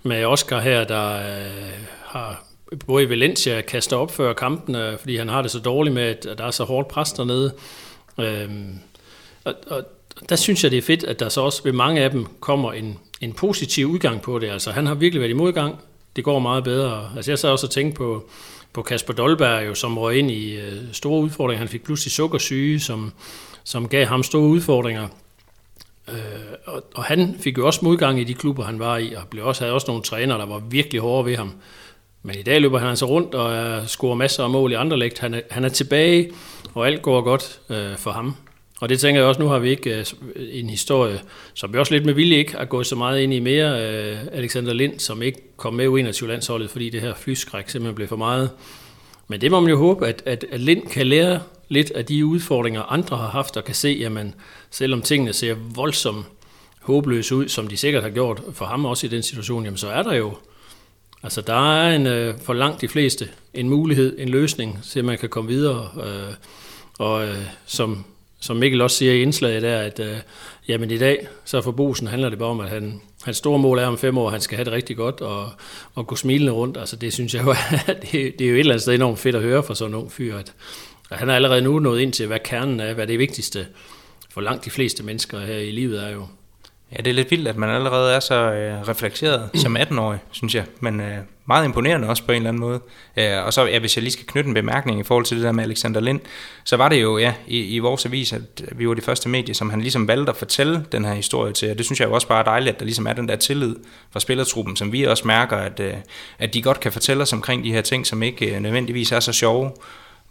med 0.03 0.25
Oscar 0.25 0.61
her, 0.61 0.85
der 0.85 1.15
øh, 1.15 1.73
har 2.05 2.45
både 2.87 3.05
i 3.05 3.09
Valencia 3.09 3.61
kaster 3.61 3.97
op 3.97 4.15
før 4.15 4.33
kampene, 4.33 4.91
øh, 4.91 4.99
fordi 4.99 5.17
han 5.17 5.29
har 5.29 5.43
det 5.43 5.51
så 5.51 5.59
dårligt 5.59 5.95
med, 5.95 6.03
at 6.03 6.39
der 6.39 6.45
er 6.45 6.51
så 6.51 6.65
hårdt 6.65 6.89
pres 6.89 7.13
dernede. 7.13 7.53
Øhm, 8.19 8.79
og, 9.45 9.55
og 9.67 9.83
der 10.29 10.37
synes 10.37 10.63
jeg, 10.65 10.71
det 10.71 10.79
er 10.79 10.83
fedt, 10.83 11.05
at 11.05 11.21
der 11.21 11.29
så 11.29 11.41
også 11.41 11.63
ved 11.65 11.73
mange 11.73 12.01
af 12.01 12.11
dem 12.11 12.27
kommer 12.41 12.73
en, 12.73 12.99
en 13.21 13.33
positiv 13.33 13.87
udgang 13.87 14.23
på 14.23 14.39
det. 14.39 14.51
Altså, 14.51 14.71
han 14.71 14.87
har 14.87 14.95
virkelig 14.95 15.21
været 15.21 15.31
i 15.31 15.35
modgang. 15.35 15.79
Det 16.17 16.25
går 16.25 16.39
meget 16.39 16.65
bedre. 16.65 17.11
Altså, 17.17 17.31
jeg 17.31 17.39
så 17.39 17.49
også 17.49 17.67
og 17.67 17.71
tænkte 17.71 17.97
på, 17.97 18.29
på 18.73 18.83
Kasper 18.83 19.13
Dolberg, 19.13 19.67
jo, 19.67 19.75
som 19.75 19.99
røg 19.99 20.19
ind 20.19 20.31
i 20.31 20.57
øh, 20.57 20.73
store 20.93 21.21
udfordringer. 21.21 21.59
Han 21.59 21.69
fik 21.69 21.85
pludselig 21.85 22.13
sukkersyge, 22.13 22.81
som, 22.81 23.13
som 23.65 23.89
gav 23.89 24.07
ham 24.07 24.23
store 24.23 24.49
udfordringer. 24.49 25.09
Øh, 26.09 26.17
og, 26.65 26.85
og 26.95 27.05
han 27.05 27.37
fik 27.41 27.59
jo 27.59 27.67
også 27.67 27.81
modgang 27.83 28.21
i 28.21 28.25
de 28.25 28.35
klubber, 28.35 28.65
han 28.65 28.79
var 28.79 28.97
i, 28.97 29.13
og 29.13 29.23
blev 29.31 29.47
også, 29.47 29.63
havde 29.63 29.75
også 29.75 29.87
nogle 29.87 30.03
trænere, 30.03 30.39
der 30.39 30.47
var 30.47 30.59
virkelig 30.59 31.01
hårde 31.01 31.27
ved 31.27 31.37
ham. 31.37 31.53
Men 32.23 32.39
i 32.39 32.43
dag 32.43 32.61
løber 32.61 32.79
han 32.79 32.89
altså 32.89 33.07
rundt 33.07 33.35
og 33.35 33.53
øh, 33.53 33.87
scorer 33.87 34.15
masser 34.15 34.45
af 34.45 34.51
mål 34.51 34.73
i 34.73 34.75
andre 34.75 34.97
lægt. 34.97 35.19
Han 35.19 35.35
er, 35.35 35.41
han 35.51 35.65
er 35.65 35.69
tilbage, 35.69 36.31
og 36.75 36.87
alt 36.87 37.03
går 37.03 37.21
godt 37.21 37.61
øh, 37.71 37.97
for 37.97 38.11
ham. 38.11 38.37
Og 38.83 38.89
det 38.89 39.01
tænker 39.01 39.21
jeg 39.21 39.29
også, 39.29 39.41
nu 39.41 39.49
har 39.49 39.59
vi 39.59 39.71
ikke 39.71 39.99
øh, 39.99 40.07
en 40.37 40.71
historie, 40.71 41.21
som 41.55 41.73
vi 41.73 41.79
også 41.79 41.95
lidt 41.95 42.07
med 42.07 42.15
vilje 42.15 42.37
ikke 42.37 42.57
har 42.57 42.65
gået 42.65 42.87
så 42.87 42.97
meget 42.97 43.21
ind 43.21 43.35
i 43.35 43.39
mere. 43.39 43.87
Øh, 43.87 44.19
Alexander 44.33 44.73
Lind, 44.73 44.99
som 44.99 45.23
ikke 45.23 45.39
kom 45.57 45.75
med 45.75 45.87
U21-landsholdet, 45.87 46.71
fordi 46.71 46.91
det 46.91 47.01
her 47.01 47.15
flyskræk 47.15 47.69
simpelthen 47.69 47.95
blev 47.95 48.09
for 48.09 48.17
meget. 48.17 48.51
Men 49.29 49.41
det 49.41 49.51
må 49.51 49.61
man 49.61 49.71
jo 49.71 49.79
håbe, 49.79 50.07
at, 50.07 50.23
at, 50.27 50.45
at 50.51 50.61
Lind 50.61 50.87
kan 50.87 51.07
lære 51.07 51.41
lidt 51.69 51.91
af 51.91 52.05
de 52.05 52.27
udfordringer, 52.27 52.83
andre 52.83 53.17
har 53.17 53.29
haft, 53.29 53.57
og 53.57 53.65
kan 53.65 53.75
se, 53.75 53.97
jamen, 54.01 54.35
selvom 54.71 55.03
tingene 55.03 55.33
ser 55.33 55.55
voldsomt 55.75 56.27
håbløse 56.81 57.35
ud, 57.37 57.49
som 57.49 57.69
de 57.69 57.77
sikkert 57.77 58.03
har 58.03 58.11
gjort 58.11 58.43
for 58.53 58.65
ham 58.65 58.85
også 58.85 59.07
i 59.07 59.11
den 59.11 59.23
situation, 59.23 59.65
jamen 59.65 59.79
så 59.79 59.89
er 59.89 60.03
der 60.03 60.15
jo, 60.15 60.35
altså 61.23 61.41
der 61.41 61.75
er 61.75 61.97
en, 61.97 62.07
øh, 62.07 62.35
for 62.45 62.53
langt 62.53 62.81
de 62.81 62.89
fleste 62.89 63.29
en 63.55 63.69
mulighed, 63.69 64.19
en 64.19 64.29
løsning, 64.29 64.79
så 64.83 65.03
man 65.03 65.19
kan 65.19 65.29
komme 65.29 65.51
videre. 65.51 65.89
Øh, 66.07 66.35
og 66.99 67.29
øh, 67.29 67.47
som, 67.67 68.05
som 68.43 68.57
Mikkel 68.57 68.81
også 68.81 68.97
siger 68.97 69.13
i 69.13 69.23
indslaget 69.23 69.63
der, 69.63 69.79
at 69.79 70.01
øh, 70.01 70.17
jamen 70.69 70.91
i 70.91 70.99
dag, 70.99 71.27
så 71.45 71.63
for 71.63 71.71
Bosen 71.71 72.07
handler 72.07 72.29
det 72.29 72.39
bare 72.39 72.49
om, 72.49 72.61
at 72.61 72.69
han, 72.69 73.01
hans 73.23 73.37
store 73.37 73.59
mål 73.59 73.79
er 73.79 73.87
om 73.87 73.99
fem 73.99 74.19
år, 74.19 74.27
at 74.27 74.33
han 74.33 74.41
skal 74.41 74.57
have 74.57 74.65
det 74.65 74.73
rigtig 74.73 74.97
godt 74.97 75.21
og, 75.21 75.51
og 75.95 76.07
gå 76.07 76.17
smilende 76.17 76.53
rundt. 76.53 76.77
Altså 76.77 76.97
det 76.97 77.13
synes 77.13 77.35
jeg 77.35 77.45
jo, 77.45 77.55
det, 78.03 78.13
det 78.13 78.41
er 78.41 78.49
jo 78.49 78.55
et 78.55 78.59
eller 78.59 78.73
andet 78.73 78.83
sted 78.83 78.95
enormt 78.95 79.19
fedt 79.19 79.37
at 79.37 79.43
høre 79.43 79.63
for 79.63 79.75
sådan 79.75 79.95
en 79.95 80.01
ung 80.01 80.13
fyr, 80.13 80.37
at, 80.37 80.53
at 81.11 81.19
han 81.19 81.31
er 81.31 81.35
allerede 81.35 81.63
nu 81.63 81.79
nået 81.79 82.01
ind 82.01 82.13
til, 82.13 82.27
hvad 82.27 82.39
kernen 82.45 82.81
er, 82.81 82.95
hvad 82.95 83.07
det 83.07 83.19
vigtigste 83.19 83.67
for 84.31 84.41
langt 84.41 84.65
de 84.65 84.71
fleste 84.71 85.03
mennesker 85.03 85.41
her 85.41 85.59
i 85.59 85.71
livet 85.71 86.05
er 86.05 86.11
jo. 86.11 86.27
Ja, 86.93 86.97
det 86.97 87.07
er 87.07 87.15
lidt 87.15 87.31
vildt, 87.31 87.49
at 87.49 87.57
man 87.57 87.71
allerede 87.71 88.15
er 88.15 88.21
så 88.21 88.35
øh, 88.35 88.89
reflekteret 88.89 89.51
som 89.55 89.77
18-årig, 89.77 90.19
synes 90.31 90.55
jeg. 90.55 90.65
Men 90.81 91.01
øh, 91.01 91.19
meget 91.47 91.65
imponerende 91.65 92.09
også 92.09 92.25
på 92.25 92.33
en 92.33 92.37
eller 92.37 92.49
anden 92.49 92.61
måde. 92.61 92.81
Øh, 93.17 93.47
og 93.47 93.53
så, 93.53 93.67
ja, 93.67 93.79
hvis 93.79 93.97
jeg 93.97 94.03
lige 94.03 94.13
skal 94.13 94.27
knytte 94.27 94.49
en 94.49 94.55
bemærkning 94.55 95.01
i 95.01 95.03
forhold 95.03 95.25
til 95.25 95.37
det 95.37 95.45
der 95.45 95.53
med 95.53 95.65
Alexander 95.65 96.01
Lind, 96.01 96.21
så 96.65 96.77
var 96.77 96.89
det 96.89 97.03
jo 97.03 97.19
ja, 97.19 97.35
i, 97.47 97.61
i 97.61 97.79
vores 97.79 98.07
avis, 98.07 98.33
at 98.33 98.63
vi 98.73 98.89
var 98.89 98.95
de 98.95 99.01
første 99.01 99.29
medier, 99.29 99.55
som 99.55 99.71
han 99.71 99.81
ligesom 99.81 100.09
valgte 100.09 100.31
at 100.31 100.37
fortælle 100.37 100.85
den 100.93 101.05
her 101.05 101.15
historie 101.15 101.53
til. 101.53 101.71
Og 101.71 101.79
det 101.79 101.87
synes 101.87 102.01
jeg 102.01 102.09
jo 102.09 102.15
også 102.15 102.29
bare 102.29 102.41
er 102.41 102.45
dejligt, 102.45 102.75
at 102.75 102.81
der 102.81 102.85
ligesom 102.85 103.07
er 103.07 103.13
den 103.13 103.29
der 103.29 103.37
tillid 103.37 103.77
fra 104.11 104.21
spillertruppen, 104.21 104.77
som 104.77 104.93
vi 104.93 105.03
også 105.03 105.27
mærker, 105.27 105.57
at, 105.57 105.81
øh, 105.81 105.95
at 106.39 106.55
de 106.55 106.63
godt 106.63 106.81
kan 106.81 106.93
fortælle 106.93 107.23
os 107.23 107.33
omkring 107.33 107.65
de 107.65 107.73
her 107.73 107.83
ting, 107.83 108.07
som 108.07 108.23
ikke 108.23 108.55
øh, 108.55 108.61
nødvendigvis 108.61 109.13
er 109.13 109.21
så 109.21 109.33
sjove 109.33 109.71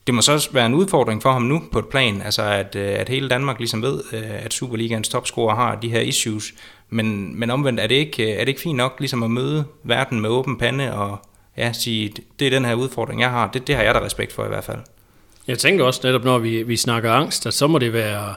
det 0.07 0.15
må 0.15 0.21
så 0.21 0.31
også 0.31 0.51
være 0.51 0.65
en 0.65 0.73
udfordring 0.73 1.21
for 1.21 1.31
ham 1.31 1.41
nu 1.41 1.63
på 1.71 1.79
et 1.79 1.87
plan, 1.87 2.21
altså 2.21 2.43
at, 2.43 2.75
øh, 2.75 2.99
at 2.99 3.09
hele 3.09 3.29
Danmark 3.29 3.59
ligesom 3.59 3.81
ved, 3.81 4.03
øh, 4.13 4.45
at 4.45 4.53
Superligaens 4.53 5.09
topscorer 5.09 5.55
har 5.55 5.75
de 5.75 5.89
her 5.89 5.99
issues, 5.99 6.53
men, 6.91 7.39
men 7.39 7.49
omvendt 7.49 7.79
er 7.79 7.87
det, 7.87 7.95
ikke, 7.95 8.23
øh, 8.23 8.29
er 8.29 8.39
det 8.39 8.47
ikke 8.47 8.61
fint 8.61 8.77
nok 8.77 8.95
ligesom 8.99 9.23
at 9.23 9.31
møde 9.31 9.65
verden 9.83 10.21
med 10.21 10.29
åben 10.29 10.57
pande 10.57 10.93
og 10.93 11.17
ja, 11.57 11.73
sige, 11.73 12.13
det 12.39 12.47
er 12.47 12.51
den 12.51 12.65
her 12.65 12.73
udfordring, 12.73 13.21
jeg 13.21 13.29
har, 13.29 13.49
det, 13.53 13.67
det 13.67 13.75
har 13.75 13.83
jeg 13.83 13.95
da 13.95 13.99
respekt 13.99 14.33
for 14.33 14.45
i 14.45 14.47
hvert 14.47 14.63
fald. 14.63 14.79
Jeg 15.47 15.59
tænker 15.59 15.85
også 15.85 16.01
netop, 16.03 16.23
når 16.23 16.37
vi, 16.37 16.63
vi 16.63 16.77
snakker 16.77 17.11
angst, 17.11 17.45
at 17.45 17.53
så 17.53 17.67
må 17.67 17.79
det 17.79 17.93
være 17.93 18.33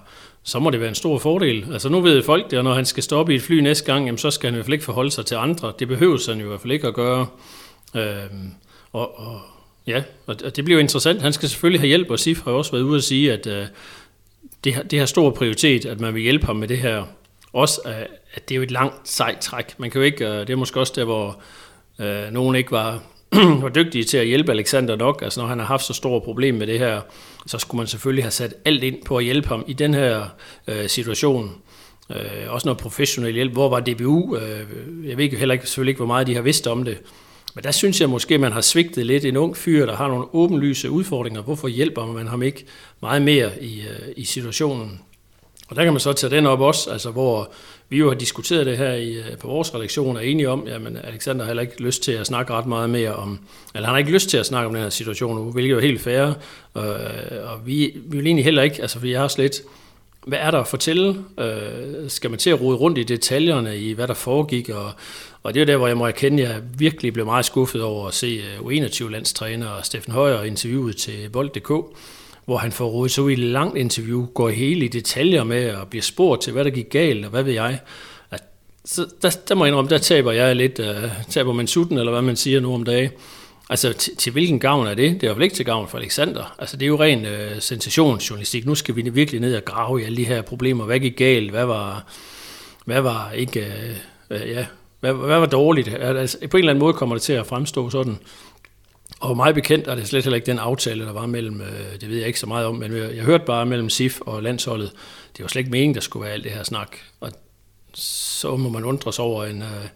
så 0.46 0.58
må 0.58 0.70
det 0.70 0.80
være 0.80 0.88
en 0.88 0.94
stor 0.94 1.18
fordel. 1.18 1.72
Altså 1.72 1.88
nu 1.88 2.00
ved 2.00 2.22
folk 2.22 2.50
det, 2.50 2.58
og 2.58 2.64
når 2.64 2.74
han 2.74 2.84
skal 2.84 3.02
stoppe 3.02 3.32
i 3.32 3.36
et 3.36 3.42
fly 3.42 3.60
næste 3.60 3.92
gang, 3.92 4.06
jamen, 4.06 4.18
så 4.18 4.30
skal 4.30 4.46
han 4.46 4.54
i 4.54 4.56
hvert 4.56 4.66
fald 4.66 4.72
ikke 4.72 4.84
forholde 4.84 5.10
sig 5.10 5.26
til 5.26 5.34
andre. 5.34 5.72
Det 5.78 5.88
behøver 5.88 6.30
han 6.30 6.38
jo 6.38 6.44
i 6.44 6.48
hvert 6.48 6.60
fald 6.60 6.72
ikke 6.72 6.88
at 6.88 6.94
gøre. 6.94 7.26
Øhm, 7.94 8.50
og, 8.92 9.18
og, 9.18 9.40
Ja, 9.86 10.02
og 10.26 10.56
det 10.56 10.64
bliver 10.64 10.78
jo 10.78 10.80
interessant. 10.80 11.22
Han 11.22 11.32
skal 11.32 11.48
selvfølgelig 11.48 11.80
have 11.80 11.88
hjælp, 11.88 12.10
og 12.10 12.18
Sif 12.18 12.42
har 12.44 12.52
også 12.52 12.72
været 12.72 12.82
ude 12.82 12.96
at 12.96 13.04
sige, 13.04 13.32
at 13.32 13.46
øh, 13.46 13.66
det, 14.64 14.74
har, 14.74 14.82
det 14.82 14.98
har 14.98 15.06
stor 15.06 15.30
prioritet, 15.30 15.86
at 15.86 16.00
man 16.00 16.14
vil 16.14 16.22
hjælpe 16.22 16.46
ham 16.46 16.56
med 16.56 16.68
det 16.68 16.78
her. 16.78 17.04
Også, 17.54 17.80
at 18.34 18.48
det 18.48 18.54
er 18.54 18.56
jo 18.56 18.62
et 18.62 18.70
langt 18.70 19.08
sejt 19.08 19.38
træk. 19.38 19.74
Man 19.78 19.90
kan 19.90 20.00
jo 20.00 20.04
ikke, 20.04 20.24
øh, 20.24 20.40
det 20.40 20.50
er 20.50 20.56
måske 20.56 20.80
også 20.80 20.92
der, 20.96 21.04
hvor 21.04 21.40
øh, 21.98 22.32
nogen 22.32 22.56
ikke 22.56 22.70
var, 22.70 23.02
var 23.62 23.68
dygtige 23.68 24.04
til 24.04 24.16
at 24.16 24.26
hjælpe 24.26 24.52
Alexander 24.52 24.96
nok. 24.96 25.22
Altså 25.22 25.40
når 25.40 25.46
han 25.46 25.58
har 25.58 25.66
haft 25.66 25.84
så 25.84 25.92
store 25.92 26.20
problemer 26.20 26.58
med 26.58 26.66
det 26.66 26.78
her, 26.78 27.00
så 27.46 27.58
skulle 27.58 27.78
man 27.78 27.86
selvfølgelig 27.86 28.24
have 28.24 28.30
sat 28.30 28.54
alt 28.64 28.82
ind 28.82 29.04
på 29.04 29.16
at 29.16 29.24
hjælpe 29.24 29.48
ham 29.48 29.64
i 29.66 29.72
den 29.72 29.94
her 29.94 30.24
øh, 30.68 30.88
situation. 30.88 31.52
Øh, 32.10 32.16
også 32.48 32.68
noget 32.68 32.78
professionel 32.78 33.34
hjælp. 33.34 33.52
Hvor 33.52 33.68
var 33.68 33.80
DBU? 33.80 34.36
Øh, 34.36 34.66
jeg 35.08 35.16
ved 35.16 35.30
heller 35.30 35.52
ikke, 35.52 35.66
selvfølgelig 35.66 35.90
ikke, 35.90 35.98
hvor 35.98 36.06
meget 36.06 36.26
de 36.26 36.34
har 36.34 36.42
vidst 36.42 36.66
om 36.66 36.84
det. 36.84 36.98
Men 37.54 37.64
der 37.64 37.70
synes 37.70 38.00
jeg 38.00 38.10
måske, 38.10 38.38
man 38.38 38.52
har 38.52 38.60
svigtet 38.60 39.06
lidt 39.06 39.24
en 39.24 39.36
ung 39.36 39.56
fyr, 39.56 39.86
der 39.86 39.96
har 39.96 40.08
nogle 40.08 40.24
åbenlyse 40.32 40.90
udfordringer. 40.90 41.42
Hvorfor 41.42 41.68
hjælper 41.68 42.06
man 42.06 42.26
ham 42.26 42.42
ikke 42.42 42.64
meget 43.02 43.22
mere 43.22 43.62
i, 43.62 43.80
øh, 43.80 44.12
i 44.16 44.24
situationen? 44.24 45.00
Og 45.74 45.78
der 45.78 45.84
kan 45.84 45.92
man 45.92 46.00
så 46.00 46.12
tage 46.12 46.36
den 46.36 46.46
op 46.46 46.60
også, 46.60 46.90
altså 46.90 47.10
hvor 47.10 47.50
vi 47.88 47.98
jo 47.98 48.08
har 48.08 48.14
diskuteret 48.14 48.66
det 48.66 48.78
her 48.78 48.92
i, 48.92 49.12
øh, 49.12 49.38
på 49.38 49.48
vores 49.48 49.74
redaktion, 49.74 50.16
og 50.16 50.24
er 50.24 50.30
enige 50.30 50.50
om, 50.50 50.66
at 50.66 50.80
Alexander 51.04 51.44
har 51.44 51.46
heller 51.46 51.62
ikke 51.62 51.82
lyst 51.82 52.02
til 52.02 52.12
at 52.12 52.26
snakke 52.26 52.52
ret 52.52 52.66
meget 52.66 52.90
mere 52.90 53.14
om, 53.14 53.38
eller 53.74 53.86
han 53.86 53.92
har 53.92 53.98
ikke 53.98 54.10
lyst 54.10 54.28
til 54.28 54.36
at 54.36 54.46
snakke 54.46 54.66
om 54.66 54.74
den 54.74 54.82
her 54.82 54.90
situation 54.90 55.36
nu, 55.36 55.50
hvilket 55.52 55.76
er 55.76 55.80
helt 55.80 56.00
fair, 56.00 56.32
og, 56.74 56.84
og 57.44 57.66
vi, 57.66 57.92
vi 58.06 58.16
vil 58.16 58.26
egentlig 58.26 58.44
heller 58.44 58.62
ikke, 58.62 58.82
altså 58.82 58.98
fordi 58.98 59.12
jeg 59.12 59.20
har 59.20 59.28
slet, 59.28 59.62
hvad 60.26 60.38
er 60.38 60.50
der 60.50 60.58
at 60.58 60.66
fortælle? 60.68 61.24
Øh, 61.38 62.08
skal 62.10 62.30
man 62.30 62.38
til 62.38 62.50
at 62.50 62.60
rode 62.60 62.76
rundt 62.76 62.98
i 62.98 63.02
detaljerne 63.02 63.78
i, 63.78 63.92
hvad 63.92 64.08
der 64.08 64.14
foregik? 64.14 64.68
Og, 64.68 64.90
og 65.42 65.54
det 65.54 65.62
er 65.62 65.66
der, 65.66 65.76
hvor 65.76 65.86
jeg 65.86 65.96
må 65.96 66.06
erkende, 66.06 66.42
at 66.42 66.48
jeg 66.48 66.62
virkelig 66.78 67.12
blev 67.12 67.26
meget 67.26 67.44
skuffet 67.44 67.82
over 67.82 68.08
at 68.08 68.14
se 68.14 68.26
øh, 68.26 68.66
U21-landstræner 68.66 69.82
Steffen 69.82 70.12
Højer 70.12 70.42
interviewet 70.42 70.96
til 70.96 71.28
Bold.dk, 71.32 71.70
hvor 72.44 72.56
han 72.56 72.72
får 72.72 72.86
rodet 72.86 73.12
så 73.12 73.28
i 73.28 73.32
et 73.32 73.38
langt 73.38 73.76
interview, 73.76 74.26
går 74.26 74.48
hele 74.48 74.84
i 74.84 74.88
detaljer 74.88 75.44
med 75.44 75.74
og 75.74 75.88
bliver 75.88 76.02
spurgt 76.02 76.42
til, 76.42 76.52
hvad 76.52 76.64
der 76.64 76.70
gik 76.70 76.90
galt, 76.90 77.24
og 77.24 77.30
hvad 77.30 77.42
ved 77.42 77.52
jeg. 77.52 77.78
At, 78.30 78.42
så 78.84 79.06
der, 79.22 79.30
der 79.48 79.54
må 79.54 79.64
jeg 79.64 79.70
indrømme, 79.70 79.90
der 79.90 79.98
taber 79.98 80.32
jeg 80.32 80.56
lidt, 80.56 80.78
uh, 80.78 80.86
taber 81.28 81.52
man 81.52 81.66
sutten, 81.66 81.98
eller 81.98 82.12
hvad 82.12 82.22
man 82.22 82.36
siger 82.36 82.60
nu 82.60 82.74
om 82.74 82.84
dagen. 82.84 83.10
Altså, 83.70 83.92
til, 83.92 84.16
til 84.16 84.32
hvilken 84.32 84.60
gavn 84.60 84.86
er 84.86 84.94
det? 84.94 85.20
Det 85.20 85.28
er 85.28 85.34
jo 85.34 85.40
ikke 85.40 85.54
til 85.54 85.64
gavn 85.64 85.88
for 85.88 85.98
Alexander. 85.98 86.54
Altså, 86.58 86.76
det 86.76 86.86
er 86.86 86.88
jo 86.88 87.00
ren 87.00 87.26
øh, 87.26 87.60
sensationsjournalistik. 87.60 88.66
Nu 88.66 88.74
skal 88.74 88.96
vi 88.96 89.02
virkelig 89.08 89.40
ned 89.40 89.56
og 89.56 89.64
grave 89.64 90.02
i 90.02 90.04
alle 90.04 90.16
de 90.16 90.24
her 90.24 90.42
problemer. 90.42 90.84
Hvad 90.84 90.98
gik 90.98 91.16
galt? 91.16 91.50
Hvad 91.50 91.64
var, 91.64 92.04
hvad 92.84 93.00
var 93.00 93.32
ikke... 93.32 93.60
Øh, 93.60 93.96
øh, 94.30 94.50
ja, 94.50 94.66
hvad, 95.00 95.12
hvad 95.12 95.38
var 95.38 95.46
dårligt? 95.46 95.88
Altså, 95.88 96.38
på 96.50 96.56
en 96.56 96.58
eller 96.58 96.72
anden 96.72 96.80
måde 96.80 96.94
kommer 96.94 97.14
det 97.14 97.22
til 97.22 97.32
at 97.32 97.46
fremstå 97.46 97.90
sådan. 97.90 98.18
Og 99.24 99.36
meget 99.36 99.54
bekendt 99.54 99.86
er 99.88 99.94
det 99.94 100.08
slet 100.08 100.24
heller 100.24 100.34
ikke 100.34 100.46
den 100.46 100.58
aftale, 100.58 101.04
der 101.04 101.12
var 101.12 101.26
mellem, 101.26 101.60
øh, 101.60 102.00
det 102.00 102.08
ved 102.08 102.16
jeg 102.16 102.26
ikke 102.26 102.40
så 102.40 102.46
meget 102.46 102.66
om, 102.66 102.74
men 102.74 102.96
jeg, 102.96 103.16
jeg 103.16 103.24
hørte 103.24 103.44
bare 103.44 103.66
mellem 103.66 103.90
SIF 103.90 104.20
og 104.20 104.42
landsholdet, 104.42 104.92
det 105.36 105.42
var 105.42 105.48
slet 105.48 105.60
ikke 105.60 105.70
meningen, 105.70 105.94
der 105.94 106.00
skulle 106.00 106.24
være 106.24 106.32
alt 106.32 106.44
det 106.44 106.52
her 106.52 106.62
snak. 106.62 106.96
Og 107.20 107.32
så 107.94 108.56
må 108.56 108.68
man 108.68 108.84
undre 108.84 109.12
sig 109.12 109.24
over 109.24 109.44
en, 109.44 109.62
øh, 109.62 109.86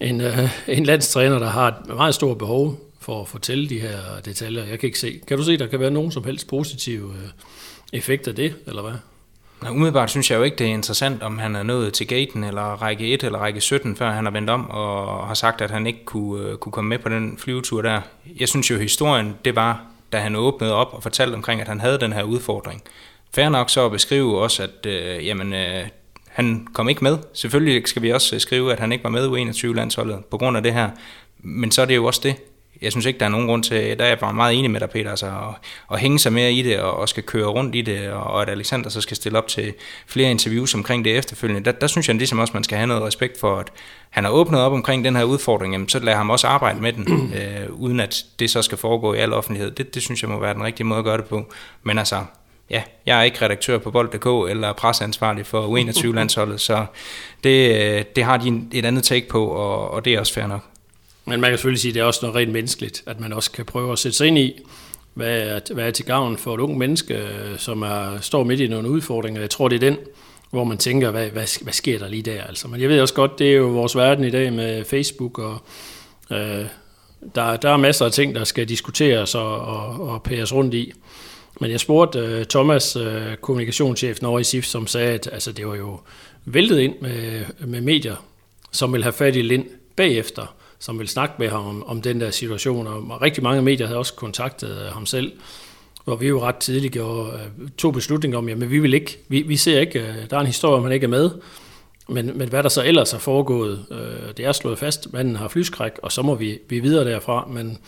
en, 0.00 0.20
øh, 0.20 0.38
en 0.68 0.86
landstræner, 0.86 1.38
der 1.38 1.48
har 1.48 1.68
et 1.68 1.86
meget 1.86 2.14
stort 2.14 2.38
behov 2.38 2.80
for 3.00 3.20
at 3.22 3.28
fortælle 3.28 3.68
de 3.68 3.80
her 3.80 3.98
detaljer. 4.24 4.64
Jeg 4.64 4.78
kan 4.78 4.86
ikke 4.86 4.98
se. 4.98 5.20
Kan 5.28 5.38
du 5.38 5.44
se, 5.44 5.56
der 5.56 5.66
kan 5.66 5.80
være 5.80 5.90
nogen 5.90 6.12
som 6.12 6.24
helst 6.24 6.48
positive 6.48 7.12
effekter 7.92 8.30
af 8.30 8.36
det, 8.36 8.54
eller 8.66 8.82
hvad? 8.82 8.94
Ja, 9.64 9.70
umiddelbart 9.70 10.10
synes 10.10 10.30
jeg 10.30 10.36
jo 10.36 10.42
ikke, 10.42 10.56
det 10.56 10.66
er 10.66 10.70
interessant, 10.70 11.22
om 11.22 11.38
han 11.38 11.56
er 11.56 11.62
nået 11.62 11.92
til 11.92 12.06
gaten 12.06 12.44
eller 12.44 12.62
række 12.62 13.14
1 13.14 13.24
eller 13.24 13.38
række 13.38 13.60
17, 13.60 13.96
før 13.96 14.10
han 14.10 14.24
har 14.24 14.32
vendt 14.32 14.50
om 14.50 14.70
og 14.70 15.26
har 15.26 15.34
sagt, 15.34 15.60
at 15.60 15.70
han 15.70 15.86
ikke 15.86 16.04
kunne, 16.04 16.48
øh, 16.48 16.56
kunne 16.56 16.72
komme 16.72 16.88
med 16.88 16.98
på 16.98 17.08
den 17.08 17.38
flyvetur 17.38 17.82
der. 17.82 18.00
Jeg 18.40 18.48
synes 18.48 18.70
jo, 18.70 18.78
historien, 18.78 19.34
det 19.44 19.56
var, 19.56 19.82
da 20.12 20.18
han 20.18 20.36
åbnede 20.36 20.74
op 20.74 20.88
og 20.92 21.02
fortalte 21.02 21.34
omkring, 21.34 21.60
at 21.60 21.68
han 21.68 21.80
havde 21.80 22.00
den 22.00 22.12
her 22.12 22.22
udfordring. 22.22 22.82
Færre 23.34 23.50
nok 23.50 23.70
så 23.70 23.86
at 23.86 23.92
beskrive 23.92 24.38
også, 24.38 24.62
at 24.62 24.86
øh, 24.86 25.26
jamen, 25.26 25.52
øh, 25.52 25.88
han 26.28 26.66
kom 26.72 26.88
ikke 26.88 27.04
med. 27.04 27.18
Selvfølgelig 27.32 27.88
skal 27.88 28.02
vi 28.02 28.12
også 28.12 28.34
øh, 28.34 28.40
skrive, 28.40 28.72
at 28.72 28.80
han 28.80 28.92
ikke 28.92 29.04
var 29.04 29.10
med 29.10 29.28
u 29.28 29.36
21-landsholdet 29.36 30.24
på 30.24 30.38
grund 30.38 30.56
af 30.56 30.62
det 30.62 30.72
her. 30.72 30.90
Men 31.38 31.70
så 31.70 31.82
er 31.82 31.86
det 31.86 31.96
jo 31.96 32.04
også 32.04 32.20
det 32.22 32.36
jeg 32.82 32.92
synes 32.92 33.06
ikke, 33.06 33.18
der 33.18 33.26
er 33.26 33.30
nogen 33.30 33.46
grund 33.46 33.62
til, 33.62 33.98
der 33.98 34.04
er 34.04 34.08
jeg 34.08 34.18
bare 34.18 34.34
meget 34.34 34.58
enig 34.58 34.70
med 34.70 34.80
dig, 34.80 34.90
Peter, 34.90 35.10
altså, 35.10 35.26
at, 35.26 35.32
at 35.92 36.00
hænge 36.00 36.18
sig 36.18 36.32
mere 36.32 36.52
i 36.52 36.62
det, 36.62 36.78
og, 36.78 36.96
og 36.96 37.08
skal 37.08 37.22
køre 37.22 37.46
rundt 37.46 37.74
i 37.74 37.82
det, 37.82 38.10
og, 38.10 38.22
og 38.22 38.42
at 38.42 38.48
Alexander 38.48 38.90
så 38.90 39.00
skal 39.00 39.16
stille 39.16 39.38
op 39.38 39.48
til 39.48 39.74
flere 40.06 40.30
interviews 40.30 40.74
omkring 40.74 41.04
det 41.04 41.16
efterfølgende. 41.18 41.64
Der, 41.64 41.72
der 41.72 41.86
synes 41.86 42.08
jeg 42.08 42.16
ligesom 42.16 42.38
også, 42.38 42.52
man 42.52 42.64
skal 42.64 42.76
have 42.76 42.86
noget 42.86 43.02
respekt 43.02 43.40
for, 43.40 43.56
at 43.56 43.68
han 44.10 44.24
har 44.24 44.30
åbnet 44.30 44.60
op 44.60 44.72
omkring 44.72 45.04
den 45.04 45.16
her 45.16 45.24
udfordring, 45.24 45.74
jamen, 45.74 45.88
så 45.88 45.98
lader 45.98 46.16
ham 46.16 46.30
også 46.30 46.46
arbejde 46.46 46.80
med 46.80 46.92
den, 46.92 47.32
øh, 47.38 47.72
uden 47.72 48.00
at 48.00 48.24
det 48.38 48.50
så 48.50 48.62
skal 48.62 48.78
foregå 48.78 49.14
i 49.14 49.18
al 49.18 49.32
offentlighed. 49.32 49.70
Det, 49.70 49.94
det 49.94 50.02
synes 50.02 50.22
jeg 50.22 50.30
må 50.30 50.40
være 50.40 50.54
den 50.54 50.64
rigtige 50.64 50.86
måde 50.86 50.98
at 50.98 51.04
gøre 51.04 51.16
det 51.16 51.24
på. 51.24 51.52
Men 51.82 51.98
altså, 51.98 52.24
ja, 52.70 52.82
jeg 53.06 53.18
er 53.18 53.22
ikke 53.22 53.44
redaktør 53.44 53.78
på 53.78 53.90
Bold.dk 53.90 54.50
eller 54.50 54.72
presseansvarlig 54.72 55.46
for 55.46 55.78
U21-landsholdet, 55.78 56.60
så 56.60 56.86
det, 57.44 57.80
øh, 57.80 58.04
det 58.16 58.24
har 58.24 58.36
de 58.36 58.62
et 58.72 58.84
andet 58.84 59.04
take 59.04 59.28
på, 59.28 59.46
og, 59.46 59.90
og 59.90 60.04
det 60.04 60.14
er 60.14 60.20
også 60.20 60.34
fair 60.34 60.46
nok. 60.46 60.75
Men 61.26 61.40
man 61.40 61.50
kan 61.50 61.58
selvfølgelig 61.58 61.80
sige, 61.80 61.90
at 61.90 61.94
det 61.94 62.00
er 62.00 62.04
også 62.04 62.20
noget 62.22 62.36
rent 62.36 62.52
menneskeligt, 62.52 63.02
at 63.06 63.20
man 63.20 63.32
også 63.32 63.50
kan 63.50 63.64
prøve 63.64 63.92
at 63.92 63.98
sætte 63.98 64.16
sig 64.16 64.26
ind 64.26 64.38
i, 64.38 64.60
hvad 65.14 65.40
er, 65.40 65.60
hvad 65.74 65.86
er 65.86 65.90
til 65.90 66.04
gavn 66.04 66.36
for 66.36 66.54
et 66.54 66.60
ung 66.60 66.78
menneske, 66.78 67.28
som 67.58 67.82
er, 67.82 68.20
står 68.20 68.44
midt 68.44 68.60
i 68.60 68.66
nogle 68.66 68.90
udfordringer. 68.90 69.40
Jeg 69.40 69.50
tror, 69.50 69.68
det 69.68 69.76
er 69.76 69.90
den, 69.90 69.96
hvor 70.50 70.64
man 70.64 70.78
tænker, 70.78 71.10
hvad, 71.10 71.30
hvad, 71.30 71.62
hvad 71.62 71.72
sker 71.72 71.98
der 71.98 72.08
lige 72.08 72.22
der? 72.22 72.42
Altså. 72.42 72.68
Men 72.68 72.80
jeg 72.80 72.88
ved 72.88 73.00
også 73.00 73.14
godt, 73.14 73.38
det 73.38 73.50
er 73.50 73.56
jo 73.56 73.66
vores 73.66 73.96
verden 73.96 74.24
i 74.24 74.30
dag 74.30 74.52
med 74.52 74.84
Facebook, 74.84 75.38
og 75.38 75.58
øh, 76.30 76.64
der, 77.34 77.56
der 77.56 77.70
er 77.70 77.76
masser 77.76 78.04
af 78.04 78.12
ting, 78.12 78.34
der 78.34 78.44
skal 78.44 78.68
diskuteres 78.68 79.34
og, 79.34 79.60
og, 79.60 80.08
og 80.08 80.22
pæres 80.22 80.54
rundt 80.54 80.74
i. 80.74 80.92
Men 81.60 81.70
jeg 81.70 81.80
spurgte 81.80 82.18
øh, 82.18 82.44
Thomas, 82.44 82.96
øh, 82.96 83.36
kommunikationschefen 83.36 84.26
over 84.26 84.38
i 84.38 84.44
SIF, 84.44 84.64
som 84.64 84.86
sagde, 84.86 85.12
at 85.12 85.28
altså, 85.32 85.52
det 85.52 85.66
var 85.66 85.74
jo 85.74 86.00
væltet 86.44 86.78
ind 86.78 86.94
med, 87.00 87.44
med 87.66 87.80
medier, 87.80 88.16
som 88.72 88.92
vil 88.92 89.02
have 89.02 89.12
fat 89.12 89.36
i 89.36 89.42
Lind 89.42 89.66
bagefter 89.96 90.55
som 90.78 90.98
ville 90.98 91.10
snakke 91.10 91.34
med 91.38 91.48
ham 91.48 91.66
om, 91.66 91.86
om 91.86 92.02
den 92.02 92.20
der 92.20 92.30
situation. 92.30 92.86
Og 92.86 93.22
rigtig 93.22 93.42
mange 93.42 93.62
medier 93.62 93.86
havde 93.86 93.98
også 93.98 94.14
kontaktet 94.14 94.70
øh, 94.70 94.92
ham 94.92 95.06
selv, 95.06 95.32
hvor 96.04 96.16
vi 96.16 96.28
jo 96.28 96.42
ret 96.42 96.56
tidligt 96.56 96.92
gjorde, 96.92 97.32
øh, 97.32 97.68
to 97.78 97.90
beslutninger 97.90 98.38
om, 98.38 98.48
jamen 98.48 98.70
vi 98.70 98.78
vil 98.78 98.94
ikke, 98.94 99.18
vi, 99.28 99.42
vi 99.42 99.56
ser 99.56 99.80
ikke, 99.80 100.00
øh, 100.00 100.30
der 100.30 100.36
er 100.36 100.40
en 100.40 100.46
historie, 100.46 100.76
om 100.76 100.82
han 100.82 100.92
ikke 100.92 101.04
er 101.04 101.08
med, 101.08 101.30
men, 102.08 102.38
men 102.38 102.48
hvad 102.48 102.62
der 102.62 102.68
så 102.68 102.82
ellers 102.84 103.12
er 103.12 103.18
foregået, 103.18 103.86
det 104.36 104.44
er 104.44 104.52
slået 104.52 104.78
fast, 104.78 105.12
manden 105.12 105.36
har 105.36 105.48
flyskræk, 105.48 105.92
og 106.02 106.12
så 106.12 106.22
må 106.22 106.34
vi, 106.34 106.58
vi 106.68 106.80
videre 106.80 107.04
derfra, 107.04 107.48
men 107.50 107.78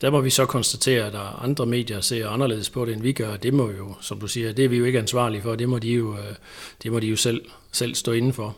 Der 0.00 0.10
må 0.10 0.20
vi 0.20 0.30
så 0.30 0.46
konstatere, 0.46 1.06
at 1.06 1.12
der 1.12 1.42
andre 1.44 1.66
medier 1.66 2.00
ser 2.00 2.28
anderledes 2.28 2.70
på 2.70 2.84
det, 2.84 2.94
end 2.94 3.02
vi 3.02 3.12
gør. 3.12 3.36
Det 3.36 3.54
må 3.54 3.70
jo, 3.70 3.94
som 4.00 4.20
du 4.20 4.26
siger, 4.26 4.52
det 4.52 4.64
er 4.64 4.68
vi 4.68 4.76
jo 4.76 4.84
ikke 4.84 4.98
ansvarlige 4.98 5.42
for. 5.42 5.54
Det 5.54 5.68
må 5.68 5.78
de 5.78 5.88
jo, 5.88 6.16
det 6.82 6.92
må 6.92 7.00
de 7.00 7.06
jo 7.06 7.16
selv, 7.16 7.44
selv 7.72 7.94
stå 7.94 8.12
inden 8.12 8.32
for. 8.32 8.56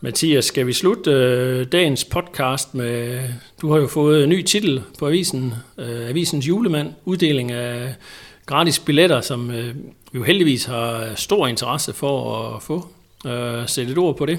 Mathias, 0.00 0.44
skal 0.44 0.66
vi 0.66 0.72
slutte 0.72 1.10
øh, 1.10 1.66
dagens 1.72 2.04
podcast 2.04 2.74
med, 2.74 3.20
du 3.62 3.72
har 3.72 3.78
jo 3.78 3.86
fået 3.86 4.24
en 4.24 4.28
ny 4.28 4.42
titel 4.42 4.82
på 4.98 5.06
avisen, 5.06 5.54
øh, 5.78 6.08
Avisens 6.08 6.48
julemand, 6.48 6.92
uddeling 7.04 7.52
af 7.52 7.94
gratis 8.46 8.78
billetter, 8.78 9.20
som 9.20 9.50
øh, 9.50 9.74
vi 10.12 10.18
jo 10.18 10.22
heldigvis 10.22 10.64
har 10.64 11.14
stor 11.14 11.46
interesse 11.46 11.92
for 11.92 12.46
at 12.56 12.62
få. 12.62 12.88
Øh, 13.26 13.68
sæt 13.68 13.88
et 13.88 13.98
ord 13.98 14.16
på 14.16 14.26
det. 14.26 14.38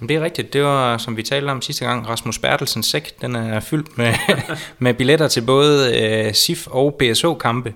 Jamen 0.00 0.08
det 0.08 0.16
er 0.16 0.20
rigtigt. 0.20 0.52
Det 0.52 0.62
var, 0.62 0.98
som 0.98 1.16
vi 1.16 1.22
talte 1.22 1.50
om 1.50 1.62
sidste 1.62 1.84
gang, 1.84 2.08
Rasmus 2.08 2.38
Bertelsens 2.38 2.86
sæk. 2.86 3.20
Den 3.20 3.36
er 3.36 3.60
fyldt 3.60 3.98
med, 3.98 4.14
med 4.78 4.94
billetter 4.94 5.28
til 5.28 5.40
både 5.40 5.98
øh, 6.02 6.34
SIF 6.34 6.66
og 6.66 6.94
BSO-kampe. 6.98 7.74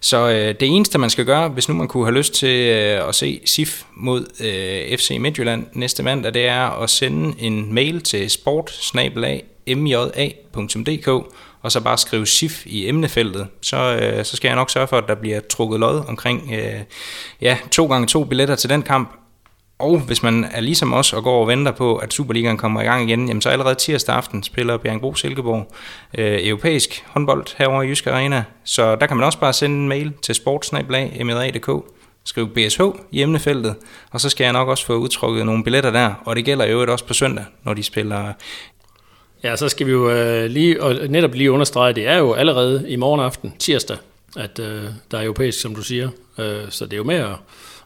Så 0.00 0.28
øh, 0.28 0.54
det 0.60 0.62
eneste, 0.62 0.98
man 0.98 1.10
skal 1.10 1.24
gøre, 1.24 1.48
hvis 1.48 1.68
nu 1.68 1.74
man 1.74 1.88
kunne 1.88 2.04
have 2.04 2.14
lyst 2.14 2.34
til 2.34 2.68
øh, 2.68 3.08
at 3.08 3.14
se 3.14 3.40
SIF 3.44 3.82
mod 3.96 4.26
øh, 4.40 4.98
FC 4.98 5.16
Midtjylland 5.20 5.66
næste 5.72 6.02
mandag, 6.02 6.34
det 6.34 6.46
er 6.46 6.82
at 6.82 6.90
sende 6.90 7.34
en 7.38 7.74
mail 7.74 8.00
til 8.00 8.30
sport 8.30 8.70
og 11.62 11.72
så 11.72 11.80
bare 11.80 11.98
skrive 11.98 12.26
SIF 12.26 12.66
i 12.66 12.88
emnefeltet. 12.88 13.48
Så, 13.60 13.76
øh, 13.76 14.24
så 14.24 14.36
skal 14.36 14.48
jeg 14.48 14.56
nok 14.56 14.70
sørge 14.70 14.88
for, 14.88 14.98
at 14.98 15.04
der 15.08 15.14
bliver 15.14 15.40
trukket 15.40 15.80
lod 15.80 16.02
omkring 16.08 16.52
øh, 16.52 16.80
ja, 17.40 17.58
to 17.70 17.86
gange 17.86 18.06
to 18.06 18.24
billetter 18.24 18.54
til 18.54 18.70
den 18.70 18.82
kamp. 18.82 19.19
Og 19.80 19.98
hvis 19.98 20.22
man 20.22 20.46
er 20.52 20.60
ligesom 20.60 20.92
os 20.92 21.12
og 21.12 21.22
går 21.22 21.40
og 21.40 21.48
venter 21.48 21.72
på, 21.72 21.96
at 21.96 22.12
Superligaen 22.12 22.56
kommer 22.56 22.82
i 22.82 22.84
gang 22.84 23.08
igen, 23.08 23.28
jamen 23.28 23.42
så 23.42 23.48
allerede 23.48 23.74
tirsdag 23.74 24.14
aften 24.14 24.42
spiller 24.42 24.76
Bjergbro 24.76 25.14
Silkeborg 25.14 25.74
øh, 26.18 26.48
europæisk 26.48 27.04
håndbold 27.06 27.46
herover 27.58 27.82
i 27.82 27.88
Jysk 27.88 28.06
Arena. 28.06 28.44
Så 28.64 28.96
der 28.96 29.06
kan 29.06 29.16
man 29.16 29.26
også 29.26 29.38
bare 29.38 29.52
sende 29.52 29.76
en 29.76 29.88
mail 29.88 30.12
til 30.22 30.34
sportsnablag.mra.dk 30.34 31.84
skriv 32.24 32.48
BSH 32.48 32.80
i 33.10 33.22
emnefeltet, 33.22 33.74
og 34.10 34.20
så 34.20 34.28
skal 34.28 34.44
jeg 34.44 34.52
nok 34.52 34.68
også 34.68 34.86
få 34.86 34.96
udtrukket 34.96 35.46
nogle 35.46 35.64
billetter 35.64 35.90
der, 35.90 36.14
og 36.24 36.36
det 36.36 36.44
gælder 36.44 36.66
jo 36.66 36.92
også 36.92 37.04
på 37.04 37.14
søndag, 37.14 37.44
når 37.64 37.74
de 37.74 37.82
spiller 37.82 38.32
Ja, 39.42 39.56
så 39.56 39.68
skal 39.68 39.86
vi 39.86 39.92
jo 39.92 40.10
øh, 40.10 40.50
lige, 40.50 40.82
og 40.82 40.94
netop 41.08 41.34
lige 41.34 41.52
understrege, 41.52 41.92
det 41.92 42.06
er 42.06 42.16
jo 42.16 42.32
allerede 42.32 42.84
i 42.88 42.96
morgen 42.96 43.20
aften, 43.20 43.54
tirsdag, 43.58 43.96
at 44.36 44.58
øh, 44.58 44.84
der 45.10 45.18
er 45.18 45.22
europæisk, 45.22 45.60
som 45.60 45.74
du 45.74 45.82
siger. 45.82 46.08
Øh, 46.38 46.62
så 46.70 46.84
det 46.84 46.92
er 46.92 46.96
jo 46.96 47.04
med 47.04 47.16
at, 47.16 47.36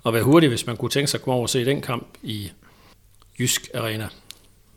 at 0.06 0.14
være 0.14 0.22
hurtig, 0.22 0.48
hvis 0.48 0.66
man 0.66 0.76
kunne 0.76 0.90
tænke 0.90 1.10
sig 1.10 1.18
at 1.18 1.22
komme 1.22 1.34
over 1.34 1.42
og 1.42 1.50
se 1.50 1.64
den 1.64 1.80
kamp 1.80 2.06
i 2.22 2.50
Jysk 3.38 3.68
Arena. 3.74 4.08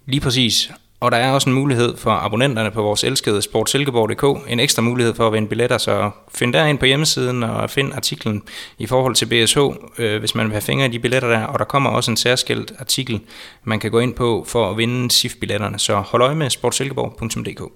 Lige 0.06 0.22
præcis. 0.22 0.72
Og 1.00 1.12
der 1.12 1.18
er 1.18 1.32
også 1.32 1.50
en 1.50 1.56
mulighed 1.56 1.98
for 1.98 2.12
abonnenterne 2.12 2.72
på 2.72 2.82
vores 2.82 3.04
elskede 3.04 3.42
sportsilkeborg.dk, 3.42 4.52
en 4.52 4.60
ekstra 4.60 4.82
mulighed 4.82 5.16
for 5.16 5.28
at 5.28 5.34
vinde 5.34 5.48
billetter, 5.48 5.78
så 5.78 6.12
find 6.34 6.54
derind 6.54 6.80
på 6.80 6.86
hjemmesiden 6.86 7.44
og 7.44 7.70
find 7.70 7.94
artiklen 7.94 8.44
i 8.78 8.86
forhold 8.86 9.16
til 9.16 9.26
BSH, 9.26 9.58
øh, 9.98 10.20
hvis 10.20 10.36
man 10.36 10.46
vil 10.46 10.52
have 10.52 10.62
fingre 10.62 10.86
i 10.86 10.90
de 10.90 11.00
billetter 11.00 11.30
der, 11.30 11.44
og 11.44 11.60
der 11.60 11.66
kommer 11.66 11.90
også 11.90 12.12
en 12.12 12.18
særskilt 12.18 12.74
artikel, 12.80 13.20
man 13.64 13.80
kan 13.80 13.92
gå 13.92 14.00
ind 14.00 14.14
på 14.14 14.46
for 14.48 14.70
at 14.70 14.78
vinde 14.78 15.12
SIF-billetterne, 15.12 15.80
så 15.80 15.96
hold 15.96 16.22
øje 16.22 16.36
med 16.36 16.50
sportsilkeborg.dk. 16.50 17.72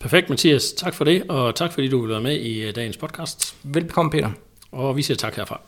Perfekt, 0.00 0.30
Mathias. 0.30 0.72
Tak 0.72 0.94
for 0.94 1.04
det, 1.04 1.22
og 1.28 1.54
tak 1.54 1.72
fordi 1.72 1.88
du 1.88 2.00
vil 2.00 2.10
være 2.10 2.20
med 2.20 2.36
i 2.36 2.62
øh, 2.62 2.74
dagens 2.74 2.96
podcast. 2.96 3.54
Velbekomme, 3.62 4.10
Peter. 4.10 4.30
Og 4.72 4.96
vi 4.96 5.02
siger 5.02 5.16
tak 5.16 5.36
herfra. 5.36 5.60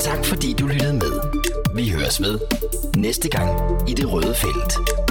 Tak 0.00 0.24
fordi 0.24 0.52
du 0.52 0.66
lyttede 0.66 0.92
med. 0.92 1.12
Vi 1.74 1.88
høres 1.90 2.20
ved 2.20 2.38
næste 2.96 3.28
gang 3.28 3.50
i 3.90 3.94
det 3.94 4.12
røde 4.12 4.34
felt. 4.34 5.01